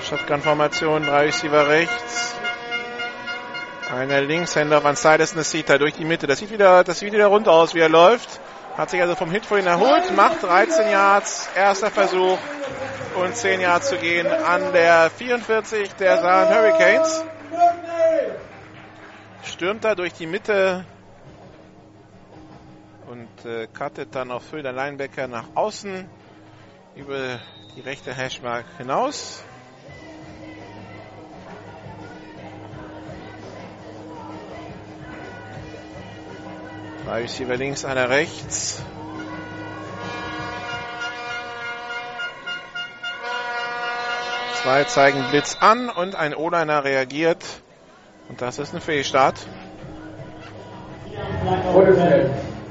[0.08, 2.36] Shotgun-Formation, drei Receiver rechts.
[3.92, 6.28] Einer links, Händler van Sides Nesita durch die Mitte.
[6.28, 8.40] Das sieht wieder, das sieht wieder rund aus, wie er läuft.
[8.76, 12.38] Hat sich also vom Hit vorhin erholt, macht 13 Yards, erster Versuch
[13.16, 17.24] und 10 Yards zu gehen an der 44 der Saarland Hurricanes.
[19.42, 20.84] Stürmt da durch die Mitte
[23.10, 26.08] und äh, cuttet dann auf Höhe der Linebacker nach außen
[26.94, 27.40] über
[27.74, 29.42] die rechte Hashmark hinaus.
[37.06, 38.82] Drei Receiver links, einer rechts.
[44.60, 47.44] Zwei zeigen Blitz an und ein O-Liner reagiert.
[48.28, 49.36] Und das ist ein Fehlstart.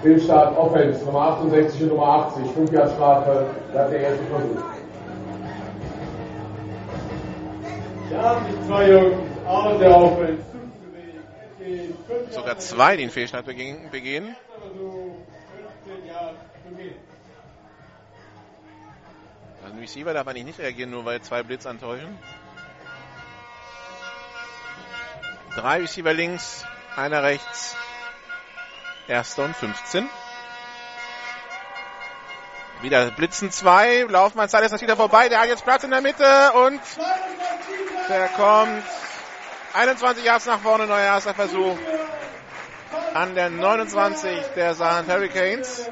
[0.01, 4.63] Fehlstart Offense, Nummer 68 und Nummer 80, 5 Jahre Strafe, das ist der erste Versuch.
[8.11, 9.15] Ja, die zwei Jungs
[9.47, 10.54] aus der Offense.
[12.31, 14.35] Sogar zwei den Fehlstart begehen.
[19.63, 22.17] Also Receiver darf eigentlich nicht reagieren, nur weil zwei Blitz antäuschen.
[25.55, 26.65] Drei Receiver links,
[26.95, 27.75] einer rechts.
[29.07, 30.09] Erster und 15.
[32.81, 34.01] Wieder blitzen zwei.
[34.09, 35.29] Laufmann Zeit ist das wieder vorbei.
[35.29, 36.81] Der hat jetzt Platz in der Mitte und
[38.09, 38.83] der kommt
[39.75, 40.87] 21 Yards nach vorne.
[40.87, 41.77] Neuer erster Versuch
[43.13, 45.89] an der 29 der Saarland Hurricanes.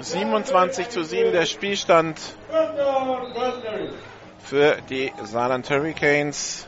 [0.00, 2.18] 27 zu 7 der Spielstand
[4.42, 6.66] für die Saarland Hurricanes.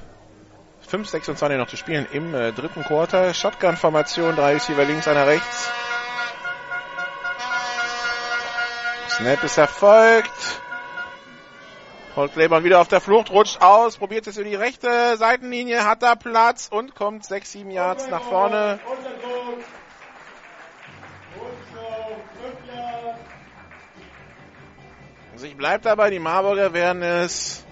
[0.90, 3.32] 5,26 noch zu spielen im äh, dritten Quarter.
[3.32, 5.70] Shotgun-Formation, drei Receiver links, einer rechts.
[9.08, 10.61] Snap ist erfolgt.
[12.14, 16.02] Paul Claiborne wieder auf der Flucht, rutscht aus, probiert es über die rechte Seitenlinie, hat
[16.02, 18.78] da Platz und kommt 6, 7 Yards nach vorne.
[25.32, 27.64] Also ich bleibe dabei, die Marburger werden es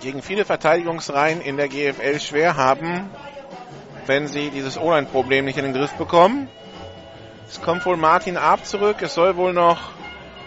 [0.00, 3.08] gegen viele Verteidigungsreihen in der GFL schwer haben,
[4.06, 6.48] wenn sie dieses O-Line-Problem nicht in den Griff bekommen.
[7.48, 8.96] Es kommt wohl Martin Arp zurück.
[9.02, 9.95] Es soll wohl noch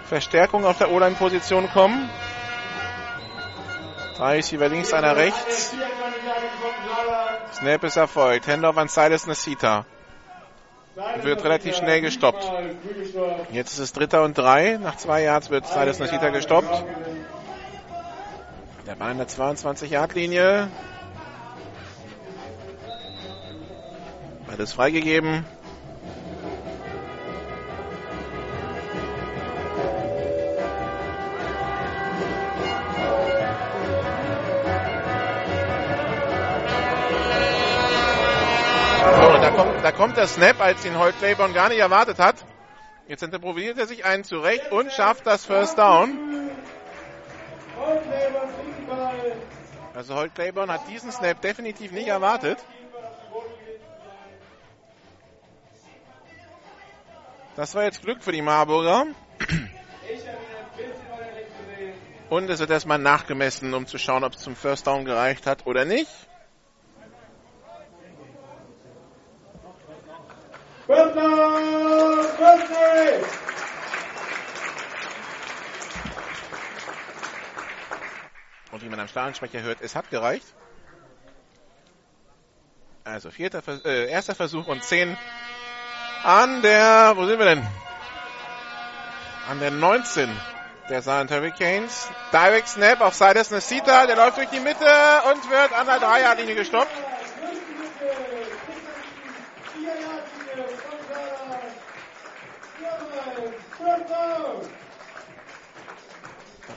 [0.09, 2.09] Verstärkung auf der O-Line-Position kommen.
[4.17, 5.73] Drei Receiver links, einer rechts.
[7.53, 8.47] Snap ist erfolgt.
[8.47, 9.85] Handoff an Silas Nasita.
[11.21, 12.43] Wird relativ schnell gestoppt.
[13.51, 14.77] Jetzt ist es Dritter und Drei.
[14.81, 16.83] Nach zwei Yards wird Silas Nasita gestoppt.
[18.87, 20.69] Der Ball in der 22-Yard-Linie.
[24.47, 25.45] Beides freigegeben.
[39.99, 42.37] Kommt, der Snap, als ihn Holt Claiborne gar nicht erwartet hat.
[43.09, 46.17] Jetzt improvisiert er sich einen zurecht und schafft das First Down.
[49.93, 52.57] Also Holt Claiborne hat diesen Snap definitiv nicht erwartet.
[57.57, 59.05] Das war jetzt Glück für die Marburger.
[62.29, 65.67] Und es wird erstmal nachgemessen, um zu schauen, ob es zum First Down gereicht hat
[65.67, 66.28] oder nicht.
[70.89, 70.97] Und
[78.81, 80.47] wie man am Stahlensprecher hört, es hat gereicht.
[83.03, 85.15] Also vierter, äh, erster Versuch und zehn
[86.23, 87.67] an der, wo sind wir denn?
[89.47, 90.27] An der 19
[90.89, 92.09] der Silent Hurricanes.
[92.33, 94.87] Direct Snap auf Sides Nasita, der läuft durch die Mitte
[95.31, 97.08] und wird an der Dreierlinie gestoppt.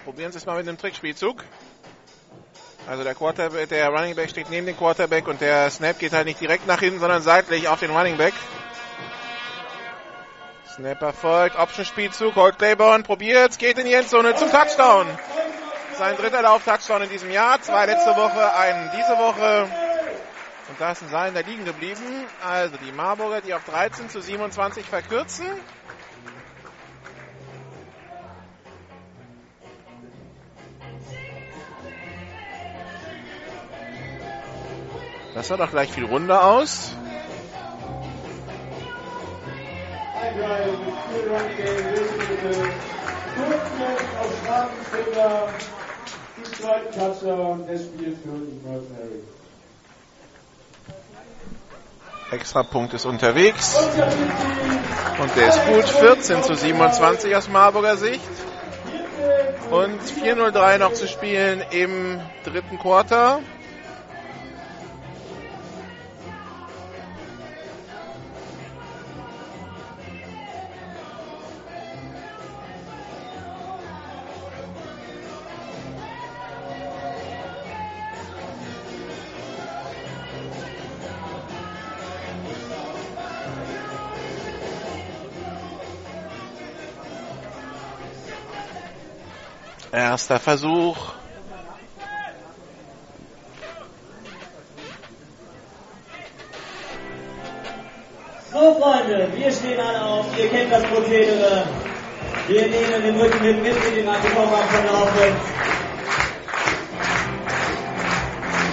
[0.05, 1.45] Probieren Sie es mal mit einem Trickspielzug.
[2.89, 6.27] Also der Quarterback, der Running Back steht neben dem Quarterback und der Snap geht halt
[6.27, 8.35] nicht direkt nach hinten, sondern seitlich auf den Running Back.
[10.75, 15.07] Snap erfolgt, Option-Spielzug, Holt Claiborne probiert, geht in die Endzone zum Touchdown.
[15.97, 19.69] Sein dritter Lauf-Touchdown in diesem Jahr, zwei letzte Woche, einen diese Woche.
[20.69, 22.25] Und da ist ein Sein da liegen geblieben.
[22.45, 25.47] Also die Marburger, die auf 13 zu 27 verkürzen.
[35.35, 36.95] Das sah doch gleich viel runder aus.
[52.31, 53.77] Extra Punkt ist unterwegs.
[55.21, 55.85] Und der ist gut.
[55.85, 58.21] 14 zu 27 aus Marburger Sicht.
[59.71, 63.41] Und 4-0-3 noch zu spielen im dritten Quarter.
[90.13, 90.99] Erster Versuch.
[98.53, 100.27] So, Freunde, wir stehen alle auf.
[100.39, 101.67] Ihr kennt das Prozedere.
[102.47, 105.35] Wir nehmen den Rücken mit, mit in den angekommenen verlaufen.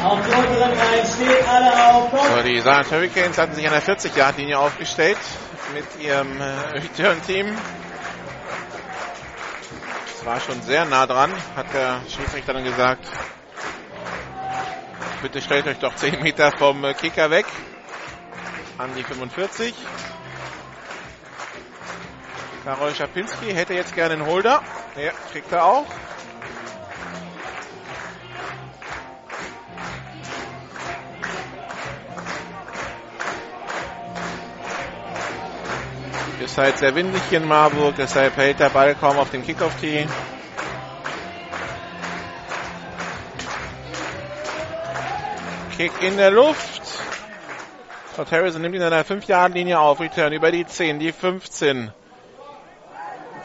[0.03, 2.11] Auf die unteren Reihen steht alle auf.
[2.11, 5.17] So, die Saarland Hurricanes hatten sich an der 40-Yard-Linie aufgestellt
[5.73, 7.55] mit ihrem äh, Return-Team.
[10.29, 13.03] War schon sehr nah dran, hat der Schiedsrichter dann gesagt.
[15.23, 17.47] Bitte stellt euch doch 10 Meter vom Kicker weg.
[18.77, 19.73] An die 45.
[22.63, 24.61] Karol Schapinski hätte jetzt gerne einen Holder.
[25.03, 25.87] Ja, kriegt er auch.
[36.43, 40.07] Ist halt sehr windig hier in Marburg, deshalb hält der Ball kaum auf dem Kickoff-Tee.
[45.75, 46.81] Kick in der Luft.
[48.15, 49.99] Todd Harrison nimmt ihn an der 5-Jahren-Linie auf.
[49.99, 51.93] Return über die 10, die 15.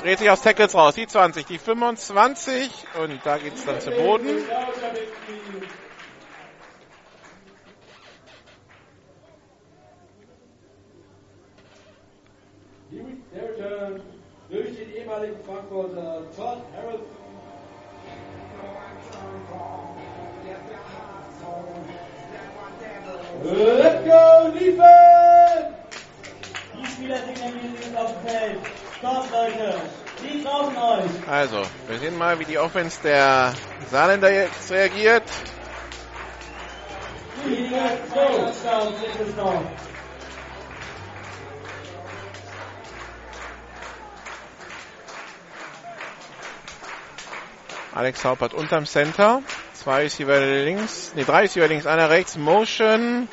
[0.01, 0.95] Dreht sich aus Tackles raus.
[0.95, 2.71] Die 20, die 25.
[3.01, 4.29] Und da geht es dann zu Boden.
[13.35, 14.01] Return
[14.49, 17.25] durch den ehemaligen Frankfurter Todd Harrison.
[23.43, 25.75] Let's go, Defense!
[26.75, 27.95] Die Spieler signalisieren
[28.25, 28.59] Feld.
[29.01, 29.75] Kommt, Leute.
[30.23, 31.29] Die brauchen euch.
[31.29, 33.53] Also, wir sehen mal, wie die Offense der
[33.91, 35.25] Saarländer jetzt reagiert.
[37.45, 38.97] Weniger Touchdowns
[47.95, 49.43] Alex Haupert unterm Center.
[49.73, 52.37] Zwei Receiver links, nee, drei Receiver links, einer rechts.
[52.37, 53.29] Motion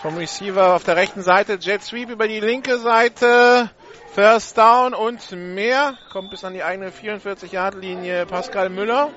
[0.00, 1.58] vom Receiver auf der rechten Seite.
[1.60, 3.70] Jet Sweep über die linke Seite.
[4.14, 5.98] First Down und mehr.
[6.10, 9.10] Kommt bis an die eigene 44-Yard-Linie Pascal Müller.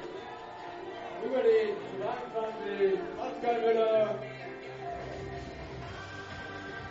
[1.24, 4.16] Über die 22, Pascal Müller.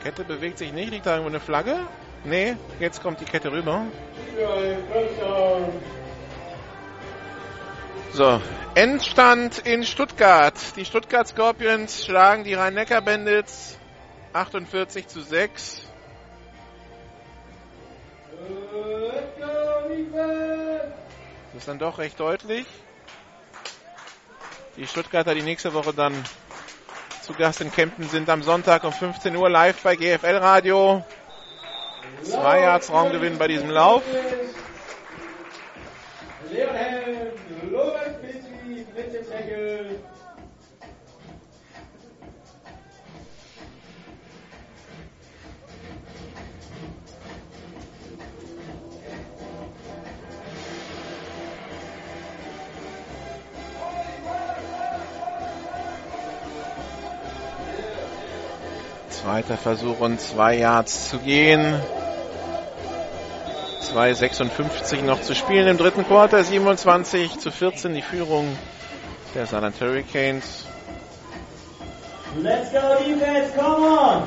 [0.02, 0.90] Kette bewegt sich nicht.
[0.90, 1.80] Liegt da irgendwo eine Flagge?
[2.24, 3.84] Nee, jetzt kommt die Kette rüber.
[5.20, 6.05] Down.
[8.12, 8.40] So,
[8.74, 10.54] Endstand in Stuttgart.
[10.76, 13.78] Die Stuttgart Scorpions schlagen die Rhein-Neckar Bandits
[14.32, 15.82] 48 zu 6.
[18.48, 20.92] Let's go, Defense!
[21.52, 22.66] Das ist dann doch recht deutlich.
[24.76, 26.12] Die Stuttgarter, die nächste Woche dann
[27.22, 31.04] zu Gast in Kempten sind am Sonntag um 15 Uhr live bei GFL Radio.
[32.22, 34.02] Zwei Yards Raumgewinn bei diesem Lauf.
[36.52, 37.32] Leon Helm,
[37.72, 38.18] Lorenz
[38.94, 39.98] Petri Tackle.
[59.10, 61.80] Zweiter Versuch und zwei Yards zu gehen.
[63.92, 66.42] 2,56 noch zu spielen im dritten Quarter.
[66.42, 68.56] 27 zu 14 die Führung
[69.34, 70.66] der Saarland Hurricanes.
[72.42, 73.52] Let's go, Defense.
[73.56, 74.22] Come on.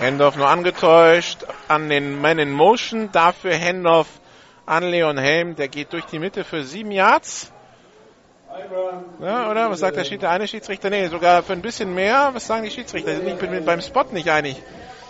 [0.00, 3.10] Handoff nur angetäuscht an den Man in Motion.
[3.12, 4.06] Dafür Handoff
[4.68, 5.56] an Leon Helm.
[5.56, 7.52] Der geht durch die Mitte für sieben Yards.
[9.20, 9.70] Ja, oder?
[9.70, 10.90] Was sagt der, Schied der eine Schiedsrichter?
[10.90, 12.30] Nee, sogar für ein bisschen mehr.
[12.32, 13.22] Was sagen die Schiedsrichter?
[13.22, 14.62] Ich bin beim Spot nicht einig.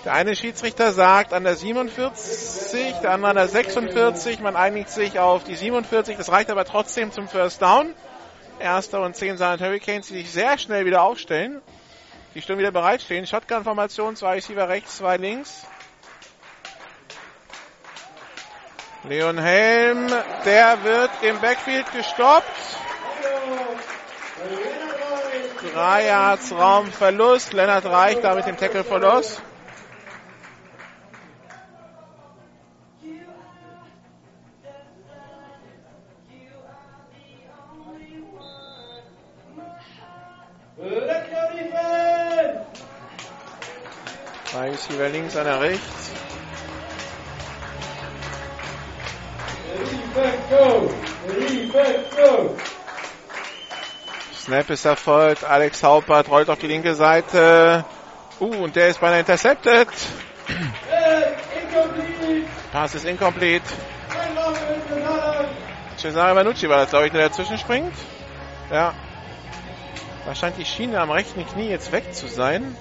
[0.05, 4.41] Der eine Schiedsrichter sagt an der 47, der andere an der 46.
[4.41, 6.17] Man einigt sich auf die 47.
[6.17, 7.95] Das reicht aber trotzdem zum First Down.
[8.61, 11.61] Erster und 10 Saarland Hurricanes, die sich sehr schnell wieder aufstellen.
[12.35, 13.27] Die schon wieder bereitstehen.
[13.27, 15.67] Shotgun-Formation, zwei Receiver rechts, zwei links.
[19.09, 20.07] Leon Helm,
[20.45, 22.45] der wird im Backfield gestoppt.
[25.73, 27.55] Drei Yards Raumverlust.
[27.55, 29.41] Lennart Reich da mit dem Tackle verlust.
[44.45, 46.28] Zwei Receiver links, einer rechts.
[54.49, 55.45] Snap ist erfolgt.
[55.45, 57.85] Alex Haupert rollt auf die linke Seite.
[58.41, 59.89] Uh, und der ist beinahe intercepted.
[62.73, 63.67] Pass ist incomplete.
[65.99, 67.93] Cesare Manucci war das, glaube ich, der dazwischen springt.
[68.71, 68.95] Ja.
[70.25, 72.75] Da scheint die Schiene am rechten Knie jetzt weg zu sein.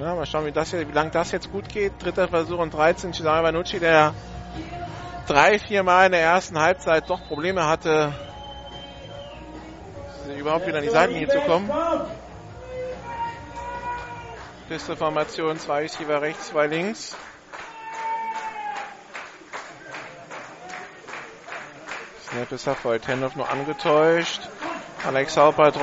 [0.00, 1.92] Ja, mal schauen, wie, das hier, wie lang das jetzt gut geht.
[2.00, 3.12] Dritter Versuch und 13.
[3.12, 4.14] Cesare Manucci, der
[5.26, 8.12] drei, vier Mal in der ersten Halbzeit doch Probleme hatte,
[10.36, 11.70] überhaupt wieder an die Seitenlinie zu kommen.
[14.68, 17.16] Piste Formation, zwei Receiver rechts, zwei links.
[22.30, 23.08] Snap ist erfolgt.
[23.08, 24.48] Handoff nur angetäuscht.
[25.04, 25.76] Alex Haupert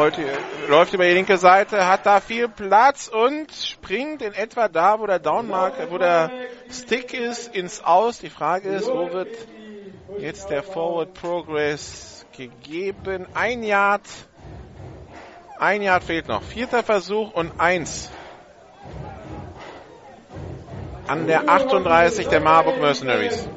[0.67, 5.07] läuft über die linke Seite, hat da viel Platz und springt in etwa da, wo
[5.07, 6.29] der Downmark, wo der
[6.69, 8.19] Stick ist, ins Aus.
[8.19, 9.35] Die Frage ist, wo wird
[10.19, 13.25] jetzt der Forward Progress gegeben?
[13.33, 14.05] Ein Yard.
[15.59, 16.43] Ein Yard fehlt noch.
[16.43, 18.11] Vierter Versuch und eins.
[21.07, 23.49] An der 38 der Marburg Mercenaries.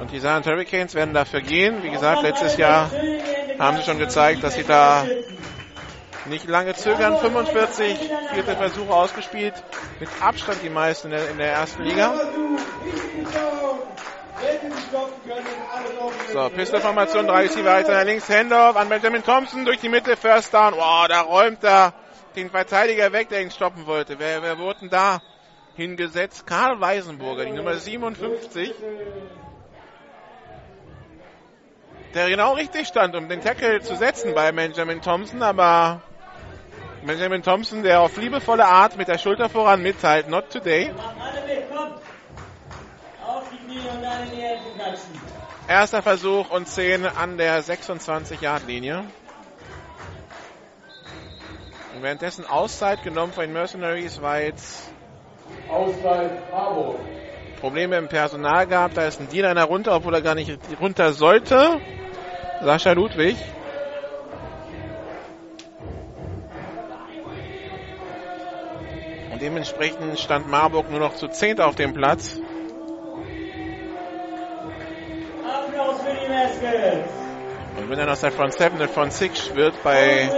[0.00, 1.82] Und die Saarland Hurricanes werden dafür gehen.
[1.82, 2.90] Wie gesagt, letztes Jahr
[3.58, 5.06] haben sie schon gezeigt, dass sie da
[6.26, 7.18] nicht lange zögern.
[7.18, 7.98] 45
[8.32, 9.54] vierte Versuche ausgespielt.
[10.00, 12.14] Mit Abstand die meisten in der, in der ersten Liga.
[16.32, 20.74] So, Pistolformation, drei Receiver weiter links, Handoff an Benjamin Thompson durch die Mitte, First Down.
[20.74, 21.92] Wow, da räumt er
[22.36, 24.18] den Verteidiger weg, der ihn stoppen wollte.
[24.18, 25.20] Wer, wer wurde denn da
[25.74, 26.46] hingesetzt?
[26.46, 28.74] Karl Weisenburger, die Nummer 57.
[32.14, 36.00] der genau richtig stand, um den Tackle zu setzen bei Benjamin Thompson, aber
[37.02, 40.90] Benjamin Thompson, der auf liebevolle Art mit der Schulter voran mitteilt, not today.
[45.68, 49.04] Erster Versuch und 10 an der 26-Yard-Linie.
[51.94, 54.90] Und währenddessen Auszeit genommen von den Mercenaries, weil jetzt
[55.68, 57.00] Auszeit Marburg.
[57.60, 58.94] Probleme im Personal gab.
[58.94, 61.80] Da ist ein D-Liner runter, obwohl er gar nicht runter sollte.
[62.62, 63.36] Sascha Ludwig.
[69.30, 72.40] Und dementsprechend stand Marburg nur noch zu zehnt auf dem Platz.
[77.76, 80.28] Und wenn dann aus der Front 7 eine Front 6 wird bei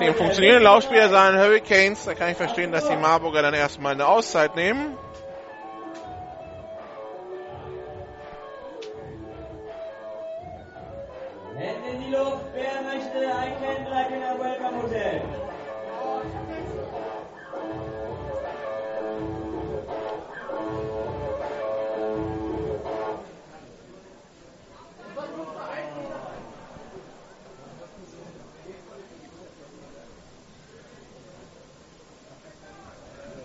[0.00, 4.06] dem funktionierenden Laufspieler seinen Hurricanes, da kann ich verstehen, dass die Marburger dann erstmal eine
[4.06, 4.96] Auszeit nehmen.
[11.60, 12.46] Hände in die Luft.
[12.54, 15.20] Wer möchte ein bleibt in der Welcome Hotel?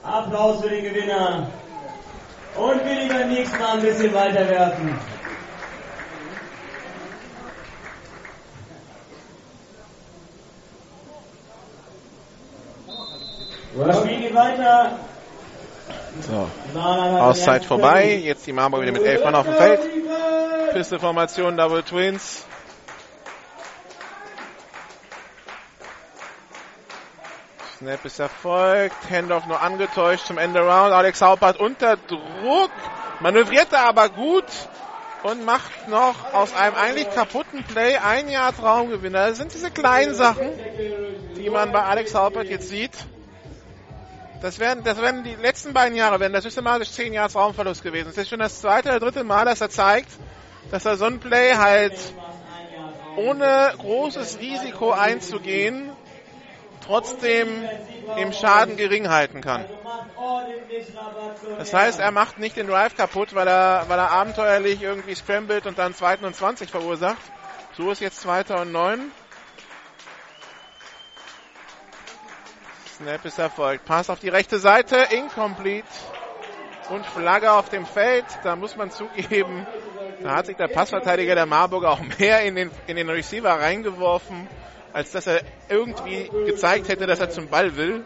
[0.03, 1.49] Applaus für den Gewinner.
[2.55, 4.97] Und wir beim nächsten Mal ein bisschen weiterwerfen.
[13.77, 14.99] Das Spiel geht weiter.
[16.21, 16.79] So.
[16.79, 18.15] Auszeit vorbei.
[18.15, 19.81] Jetzt die Marburg wieder mit elf Mann auf dem Feld.
[20.73, 22.45] Pisteformation, Double Twins.
[27.77, 28.95] Snap ist erfolgt.
[29.09, 30.93] Handoff nur angetäuscht zum Ende Round.
[30.93, 32.71] Alex Haupert unter Druck.
[33.19, 34.45] Manövrierte aber gut
[35.23, 39.29] und macht noch aus einem eigentlich kaputten Play ein Jahr Traumgewinner.
[39.29, 40.49] Das sind diese kleinen Sachen,
[41.35, 42.93] die man bei Alex Haupert jetzt sieht.
[44.41, 48.09] Das werden, das werden die letzten beiden Jahre, werden das systematisch zehn Jahre Raumverlust gewesen.
[48.09, 50.09] Es ist schon das zweite oder dritte Mal, dass er zeigt,
[50.71, 51.93] dass er so ein Play halt
[53.15, 55.91] ohne großes Risiko einzugehen,
[56.85, 57.67] trotzdem
[58.17, 59.65] im Schaden gering halten kann.
[61.57, 65.65] Das heißt, er macht nicht den Drive kaputt, weil er, weil er abenteuerlich irgendwie scrambled
[65.65, 67.17] und dann zweiten und 20 verursacht.
[67.77, 69.11] So ist jetzt zweiter und neun.
[72.95, 73.85] Snap ist erfolgt.
[73.85, 75.87] Pass auf die rechte Seite, incomplete.
[76.89, 78.25] Und Flagge auf dem Feld.
[78.43, 79.65] Da muss man zugeben,
[80.21, 84.47] da hat sich der Passverteidiger der Marburger auch mehr in den, in den Receiver reingeworfen,
[84.93, 88.05] als dass er irgendwie gezeigt hätte, dass er zum Ball will.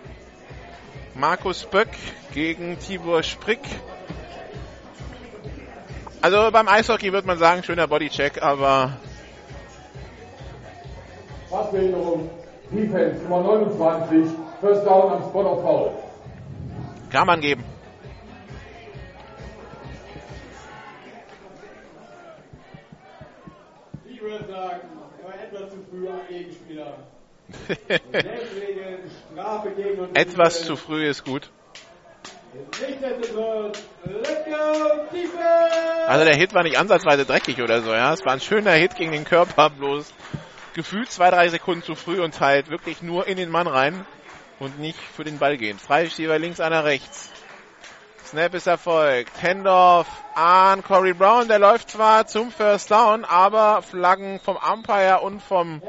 [1.13, 1.89] Markus Böck
[2.33, 3.59] gegen Tibor Sprick.
[6.21, 8.97] Also beim Eishockey würde man sagen, schöner Bodycheck, aber
[11.49, 12.29] Passbehinderung,
[12.71, 15.91] Defense Nummer 29, First Down am Spot of Foul.
[17.09, 17.63] kann man geben.
[24.05, 24.81] Ich würde sagen,
[25.21, 26.97] er war etwas zu früh am Gegenspieler.
[27.79, 30.09] Deswegen Strafe gegen uns.
[30.13, 31.49] Etwas zu früh ist gut.
[36.07, 38.13] Also der Hit war nicht ansatzweise dreckig oder so, ja.
[38.13, 40.13] Es war ein schöner Hit gegen den Körper, bloß
[40.73, 44.05] gefühlt zwei, drei Sekunden zu früh und halt wirklich nur in den Mann rein
[44.59, 45.79] und nicht für den Ball gehen.
[45.79, 47.29] Freischieber links, einer rechts.
[48.25, 49.31] Snap ist erfolgt.
[49.41, 51.47] Handoff an Corey Brown.
[51.47, 55.81] Der läuft zwar zum First Down, aber Flaggen vom Umpire und vom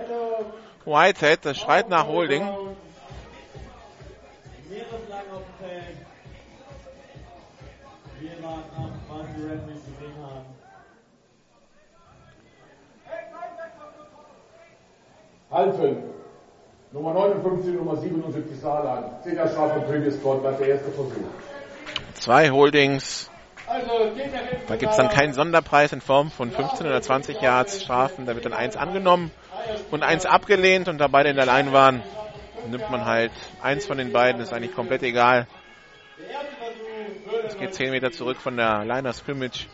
[0.87, 1.45] Whitehead.
[1.45, 2.49] Das schreit nach Holding.
[15.51, 16.20] Mehrere
[16.93, 19.25] Nummer 59, Nummer 77 Saarland.
[19.25, 21.13] 10er Strafe Previous Squad, bleibt der erste Versuch.
[22.15, 23.31] Zwei Holdings.
[23.69, 23.89] Also,
[24.67, 28.27] Da gibt's dann keinen Sonderpreis in Form von 15 oder 20 Yards Strafen.
[28.27, 29.31] Da wird dann eins angenommen
[29.93, 32.03] und eins abgelehnt und da beide in der Line waren,
[32.69, 33.31] nimmt man halt
[33.63, 35.47] eins von den beiden, ist eigentlich komplett egal.
[37.47, 39.69] Es geht 10 Meter zurück von der Liner Scrimmage.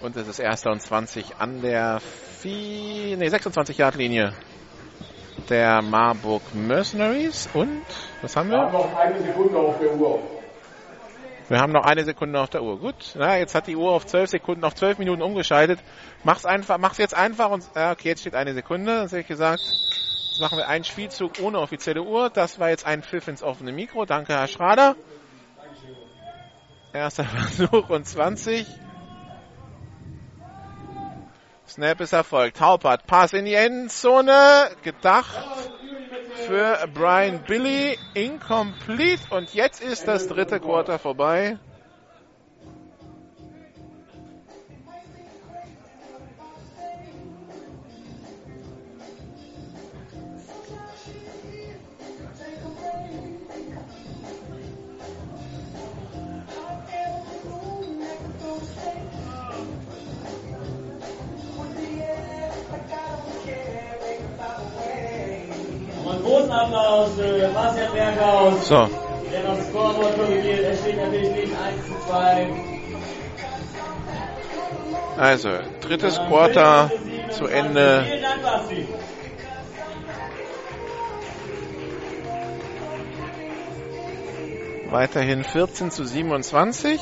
[0.00, 2.00] Und es ist erster und 20 an der
[2.40, 4.32] 4, nee, 26 Yard Linie
[5.48, 7.82] der Marburg Mercenaries und
[8.22, 8.62] was haben Wir wir?
[8.66, 10.20] haben noch eine Sekunde auf der Uhr.
[11.48, 12.78] Wir haben noch eine Sekunde auf der Uhr.
[12.78, 15.80] Gut, na, jetzt hat die Uhr auf 12 Sekunden, auf 12 Minuten umgeschaltet.
[16.22, 18.94] Mach's einfach, mach's jetzt einfach und ja, okay, jetzt steht eine Sekunde.
[19.02, 19.62] Das hätte ich gesagt.
[19.62, 22.28] Jetzt machen wir einen Spielzug ohne offizielle Uhr.
[22.28, 24.04] Das war jetzt ein Pfiff ins offene Mikro.
[24.04, 24.94] Danke, Herr Schrader.
[26.92, 28.66] Erster Versuch und 20.
[31.78, 32.60] Snap ist erfolgt.
[32.60, 34.68] Haupert, Pass in die Endzone.
[34.82, 35.70] Gedacht
[36.44, 37.96] für Brian Billy.
[38.14, 39.22] Incomplete.
[39.30, 41.56] Und jetzt ist das dritte Quarter vorbei.
[66.58, 68.88] Applaus für Bastian Berghaus, So,
[69.30, 70.60] der das Scoreboard korrigiert.
[70.60, 72.48] Es steht natürlich nicht 1 zu 2.
[75.18, 76.90] also drittes Quarter
[77.30, 78.04] zu Ende.
[78.06, 78.86] Vielen Dank, Basti.
[84.90, 87.00] Weiterhin 14 zu 27.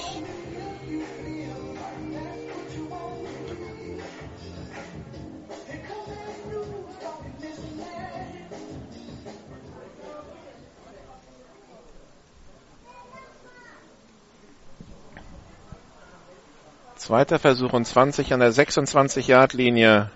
[17.06, 20.10] Zweiter Versuch und 20 an der 26-Yard-Linie.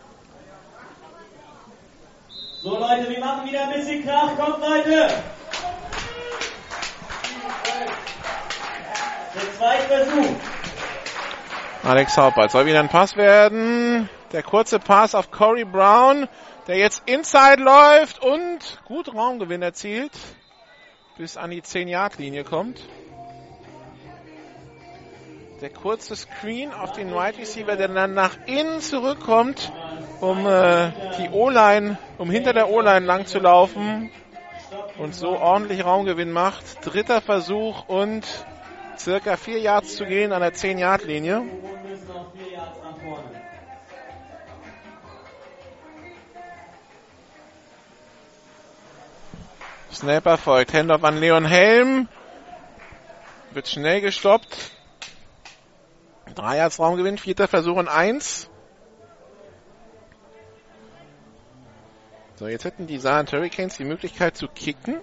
[2.64, 4.36] So Leute, wir machen wieder ein bisschen Krach.
[4.36, 5.08] Kommt Leute!
[9.36, 10.34] Der zweite Versuch.
[11.84, 14.08] Alex Haupert soll wieder ein Pass werden.
[14.32, 16.26] Der kurze Pass auf Corey Brown,
[16.66, 20.18] der jetzt inside läuft und gut Raumgewinn erzielt,
[21.16, 22.80] bis an die 10-Yard-Linie kommt.
[25.60, 29.70] Der kurze Screen auf den Wide Receiver, der dann nach innen zurückkommt,
[30.20, 34.10] um äh, die O-Line, um hinter der O-Line lang zu laufen
[34.96, 36.64] und so ordentlich Raumgewinn macht.
[36.80, 38.26] Dritter Versuch und
[38.98, 41.42] circa vier Yards zu gehen an der 10-Yard-Linie.
[41.42, 43.30] Wir müssen noch vier Yards nach vorne.
[49.92, 50.72] Snapper folgt.
[50.72, 52.08] Handoff an Leon Helm.
[53.52, 54.79] Wird schnell gestoppt.
[56.34, 58.48] Drei Yards Raumgewinn, vierter Versuch und eins.
[62.36, 65.00] So, jetzt hätten die Saarland Hurricanes die Möglichkeit zu kicken.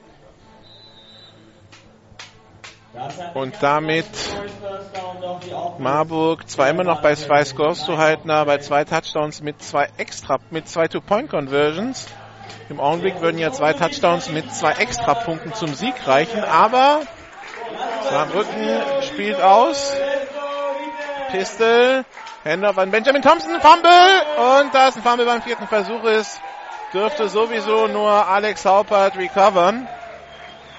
[3.36, 4.08] Und damit
[5.78, 9.90] Marburg zwar immer noch bei zwei Scores zu halten, aber bei zwei Touchdowns mit zwei
[9.98, 12.08] extra, mit zwei Two-Point-Conversions.
[12.70, 17.02] Im Augenblick würden ja zwei Touchdowns mit zwei Extrapunkten zum Sieg reichen, aber
[18.10, 19.96] Saarbrücken spielt aus.
[21.32, 22.06] Pistol,
[22.46, 26.40] Handoff an Benjamin Thompson, Fumble und da es ein Fumble beim vierten Versuch ist,
[26.94, 29.88] dürfte sowieso nur Alex Haupert recovern.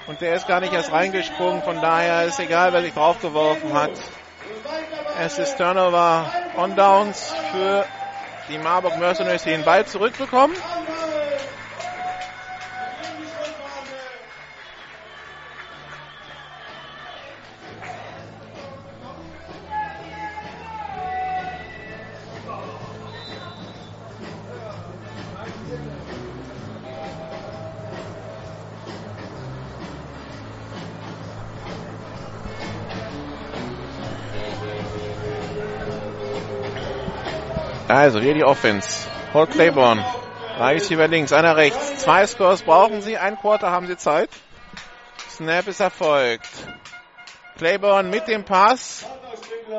[0.07, 3.91] Und der ist gar nicht erst reingesprungen, von daher ist egal, wer sich draufgeworfen hat.
[5.19, 7.85] Es ist Turnover on Downs für
[8.49, 10.55] die Marburg Mercenaries, die den Ball zurückbekommen.
[37.89, 39.07] Also hier die Offense.
[39.33, 40.05] Paul Claiborne.
[40.57, 41.97] Drei Receiver links, einer rechts.
[41.97, 44.29] Zwei Scores brauchen sie, ein Quarter haben sie Zeit.
[45.27, 46.47] Snap ist erfolgt.
[47.57, 49.07] Claiborne mit dem Pass.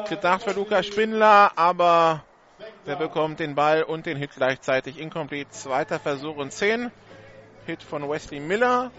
[0.08, 2.24] Gedacht für Lukas Spindler, aber
[2.84, 4.98] der bekommt den Ball und den Hit gleichzeitig.
[4.98, 5.50] Incomplete.
[5.50, 6.90] Zweiter Versuch und 10.
[7.66, 8.90] Hit von Wesley Miller.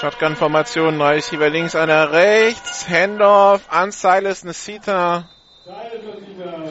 [0.00, 2.86] Shotgun-Formation, drei Receiver links, einer rechts.
[2.86, 5.26] Handoff an Silas Nesita.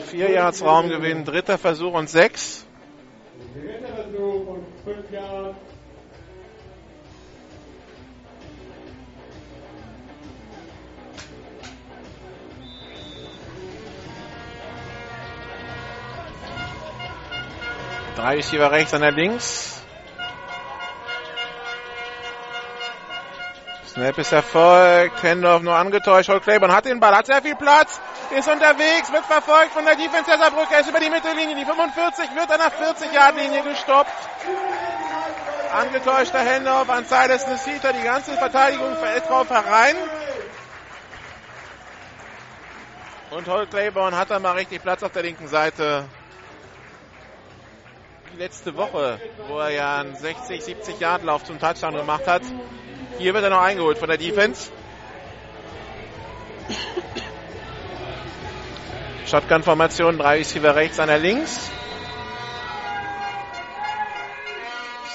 [0.06, 2.64] Vier Yards Raumgewinn, dritter Versuch und sechs.
[3.52, 5.56] Dritter Versuch und fünf Jahre.
[18.14, 19.75] Drei Receiver rechts, einer links.
[23.96, 25.22] Snap ist erfolgt.
[25.22, 26.28] Handoff nur angetäuscht.
[26.28, 27.98] Holt Claiborne hat den Ball, hat sehr viel Platz.
[28.36, 30.80] Ist unterwegs, wird verfolgt von der Defense der Saarbrücker.
[30.80, 31.56] Ist über die Mittellinie.
[31.56, 34.12] Die 45 wird an der 40-Yard-Linie gestoppt.
[35.72, 37.94] Angetäuschter Handoff an Silas Nesita.
[37.94, 39.96] Die ganze Verteidigung fällt drauf herein.
[43.30, 46.04] Und Holt Claiborne hat da mal richtig Platz auf der linken Seite.
[48.34, 49.18] Die letzte Woche,
[49.48, 52.42] wo er ja einen 60, 70 Yard Lauf zum Touchdown gemacht hat.
[53.18, 54.70] Hier wird er noch eingeholt von der Defense.
[59.26, 61.70] Shotgun-Formation, drei Receiver rechts, einer links.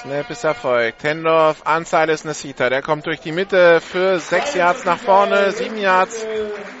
[0.02, 1.04] Snap ist erfolgt.
[1.04, 2.68] Hendorf an Silas Nesita.
[2.68, 6.26] Der kommt durch die Mitte für 6 Yards nach vorne, 7 Yards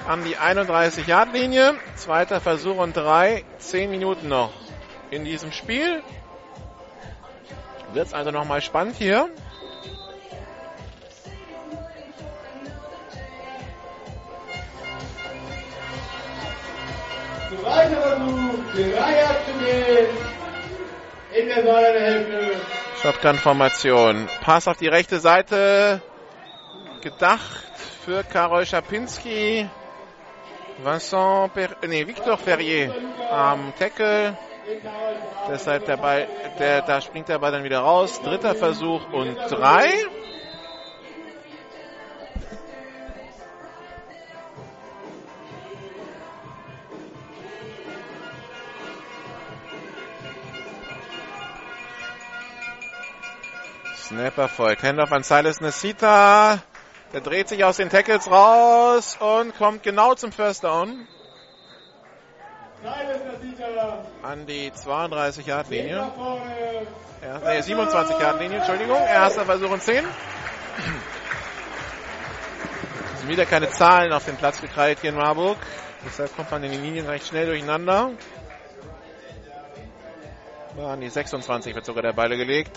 [0.08, 1.76] an die 31 Yard Linie.
[1.94, 3.44] Zweiter Versuch und 3.
[3.58, 4.52] 10 Minuten noch
[5.12, 6.02] in diesem Spiel.
[7.92, 9.30] Wird es also nochmal spannend hier.
[17.62, 20.06] Zweiter Versuch, Dreier zu gehen.
[21.32, 22.56] In der Säulenhälfte.
[23.00, 24.28] Shotgun-Formation.
[24.42, 26.02] Pass auf die rechte Seite.
[27.02, 27.70] Gedacht
[28.04, 29.70] für Karol Schapinski.
[30.82, 32.92] Vincent, per nee, Victor Ferrier
[33.30, 34.36] am Tackle.
[35.48, 36.26] Deshalb der Ball,
[36.58, 38.20] der, da springt der Ball dann wieder raus.
[38.22, 39.88] Dritter Versuch und drei.
[54.12, 54.82] Snap erfolgt.
[54.82, 56.60] Handoff an Silas Nesita.
[57.14, 61.08] Der dreht sich aus den Tackles raus und kommt genau zum First Down.
[64.22, 66.12] An die 32 Yard Linie.
[67.22, 68.98] Ja, nee, 27 Yard Linie, Entschuldigung.
[68.98, 70.04] Erster Versuch und 10.
[73.14, 75.56] Es sind wieder keine Zahlen auf den Platz gekreidet hier in Marburg.
[76.04, 78.10] Deshalb kommt man in den Linien recht schnell durcheinander.
[80.78, 82.76] An die 26 wird sogar der Ball gelegt.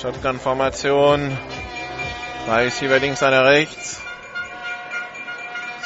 [0.00, 1.36] Shotgun-Formation.
[2.46, 4.02] Drei Receiver links, einer rechts.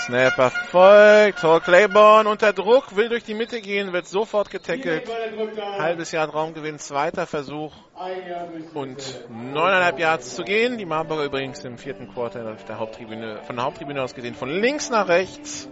[0.08, 1.40] Snap erfolgt.
[1.40, 5.08] Tor Claiborne unter Druck, will durch die Mitte gehen, wird sofort getackelt.
[5.78, 7.74] Halbes Jahr Raumgewinn, zweiter Versuch
[8.74, 10.78] und neuneinhalb Yards zu gehen.
[10.78, 14.48] Die Marburger übrigens im vierten Quarter auf der Haupttribüne, von der Haupttribüne aus gesehen, von
[14.48, 15.68] links nach rechts.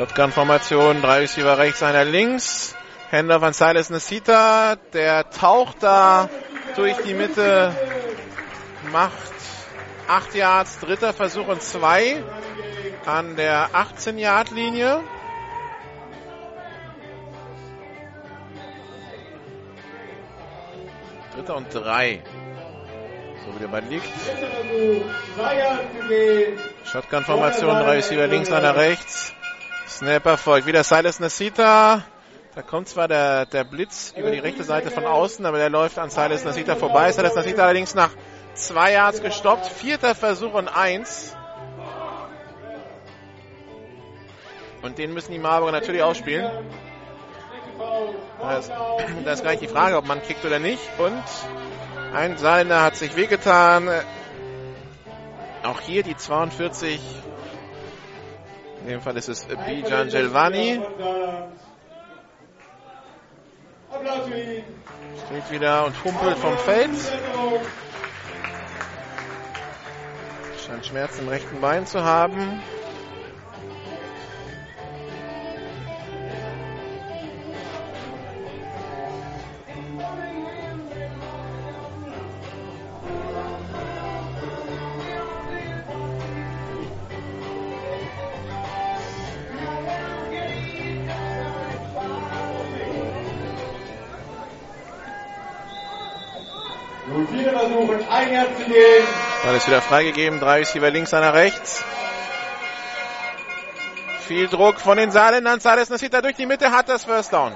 [0.00, 2.74] Shotgun-Formation, drei Receiver rechts, einer links.
[3.10, 6.30] Händler von Silas Nesita, der taucht da
[6.74, 7.76] durch die Mitte,
[8.90, 9.12] macht
[10.08, 12.22] 8 Yards, dritter Versuch und 2
[13.04, 15.02] an der 18-Yard-Linie.
[21.34, 22.22] Dritter und 3.
[23.44, 24.08] So wie der Ball liegt.
[26.90, 29.34] Shotgun-Formation, drei Receiver links, einer rechts.
[29.90, 30.66] Snap erfolgt.
[30.66, 32.04] Wieder Silas Nasita.
[32.54, 35.98] Da kommt zwar der, der Blitz über die rechte Seite von außen, aber der läuft
[35.98, 37.10] an Silas Nasita vorbei.
[37.10, 38.10] Silas Nasita allerdings nach
[38.54, 39.66] zwei Yards gestoppt.
[39.66, 41.36] Vierter Versuch und eins.
[44.82, 46.48] Und den müssen die Marburger natürlich ausspielen.
[48.40, 48.70] Da ist,
[49.24, 50.82] da ist gleich die Frage, ob man kickt oder nicht.
[50.98, 51.22] Und
[52.14, 53.90] ein Saarländer hat sich wehgetan.
[55.64, 57.00] Auch hier die 42
[58.90, 60.80] dem Fall ist es Bijan Gelvani.
[65.26, 66.90] Steht wieder und humpelt vom Feld.
[70.66, 72.62] Scheint Schmerzen im rechten Bein zu haben.
[99.50, 100.38] Ball ist wieder freigegeben.
[100.38, 101.82] Drei Receiver links, einer rechts.
[104.28, 105.58] Viel Druck von den Saarländern.
[105.58, 107.52] Saarländern Nasita durch die Mitte hat das First Down.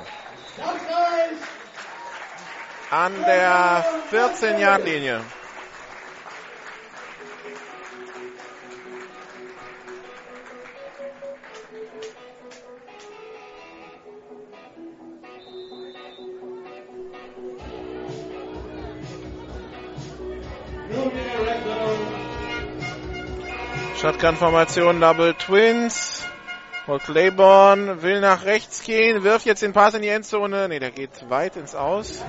[2.91, 5.21] An der 14-Yard-Linie.
[24.01, 26.27] Shotgun-Formation, Double Twins.
[26.85, 30.69] Paul Claiborne will nach rechts gehen, wirft jetzt den Pass in die Endzone.
[30.69, 32.23] Ne, der geht weit ins Aus.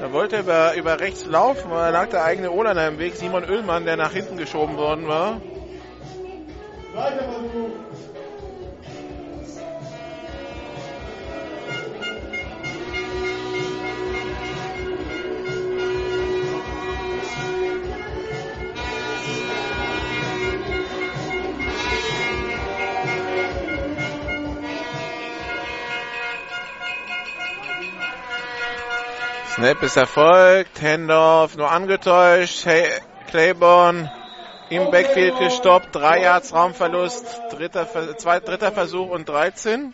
[0.00, 3.16] Da wollte er über, über rechts laufen, aber da lag der eigene Olaner im Weg.
[3.16, 5.42] Simon Ullmann, der nach hinten geschoben worden war.
[29.60, 30.80] Snap ist erfolgt.
[30.80, 32.64] Handoff nur angetäuscht.
[32.64, 32.82] Hey,
[33.26, 34.10] Claiborne
[34.70, 35.94] im Backfield gestoppt.
[35.94, 37.26] Drei Yards Raumverlust.
[37.50, 39.92] Dritter, zwei, dritter Versuch und 13.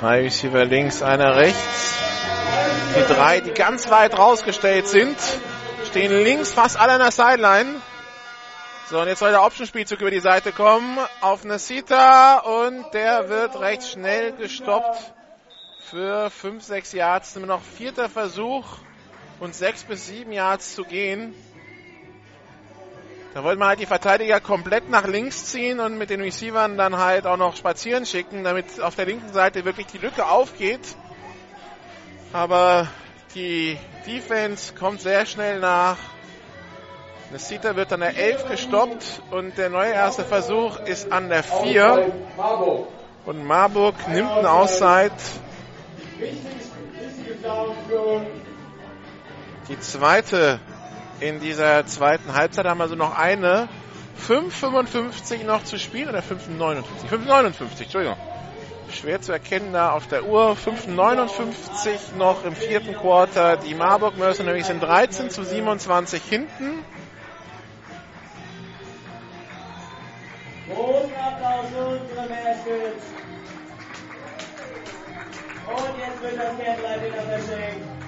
[0.00, 1.98] Drei Receiver links, einer rechts.
[2.96, 5.16] Die drei, die ganz weit rausgestellt sind,
[5.88, 7.80] stehen links fast alle an der Sideline.
[8.88, 13.58] So, und jetzt soll der Option-Spielzug über die Seite kommen auf Nasita und der wird
[13.58, 15.14] recht schnell gestoppt
[15.80, 17.34] für 5, 6 Yards.
[17.34, 18.66] Nur noch vierter Versuch
[19.40, 21.34] und 6 bis 7 Yards zu gehen.
[23.34, 26.96] Da wollte man halt die Verteidiger komplett nach links ziehen und mit den Receivern dann
[26.96, 30.96] halt auch noch spazieren schicken, damit auf der linken Seite wirklich die Lücke aufgeht.
[32.32, 32.88] Aber
[33.34, 35.98] die Defense kommt sehr schnell nach.
[37.30, 42.10] Nesita wird an der 11 gestoppt und der neue erste Versuch ist an der 4.
[43.26, 45.12] Und Marburg nimmt einen Auszeit.
[49.68, 50.60] Die zweite
[51.20, 53.68] in dieser zweiten Halbzeit haben also noch eine.
[54.26, 56.82] 5,55 noch zu spielen oder 5,59?
[57.10, 58.16] 5,59, Entschuldigung.
[58.90, 60.56] Schwer zu erkennen da auf der Uhr.
[60.56, 63.56] 5,59 noch im vierten Quarter.
[63.58, 66.84] Die Marburg Mercenaries sind 13 zu 27 hinten.
[70.74, 73.04] Großen Applaus für unsere Baskets.
[75.66, 78.07] Und jetzt wird das Kernlein wieder verschenkt.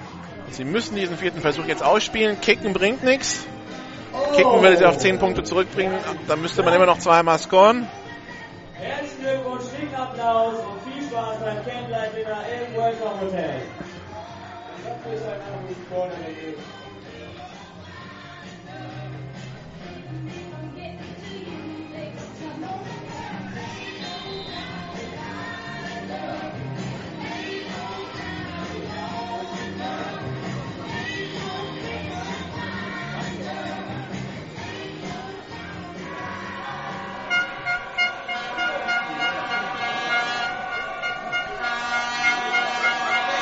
[0.51, 2.39] Sie müssen diesen vierten Versuch jetzt ausspielen.
[2.41, 3.47] Kicken bringt nichts.
[4.35, 5.97] Kicken würde sie auf 10 Punkte zurückbringen.
[6.27, 7.87] Dann müsste man immer noch zweimal scoren.
[8.73, 13.61] Herzlichen Glückwunsch, dicken Applaus und viel Spaß beim Campleiter im Welcome Hotel.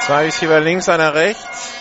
[0.10, 1.72] Zwei Receiver links, einer rechts.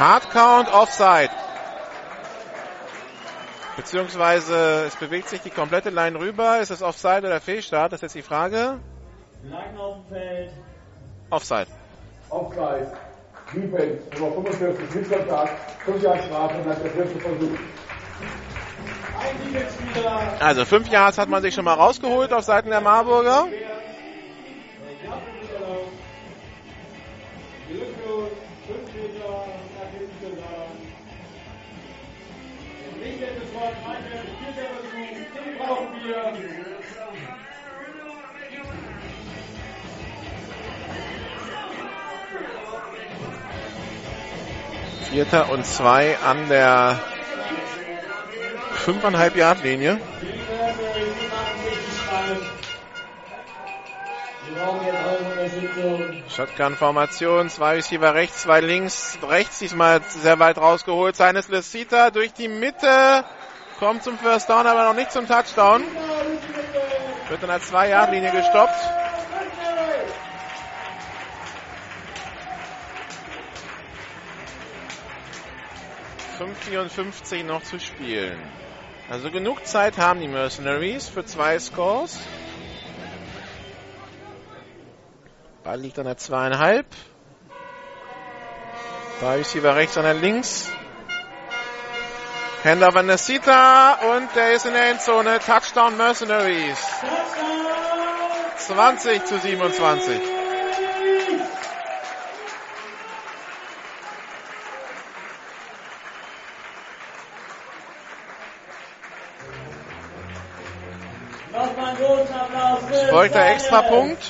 [0.00, 1.30] Hard Count Offside.
[3.76, 6.58] Beziehungsweise es bewegt sich die komplette Line rüber.
[6.58, 7.92] Ist es Offside oder Fehlstart?
[7.92, 8.80] Das ist jetzt die Frage.
[9.44, 10.50] Lang auf dem Feld.
[11.30, 11.68] Offside.
[12.28, 12.92] Offside.
[13.54, 17.58] Defense, Nummer 45, Mitkontakt, 5 Jahre Strafe nach der vierte Versuch.
[20.40, 23.46] Also fünf Yards hat man sich schon mal rausgeholt auf Seiten der Marburger.
[45.10, 47.00] Vierter und zwei an der
[48.84, 49.98] 5,5 Yard Linie.
[56.28, 61.16] Shotgun-Formation, zwei Receiver rechts, zwei links, rechts diesmal sehr weit rausgeholt.
[61.16, 63.24] Seines Lecita durch die Mitte,
[63.78, 65.82] kommt zum First Down, aber noch nicht zum Touchdown.
[67.28, 68.74] Wird an der 2-Yard-Linie gestoppt.
[76.38, 78.38] ...5,54 noch zu spielen.
[79.08, 82.18] Also genug Zeit haben die Mercenaries für zwei Scores.
[85.64, 86.86] Ball liegt an der zweieinhalb.
[89.20, 90.70] Drei Receiver rechts, einer links.
[92.66, 95.38] Hender Vanesita und der ist in der Endzone.
[95.38, 96.76] Touchdown Mercenaries.
[98.56, 100.20] 20 zu 27.
[113.10, 114.24] Folgt der Extrapunkt.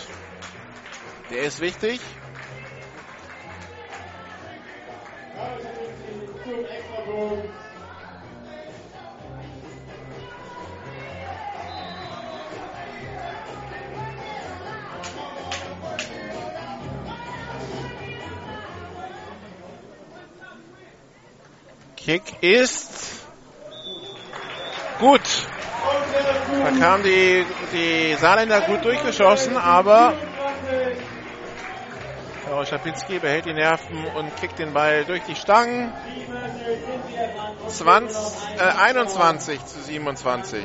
[1.31, 2.03] Der ist wichtig.
[6.45, 7.66] Extrapunkt.
[22.07, 23.27] Kick ist
[25.01, 25.21] gut.
[26.63, 30.15] Da kamen die, die Saarländer gut durchgeschossen, aber
[32.45, 35.93] Karol Schapinski behält die Nerven und kickt den Ball durch die Stangen.
[37.67, 38.17] 20,
[38.57, 40.65] äh, 21 zu 27.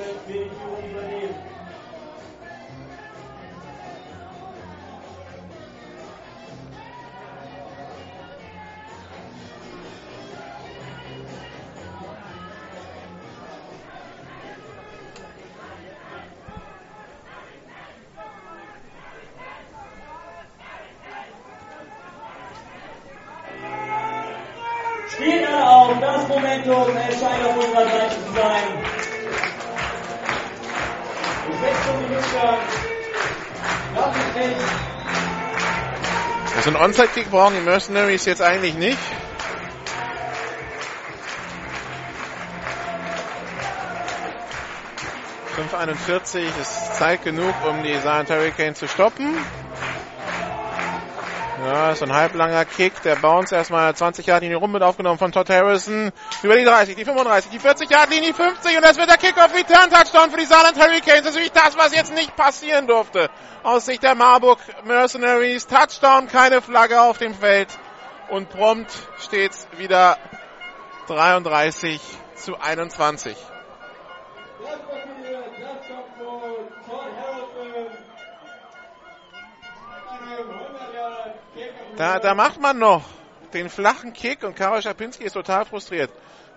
[36.92, 38.98] Onside-Kick brauchen die Mercenaries jetzt eigentlich nicht.
[45.56, 49.38] ...5,41 ist Zeit genug, um die Saarland Hurricanes zu stoppen.
[51.64, 53.04] Ja, so ein halblanger Kick.
[53.04, 56.12] Der Bounce erstmal 20 Yard Linie rum mit aufgenommen von Todd Harrison.
[56.42, 59.54] Über die 30, die 35, die 40 Yard Linie, 50 und das wird der Kickoff
[59.54, 61.22] Return Touchdown für die Saarland Hurricanes.
[61.22, 63.30] Das ist natürlich das, was jetzt nicht passieren durfte.
[63.62, 65.68] Aus Sicht der Marburg Mercenaries.
[65.68, 67.70] Touchdown, keine Flagge auf dem Feld.
[68.30, 70.18] Und prompt steht's wieder
[71.08, 72.02] 33
[72.38, 73.38] zu 21.
[81.98, 83.04] Da, da macht man noch
[83.54, 86.12] den flachen Kick und Karol Schapinski ist total frustriert.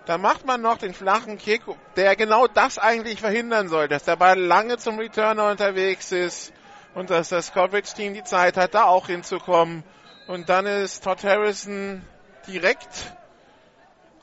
[0.05, 1.63] Da macht man noch den flachen Kick,
[1.95, 6.53] der genau das eigentlich verhindern soll, dass der Ball lange zum Returner unterwegs ist
[6.93, 9.83] und dass das Coverage-Team die Zeit hat, da auch hinzukommen.
[10.27, 12.03] Und dann ist Todd Harrison
[12.47, 13.13] direkt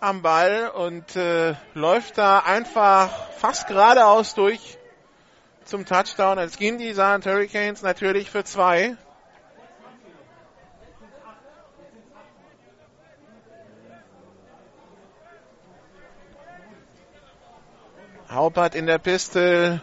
[0.00, 4.78] am Ball und äh, läuft da einfach fast geradeaus durch
[5.65, 6.39] zum Touchdown.
[6.39, 8.97] Jetzt gehen die Saarland Hurricanes natürlich für zwei.
[18.32, 19.82] Haupert in der Piste.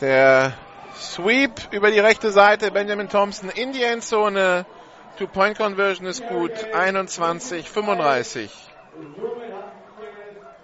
[0.00, 0.54] Der
[0.96, 2.70] Sweep über die rechte Seite.
[2.70, 4.64] Benjamin Thompson in die Endzone.
[5.18, 6.52] Two-Point-Conversion ist gut.
[6.72, 8.50] 21, 35.
[8.96, 9.72] Und somit hat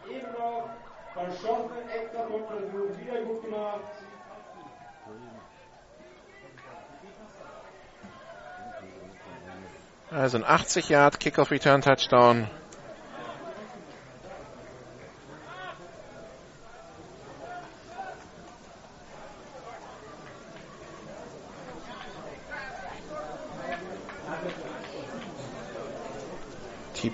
[0.07, 0.71] sich eben noch
[1.13, 3.81] verschossen, extra Punktversuch, wieder gut gemacht.
[10.11, 12.49] Also ein 80 Yard Kickoff Return Touchdown.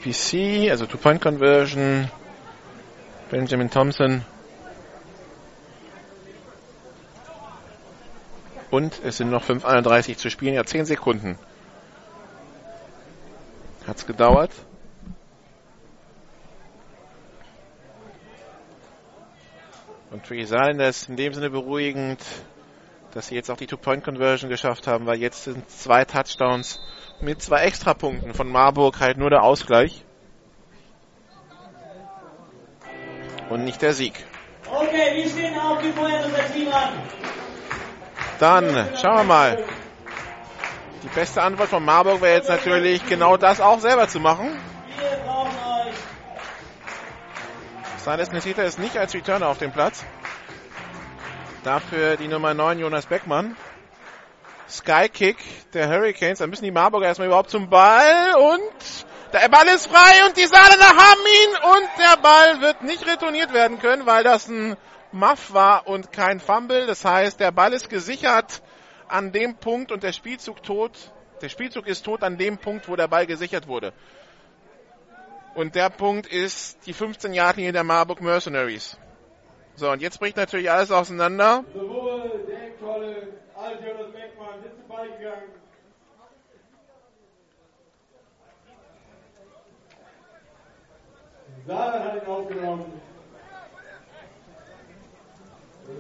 [0.07, 2.09] TPC, also Two-Point Conversion.
[3.31, 4.25] Benjamin Thompson.
[8.71, 11.39] Und es sind noch 5,31 zu spielen, ja 10 Sekunden.
[13.87, 14.53] Hat's gedauert.
[20.11, 22.21] Und für Saarländer ist in dem Sinne beruhigend,
[23.13, 26.81] dass sie jetzt auch die Two-Point-Conversion geschafft haben, weil jetzt sind zwei Touchdowns
[27.21, 30.05] mit zwei Extrapunkten von Marburg halt nur der Ausgleich.
[33.49, 34.25] Und nicht der Sieg.
[34.69, 36.89] Okay, wir stehen auf, wir feuern unser Team an.
[38.39, 39.65] Dann schauen wir mal.
[41.03, 44.59] Die beste Antwort von Marburg wäre jetzt natürlich genau das auch selber zu machen.
[44.99, 45.95] Wir brauchen euch.
[47.99, 50.05] Silas Nesita ist nicht als Returner auf dem Platz.
[51.63, 53.57] Dafür die Nummer 9 Jonas Beckmann.
[54.69, 55.37] Skykick
[55.73, 56.39] der Hurricanes.
[56.39, 60.47] Da müssen die Marburger erstmal überhaupt zum Ball und der Ball ist frei und die
[60.47, 64.77] Saarländer haben ihn und der Ball wird nicht retourniert werden können, weil das ein
[65.13, 66.87] Muff war und kein Fumble.
[66.87, 68.63] Das heißt, der Ball ist gesichert
[69.09, 71.13] an dem Punkt und der Spielzug tot.
[71.43, 73.93] Der Spielzug ist tot an dem Punkt, wo der Ball gesichert wurde.
[75.55, 78.99] Und der Punkt ist die 15 Yard linie der Marburg Mercenaries.
[79.75, 81.65] So, und jetzt bricht natürlich alles auseinander.
[83.59, 85.51] Als Jonas Beckmann sind zu Ball gegangen.
[91.67, 93.01] Saarland hat ihn aufgenommen.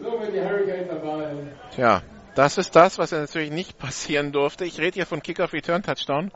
[0.02, 1.34] So, wenn die Hurricanes dabei.
[1.74, 2.02] Tja,
[2.34, 4.66] das ist das, was natürlich nicht passieren durfte.
[4.66, 6.32] Ich rede hier von Kick-Off-Return-Touchdown.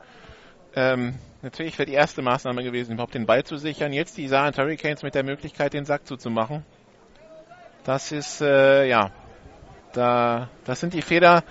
[0.75, 3.93] Ähm, natürlich wäre die erste Maßnahme gewesen, überhaupt den Ball zu sichern.
[3.93, 6.65] Jetzt die Saarland Hurricanes mit der Möglichkeit, den Sack zuzumachen.
[7.83, 9.11] Das ist, äh, ja,
[9.93, 11.43] da, das sind die Fehler,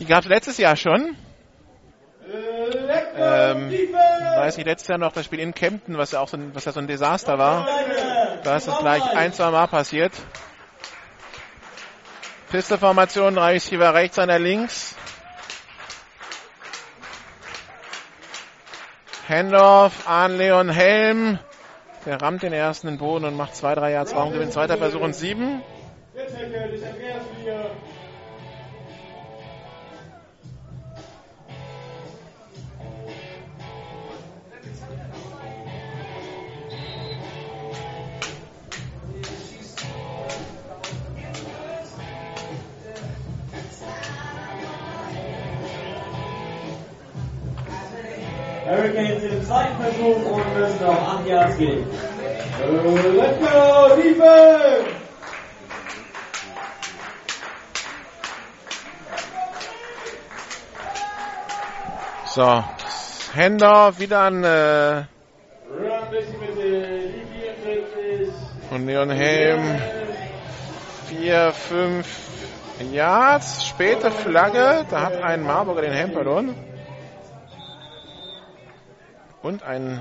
[0.00, 1.16] die gab es letztes Jahr schon.
[3.16, 3.70] Ähm,
[4.36, 6.64] weiß ich, letztes Jahr noch das Spiel in Kempten, was ja auch so ein, was
[6.64, 7.66] ja so ein Desaster war.
[8.44, 10.12] Da ist es gleich ein, zwei Mal passiert.
[12.50, 14.96] Pisteformation, drei Receiver rechts, einer links.
[19.28, 21.38] Handoff an Leon Helm.
[22.06, 24.50] Der rammt den ersten in den Boden und macht zwei, drei Yards Raumgewinn.
[24.50, 25.62] Zweiter Versuch und sieben.
[26.18, 27.70] Jetzt, Herr König, Andreas Flieger.
[48.66, 51.86] Hurricanes im zweiten Versuch und müssen noch 8 Yards gehen.
[52.60, 54.97] Äh, Let's go, Defense!
[62.38, 62.64] So,
[63.34, 65.06] Handoff wieder an äh, Run,
[66.08, 68.32] bisschen mit der Linie 40.
[68.70, 69.80] und Leon Helm.
[71.08, 72.06] Vier, fünf
[72.92, 73.66] Yards.
[73.66, 74.86] Späte Flagge.
[74.88, 76.54] Da hat ein Marburger den Helm verloren.
[79.42, 80.00] Und ein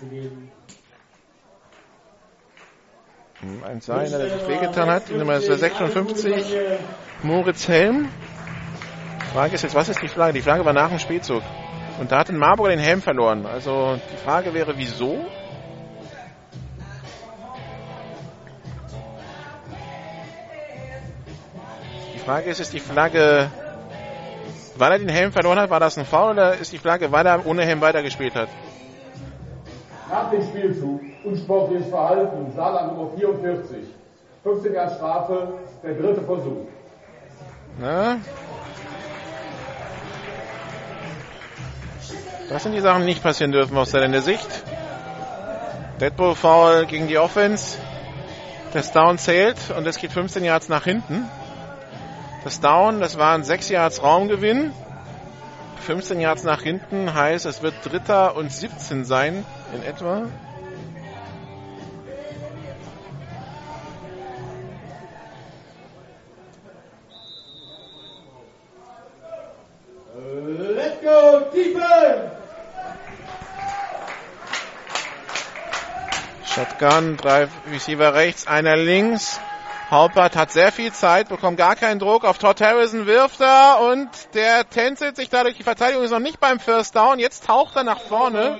[0.00, 0.50] gegeben.
[3.64, 5.08] Ein Sein, der sich wehgetan hat.
[5.08, 6.56] Die Nummer ist der 56,
[7.22, 8.08] Moritz Helm.
[9.32, 10.34] Die Frage ist jetzt, was ist die Flagge?
[10.34, 11.42] Die Flagge war nach dem Spielzug.
[11.98, 13.46] Und da hat ein Marburger den Helm verloren.
[13.46, 15.24] Also die Frage wäre, wieso?
[22.14, 23.50] Die Frage ist, ist die Flagge,
[24.76, 27.24] weil er den Helm verloren hat, war das ein Foul oder ist die Flagge, weil
[27.24, 28.50] er ohne Helm weitergespielt hat?
[30.10, 33.78] Nach dem Spielzug unsportliches Verhalten, Saarland Nummer 44.
[34.42, 35.48] 15 Jahre Strafe,
[35.82, 36.66] der dritte Versuch.
[37.80, 38.18] Na?
[42.52, 44.46] Das sind die Sachen, die nicht passieren dürfen aus der Sicht.
[46.00, 47.78] Deadpool Foul gegen die Offense.
[48.74, 51.30] Das Down zählt und es geht 15 Yards nach hinten.
[52.44, 54.72] Das Down, das waren 6 Yards Raumgewinn.
[55.86, 60.24] 15 Yards nach hinten heißt, es wird Dritter und 17 sein in etwa.
[70.76, 72.41] Let's go, Defense!
[76.54, 79.40] Shotgun, drei Receiver rechts, einer links.
[79.90, 82.26] Haupert hat sehr viel Zeit, bekommt gar keinen Druck.
[82.26, 85.56] Auf Todd Harrison wirft er und der tänzelt sich dadurch.
[85.56, 87.18] Die Verteidigung ist noch nicht beim First Down.
[87.18, 88.58] Jetzt taucht er nach vorne.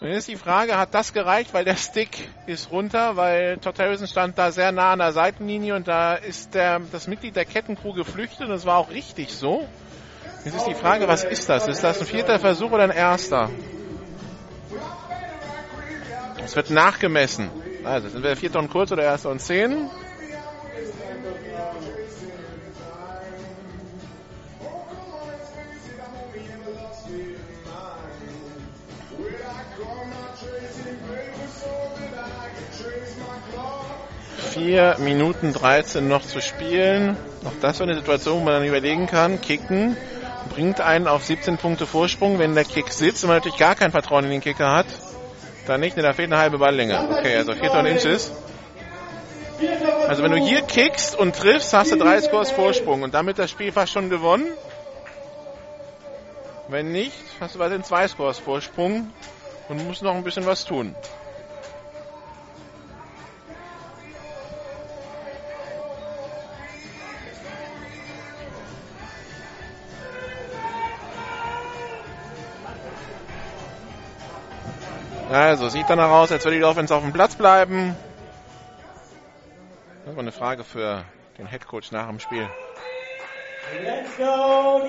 [0.00, 3.80] Und jetzt ist die Frage, hat das gereicht, weil der Stick ist runter, weil Todd
[3.80, 7.46] Harrison stand da sehr nah an der Seitenlinie und da ist der, das Mitglied der
[7.46, 9.66] Kettencrew geflüchtet und das war auch richtig so.
[10.44, 11.66] Jetzt ist die Frage, was ist das?
[11.66, 13.50] Ist das ein vierter Versuch oder ein erster?
[16.48, 17.50] Es wird nachgemessen.
[17.84, 19.90] Also sind wir vierter und kurz oder erster und zehn?
[34.38, 37.18] Vier Minuten 13 noch zu spielen.
[37.44, 39.98] Auch das wäre eine Situation, wo man dann überlegen kann, kicken
[40.48, 42.38] bringt einen auf 17 Punkte Vorsprung.
[42.38, 44.86] Wenn der Kick sitzt und man natürlich gar kein Vertrauen in den Kicker hat,
[45.68, 46.98] dann nicht, denn da fehlt eine halbe Balllänge.
[47.18, 48.32] Okay, also vierter und Inches.
[50.06, 53.50] Also wenn du hier kickst und triffst, hast du drei Scores Vorsprung und damit das
[53.50, 54.46] Spiel fast schon gewonnen.
[56.68, 59.10] Wenn nicht, hast du weiterhin zwei Scores Vorsprung
[59.68, 60.94] und musst noch ein bisschen was tun.
[75.30, 77.94] Also, sieht danach aus, als würde die Offense auf dem Platz bleiben.
[80.06, 81.04] Das war eine Frage für
[81.36, 82.48] den Headcoach nach dem Spiel.
[84.16, 84.88] Go!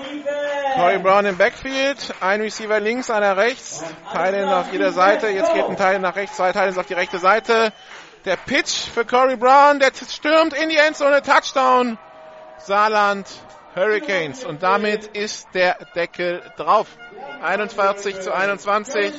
[0.74, 5.28] Corey Brown im Backfield, ein Receiver links, einer rechts, Teile auf jeder Seite.
[5.28, 7.72] Jetzt geht ein Teil nach rechts, zwei Teile auf die rechte Seite.
[8.24, 11.98] Der Pitch für Corey Brown, der stürmt in die Endzone, Touchdown.
[12.58, 13.26] Saarland
[13.74, 14.44] Hurricanes.
[14.44, 16.88] Und damit ist der Deckel drauf.
[17.42, 19.12] 41 zu 21.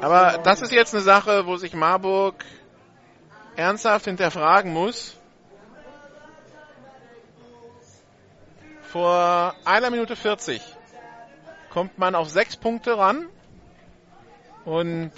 [0.00, 2.44] Aber das ist jetzt eine Sache, wo sich Marburg
[3.56, 5.16] ernsthaft hinterfragen muss.
[8.82, 10.62] Vor einer Minute 40
[11.70, 13.26] kommt man auf sechs Punkte ran
[14.64, 15.12] und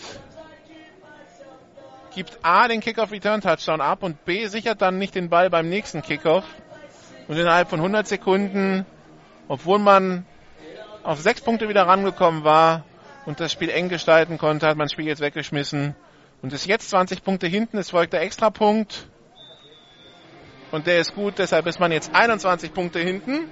[2.14, 6.44] gibt A den Kickoff-Return-Touchdown ab und B sichert dann nicht den Ball beim nächsten Kickoff.
[7.28, 8.84] Und innerhalb von 100 Sekunden,
[9.48, 10.26] obwohl man
[11.02, 12.84] auf sechs Punkte wieder rangekommen war
[13.26, 15.94] und das Spiel eng gestalten konnte, hat man das Spiel jetzt weggeschmissen
[16.42, 17.78] und ist jetzt 20 Punkte hinten.
[17.78, 19.06] Es folgt der Extrapunkt
[20.70, 23.48] und der ist gut, deshalb ist man jetzt 21 Punkte hinten.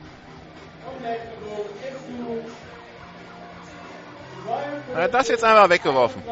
[4.94, 6.22] Er hat das jetzt einmal weggeworfen.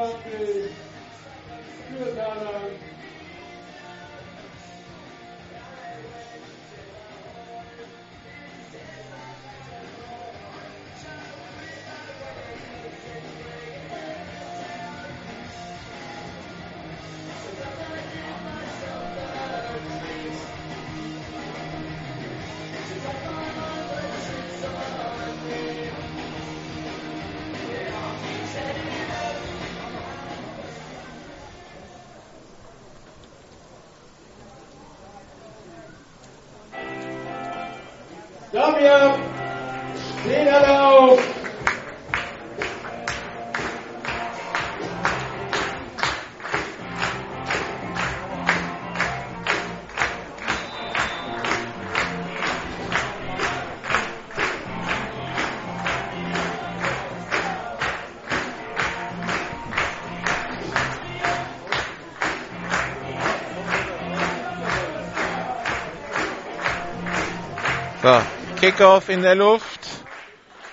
[68.71, 69.81] Kickoff in der Luft.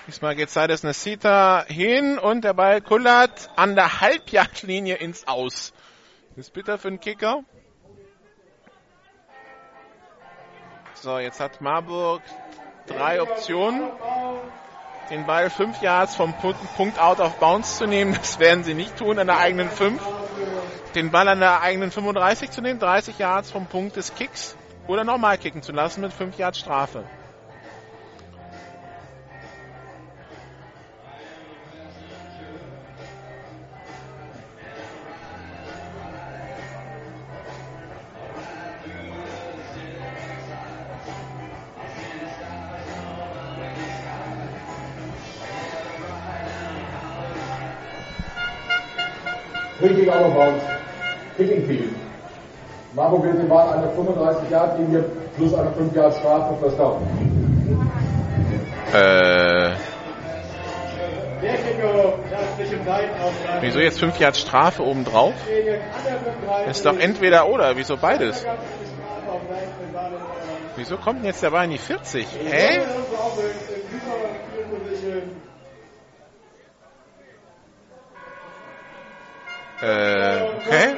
[0.06, 5.72] Diesmal geht Seides Nesita hin und der Ball kullert an der Halbjagdlinie ins Aus.
[6.36, 7.42] Das ist bitter für den Kicker.
[10.92, 12.20] So, jetzt hat Marburg
[12.86, 13.88] drei Optionen.
[15.08, 16.34] Den Ball fünf Yards vom
[16.76, 20.02] Punkt out auf Bounce zu nehmen, das werden sie nicht tun an der eigenen fünf.
[20.94, 24.54] Den Ball an der eigenen 35 zu nehmen, 30 Yards vom Punkt des Kicks
[24.86, 27.06] oder normal kicken zu lassen mit 5 Yards Strafe.
[49.86, 50.64] Richtig out bounds.
[51.36, 51.94] Kicking Field.
[52.94, 55.04] Marburg will den Ball an der 35 Yard Linie
[55.36, 57.02] plus eine 5 Yard Strafe First Down.
[58.92, 59.72] Äh,
[63.60, 65.34] wieso jetzt 5 Yards Strafe obendrauf?
[66.66, 68.44] Das ist doch entweder oder, wieso beides?
[70.76, 72.26] Wieso kommt denn jetzt der Ball in die 40?
[72.50, 72.80] Hä?
[79.80, 80.96] Äh, okay.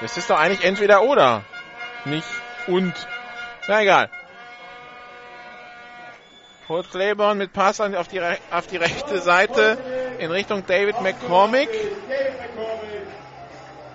[0.00, 1.42] Das ist doch eigentlich entweder oder.
[2.04, 2.28] Nicht
[2.66, 2.94] und.
[3.68, 4.10] Na egal.
[6.68, 8.20] Holt Claiborne mit Pass auf die,
[8.50, 9.78] auf die rechte Seite
[10.18, 11.68] in Richtung David McCormick.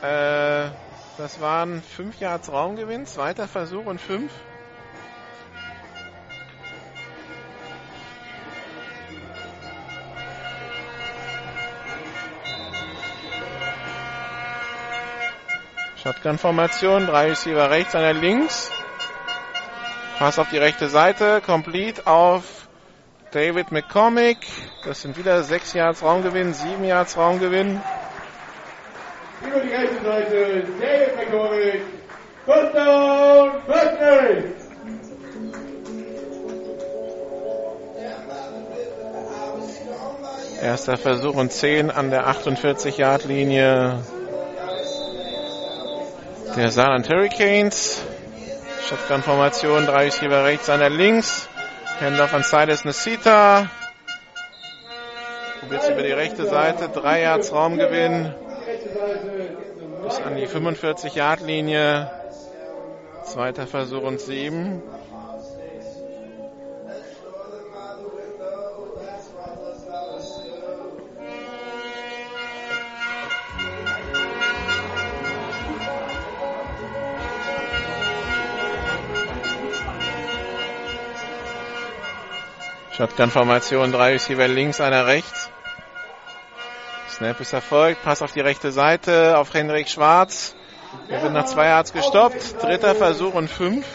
[0.01, 0.69] Äh,
[1.17, 4.31] das waren 5 Yards Raumgewinn, zweiter Versuch und 5.
[16.03, 18.71] Shotgun-Formation, drei Receiver rechts, einer links.
[20.17, 22.43] Pass auf die rechte Seite, complete auf
[23.31, 24.39] David McCormick.
[24.83, 27.79] Das sind wieder 6 Yards Raumgewinn, 7 Yards Raumgewinn.
[29.41, 31.81] Über die rechte Seite, David McCormick.
[32.45, 34.53] First down, Berkeley.
[40.61, 43.99] Erster Versuch und 10 an der 48-Yard-Linie
[46.55, 48.01] der Saarland Hurricanes.
[48.87, 51.47] Shotgun-Formation, drei Receiver rechts, einer links.
[51.99, 53.69] Handoff an Silas Nesita.
[55.59, 58.33] Probiert über die rechte Seite, drei Yards Raumgewinn.
[60.03, 62.11] Bis an die 45-Yard-Linie.
[63.23, 64.81] Zweiter Versuch und sieben.
[82.97, 85.49] Shotgun-Formation, drei Receiver links, einer rechts.
[87.09, 88.03] Snap ist erfolgt.
[88.03, 90.55] Pass auf die rechte Seite auf Henrik Schwarz.
[91.07, 92.61] Er wird nach zwei Yards gestoppt.
[92.61, 93.85] Dritter Versuch und fünf.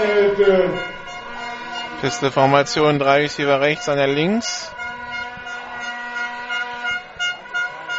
[0.00, 0.70] Der Saarhälfte.
[2.00, 4.70] Pisteformation, drei Receiver rechts, einer links.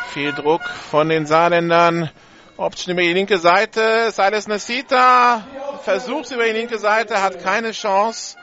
[0.09, 2.09] Viel Druck von den Saarländern.
[2.57, 4.11] Option über die linke Seite.
[4.11, 5.43] Silas Nasita
[5.83, 8.38] versucht über die linke Seite, hat keine Chance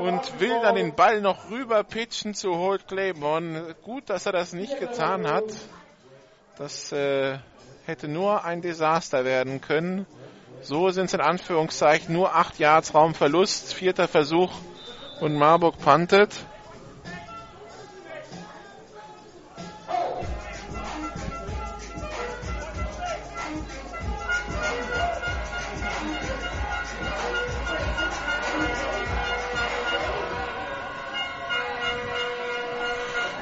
[0.00, 3.74] und will dann den Ball noch rüber pitchen zu Holt Claiborne.
[3.82, 5.44] Gut, dass er das nicht getan hat.
[6.56, 7.38] Das äh,
[7.84, 10.06] hätte nur ein Desaster werden können.
[10.64, 13.74] So sind es in Anführungszeichen nur 8 Yards Raumverlust.
[13.74, 14.50] Vierter Versuch
[15.20, 16.30] und Marburg puntet.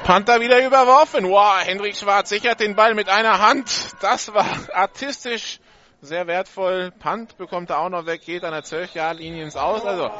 [0.03, 1.29] Panther wieder überworfen.
[1.29, 3.93] Wow, Hendrik Schwarz sichert den Ball mit einer Hand.
[4.01, 5.59] Das war artistisch
[6.03, 6.91] sehr wertvoll.
[6.99, 9.85] Punt bekommt er auch noch weg, geht an der 12-Jahr-Linie ins Aus.
[9.85, 10.11] Also,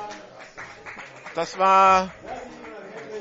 [1.35, 2.11] das war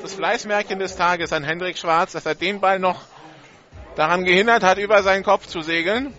[0.01, 3.01] das Fleißmärkchen des Tages an Hendrik Schwarz, dass er den Ball noch
[3.95, 6.13] daran gehindert hat, über seinen Kopf zu segeln.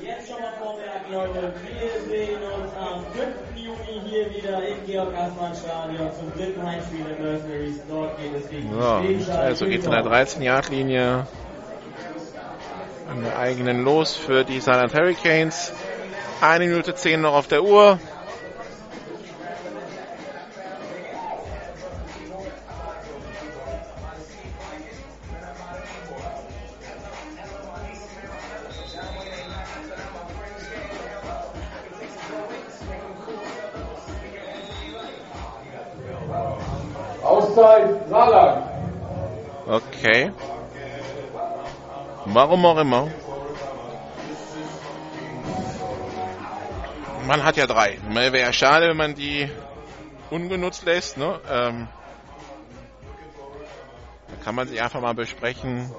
[0.00, 1.12] Jetzt schon mal vormerken.
[1.12, 3.56] Wir sehen uns am 5.
[3.56, 4.30] Juni hier
[4.88, 7.80] wieder im Georg-Assmann-Stadion zum dritten Heimspiel der Mercenaries.
[7.88, 11.26] Dort geht es gegen Ja, die Schwäbisch also geht in der 13-Yard-Linie
[13.10, 15.72] an der eigenen Los für die Silent Hurricanes.
[16.40, 17.98] Eine Minute zehn noch auf der Uhr.
[37.58, 38.64] Auszeit Saarland.
[39.66, 40.32] Okay.
[42.26, 43.08] Warum auch immer.
[47.26, 47.98] Man hat ja drei.
[48.08, 49.50] Wäre ja schade, wenn man die
[50.30, 51.18] ungenutzt lässt.
[51.18, 51.40] Ne?
[51.50, 51.88] Ähm,
[54.28, 55.92] da kann man sich einfach mal besprechen,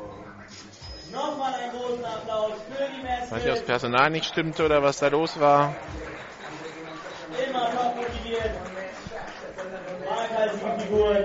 [1.11, 3.43] Nochmal einen großen Applaus für die was Mercenaries.
[3.43, 5.75] hier das Personal nicht stimmte oder was da los war.
[7.47, 8.51] Immer top motiviert.
[10.19, 11.23] Waghalsige Figuren.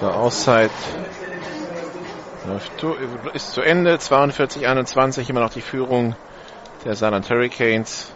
[0.00, 1.57] So, Auszeit läuft zu-
[3.32, 3.96] ist zu Ende.
[3.96, 6.16] 42-21 immer noch die Führung
[6.84, 8.12] der Saarland Hurricanes.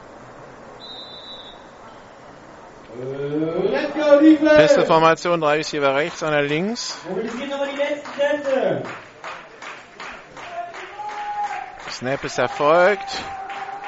[4.43, 6.99] Beste Formation, drei Receiver rechts, einer links.
[11.91, 13.23] Snap ist erfolgt.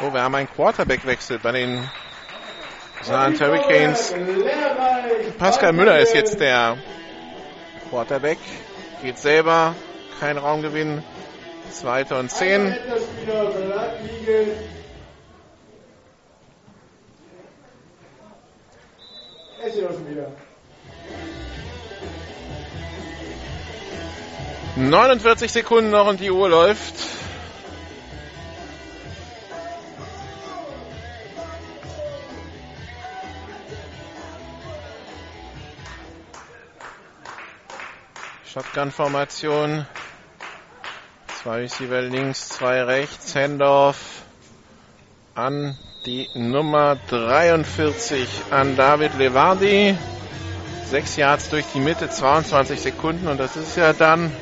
[0.01, 1.89] Oh, wir haben einen Quarterback-Wechsel bei den
[3.03, 4.15] Saarland Hurricanes.
[5.39, 6.79] Pascal Müller ist jetzt der
[7.91, 8.39] Quarterback.
[9.03, 9.75] Geht selber.
[10.21, 11.03] Kein Raumgewinn.
[11.71, 12.67] Zweite und zehn.
[19.63, 19.77] Er
[20.09, 20.33] wieder.
[24.77, 26.95] 49 Sekunden noch und die Uhr läuft.
[38.53, 39.87] Shotgun-Formation.
[41.45, 43.37] Zwei Receiver links, zwei rechts.
[43.37, 44.23] Handoff
[45.35, 49.95] an die Nummer 43 an David Levardi.
[50.87, 54.33] Sechs Yards durch die Mitte, 22 Sekunden und das ist ja dann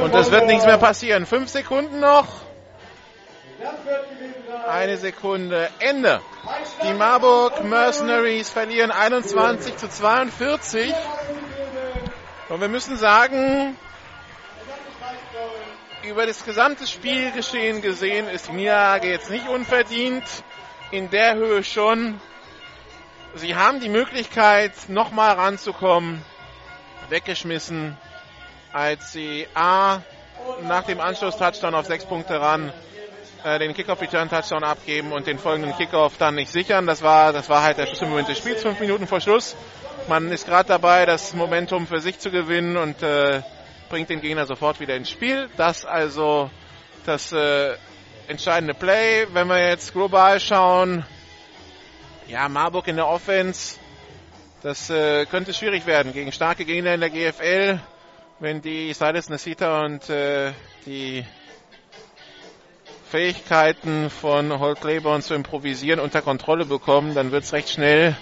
[0.00, 1.26] Und es wird nichts mehr passieren.
[1.26, 2.43] Fünf Sekunden noch.
[4.74, 5.70] Eine Sekunde.
[5.78, 6.20] Ende.
[6.82, 10.92] Die Marburg Mercenaries verlieren 21 zu 42.
[12.48, 13.76] Und wir müssen sagen,
[16.02, 20.24] über das gesamte Spielgeschehen gesehen ist Niederlage jetzt nicht unverdient.
[20.90, 22.20] In der Höhe schon.
[23.36, 26.22] Sie haben die Möglichkeit, nochmal ranzukommen.
[27.08, 27.96] Weggeschmissen,
[28.72, 30.02] als sie A
[30.62, 32.72] nach dem Anschluss-Touchdown auf sechs Punkte ran
[33.44, 36.86] äh, den Kickoff-Return-Touchdown abgeben und den folgenden Kickoff dann nicht sichern.
[36.86, 39.54] Das war, das war halt der Schlüsselmoment des Spiels, fünf Minuten vor Schluss.
[40.08, 43.42] Man ist gerade dabei, das Momentum für sich zu gewinnen und äh,
[43.90, 45.48] bringt den Gegner sofort wieder ins Spiel.
[45.56, 46.50] Das also
[47.04, 47.74] das äh,
[48.28, 49.26] entscheidende Play.
[49.32, 51.04] Wenn wir jetzt global schauen,
[52.26, 53.78] ja, Marburg in der Offense,
[54.62, 57.78] das äh, könnte schwierig werden gegen starke Gegner in der GFL,
[58.40, 60.52] wenn die Silas Nasita und äh,
[60.86, 61.24] die
[63.14, 68.16] Fähigkeiten von Holt Claiborne zu improvisieren unter Kontrolle bekommen, dann wird es recht schnell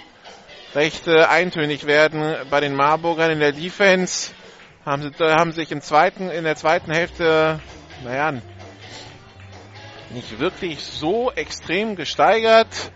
[0.74, 4.34] recht äh, eintönig werden bei den Marburgern in der Defense.
[4.84, 7.58] Haben, sie, haben sich im zweiten, in der zweiten Hälfte,
[8.04, 8.34] naja,
[10.10, 12.92] nicht wirklich so extrem gesteigert.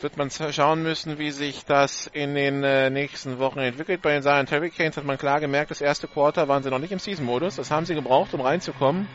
[0.00, 4.02] Wird man schauen müssen, wie sich das in den äh, nächsten Wochen entwickelt.
[4.02, 6.92] Bei den Silent Hurricanes hat man klar gemerkt, das erste Quarter waren sie noch nicht
[6.92, 7.56] im Season-Modus.
[7.56, 9.08] Das haben sie gebraucht, um reinzukommen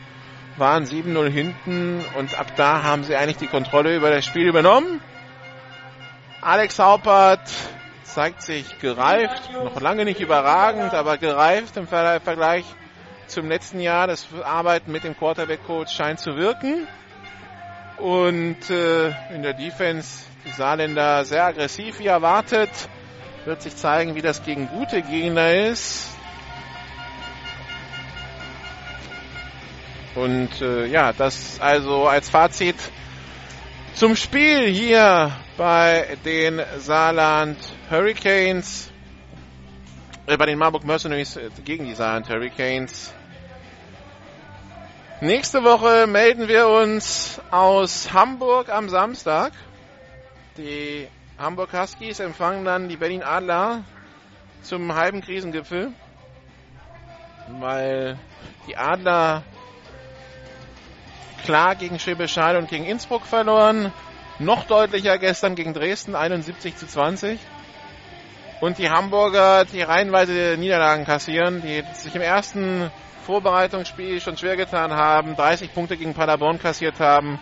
[0.56, 5.00] waren 7-0 hinten und ab da haben sie eigentlich die Kontrolle über das Spiel übernommen.
[6.40, 7.48] Alex Haupert
[8.02, 12.64] zeigt sich gereift, noch lange nicht überragend, aber gereift im Vergleich
[13.26, 14.06] zum letzten Jahr.
[14.06, 16.86] Das Arbeiten mit dem Quarterback-Coach scheint zu wirken.
[17.98, 22.70] Und äh, in der Defense die Saarländer sehr aggressiv wie erwartet.
[23.44, 26.08] Wird sich zeigen, wie das gegen gute Gegner ist.
[30.14, 32.76] Und äh, ja, das also als Fazit
[33.94, 37.58] zum Spiel hier bei den Saarland
[37.90, 38.90] Hurricanes,
[40.26, 43.14] äh, bei den Marburg Mercenaries äh, gegen die Saarland Hurricanes.
[45.22, 49.52] Nächste Woche melden wir uns aus Hamburg am Samstag.
[50.58, 51.06] Die
[51.38, 53.84] Hamburg Huskies empfangen dann die Berlin Adler
[54.62, 55.92] zum halben Krisengipfel,
[57.60, 58.18] weil
[58.66, 59.42] die Adler
[61.44, 63.92] klar gegen Schwäbisch und gegen Innsbruck verloren.
[64.38, 67.38] Noch deutlicher gestern gegen Dresden 71 zu 20.
[68.60, 72.90] Und die Hamburger, die reihenweise Niederlagen kassieren, die sich im ersten
[73.26, 77.38] Vorbereitungsspiel schon schwer getan haben, 30 Punkte gegen Paderborn kassiert haben.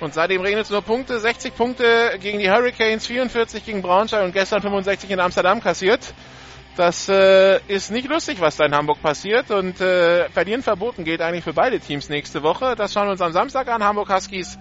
[0.00, 4.32] Und seitdem regnet es nur Punkte, 60 Punkte gegen die Hurricanes, 44 gegen Braunschweig und
[4.32, 6.14] gestern 65 in Amsterdam kassiert.
[6.76, 9.50] Das äh, ist nicht lustig, was da in Hamburg passiert.
[9.50, 12.74] Und äh, Verlieren verboten geht eigentlich für beide Teams nächste Woche.
[12.76, 13.82] Das schauen wir uns am Samstag an.
[13.82, 14.58] Hamburg Huskies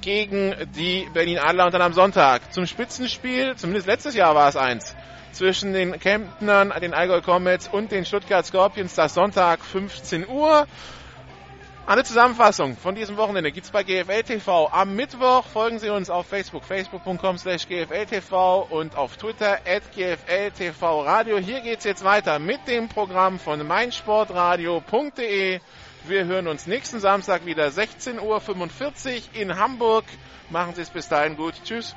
[0.00, 4.56] gegen die Berlin Adler und dann am Sonntag zum Spitzenspiel, zumindest letztes Jahr war es
[4.56, 4.94] eins,
[5.32, 10.66] zwischen den Kemptnern, den Allgäu Comets und den Stuttgart Scorpions, das Sonntag 15 Uhr.
[11.88, 14.68] Eine Zusammenfassung von diesem Wochenende gibt's bei GFL TV.
[14.70, 19.90] Am Mittwoch folgen Sie uns auf Facebook, facebook.com slash GFL TV und auf Twitter at
[19.96, 21.38] GFL TV Radio.
[21.38, 25.60] Hier geht's jetzt weiter mit dem Programm von meinsportradio.de.
[26.06, 28.40] Wir hören uns nächsten Samstag wieder 16.45 Uhr
[29.32, 30.04] in Hamburg.
[30.50, 31.54] Machen Sie es bis dahin gut.
[31.64, 31.96] Tschüss.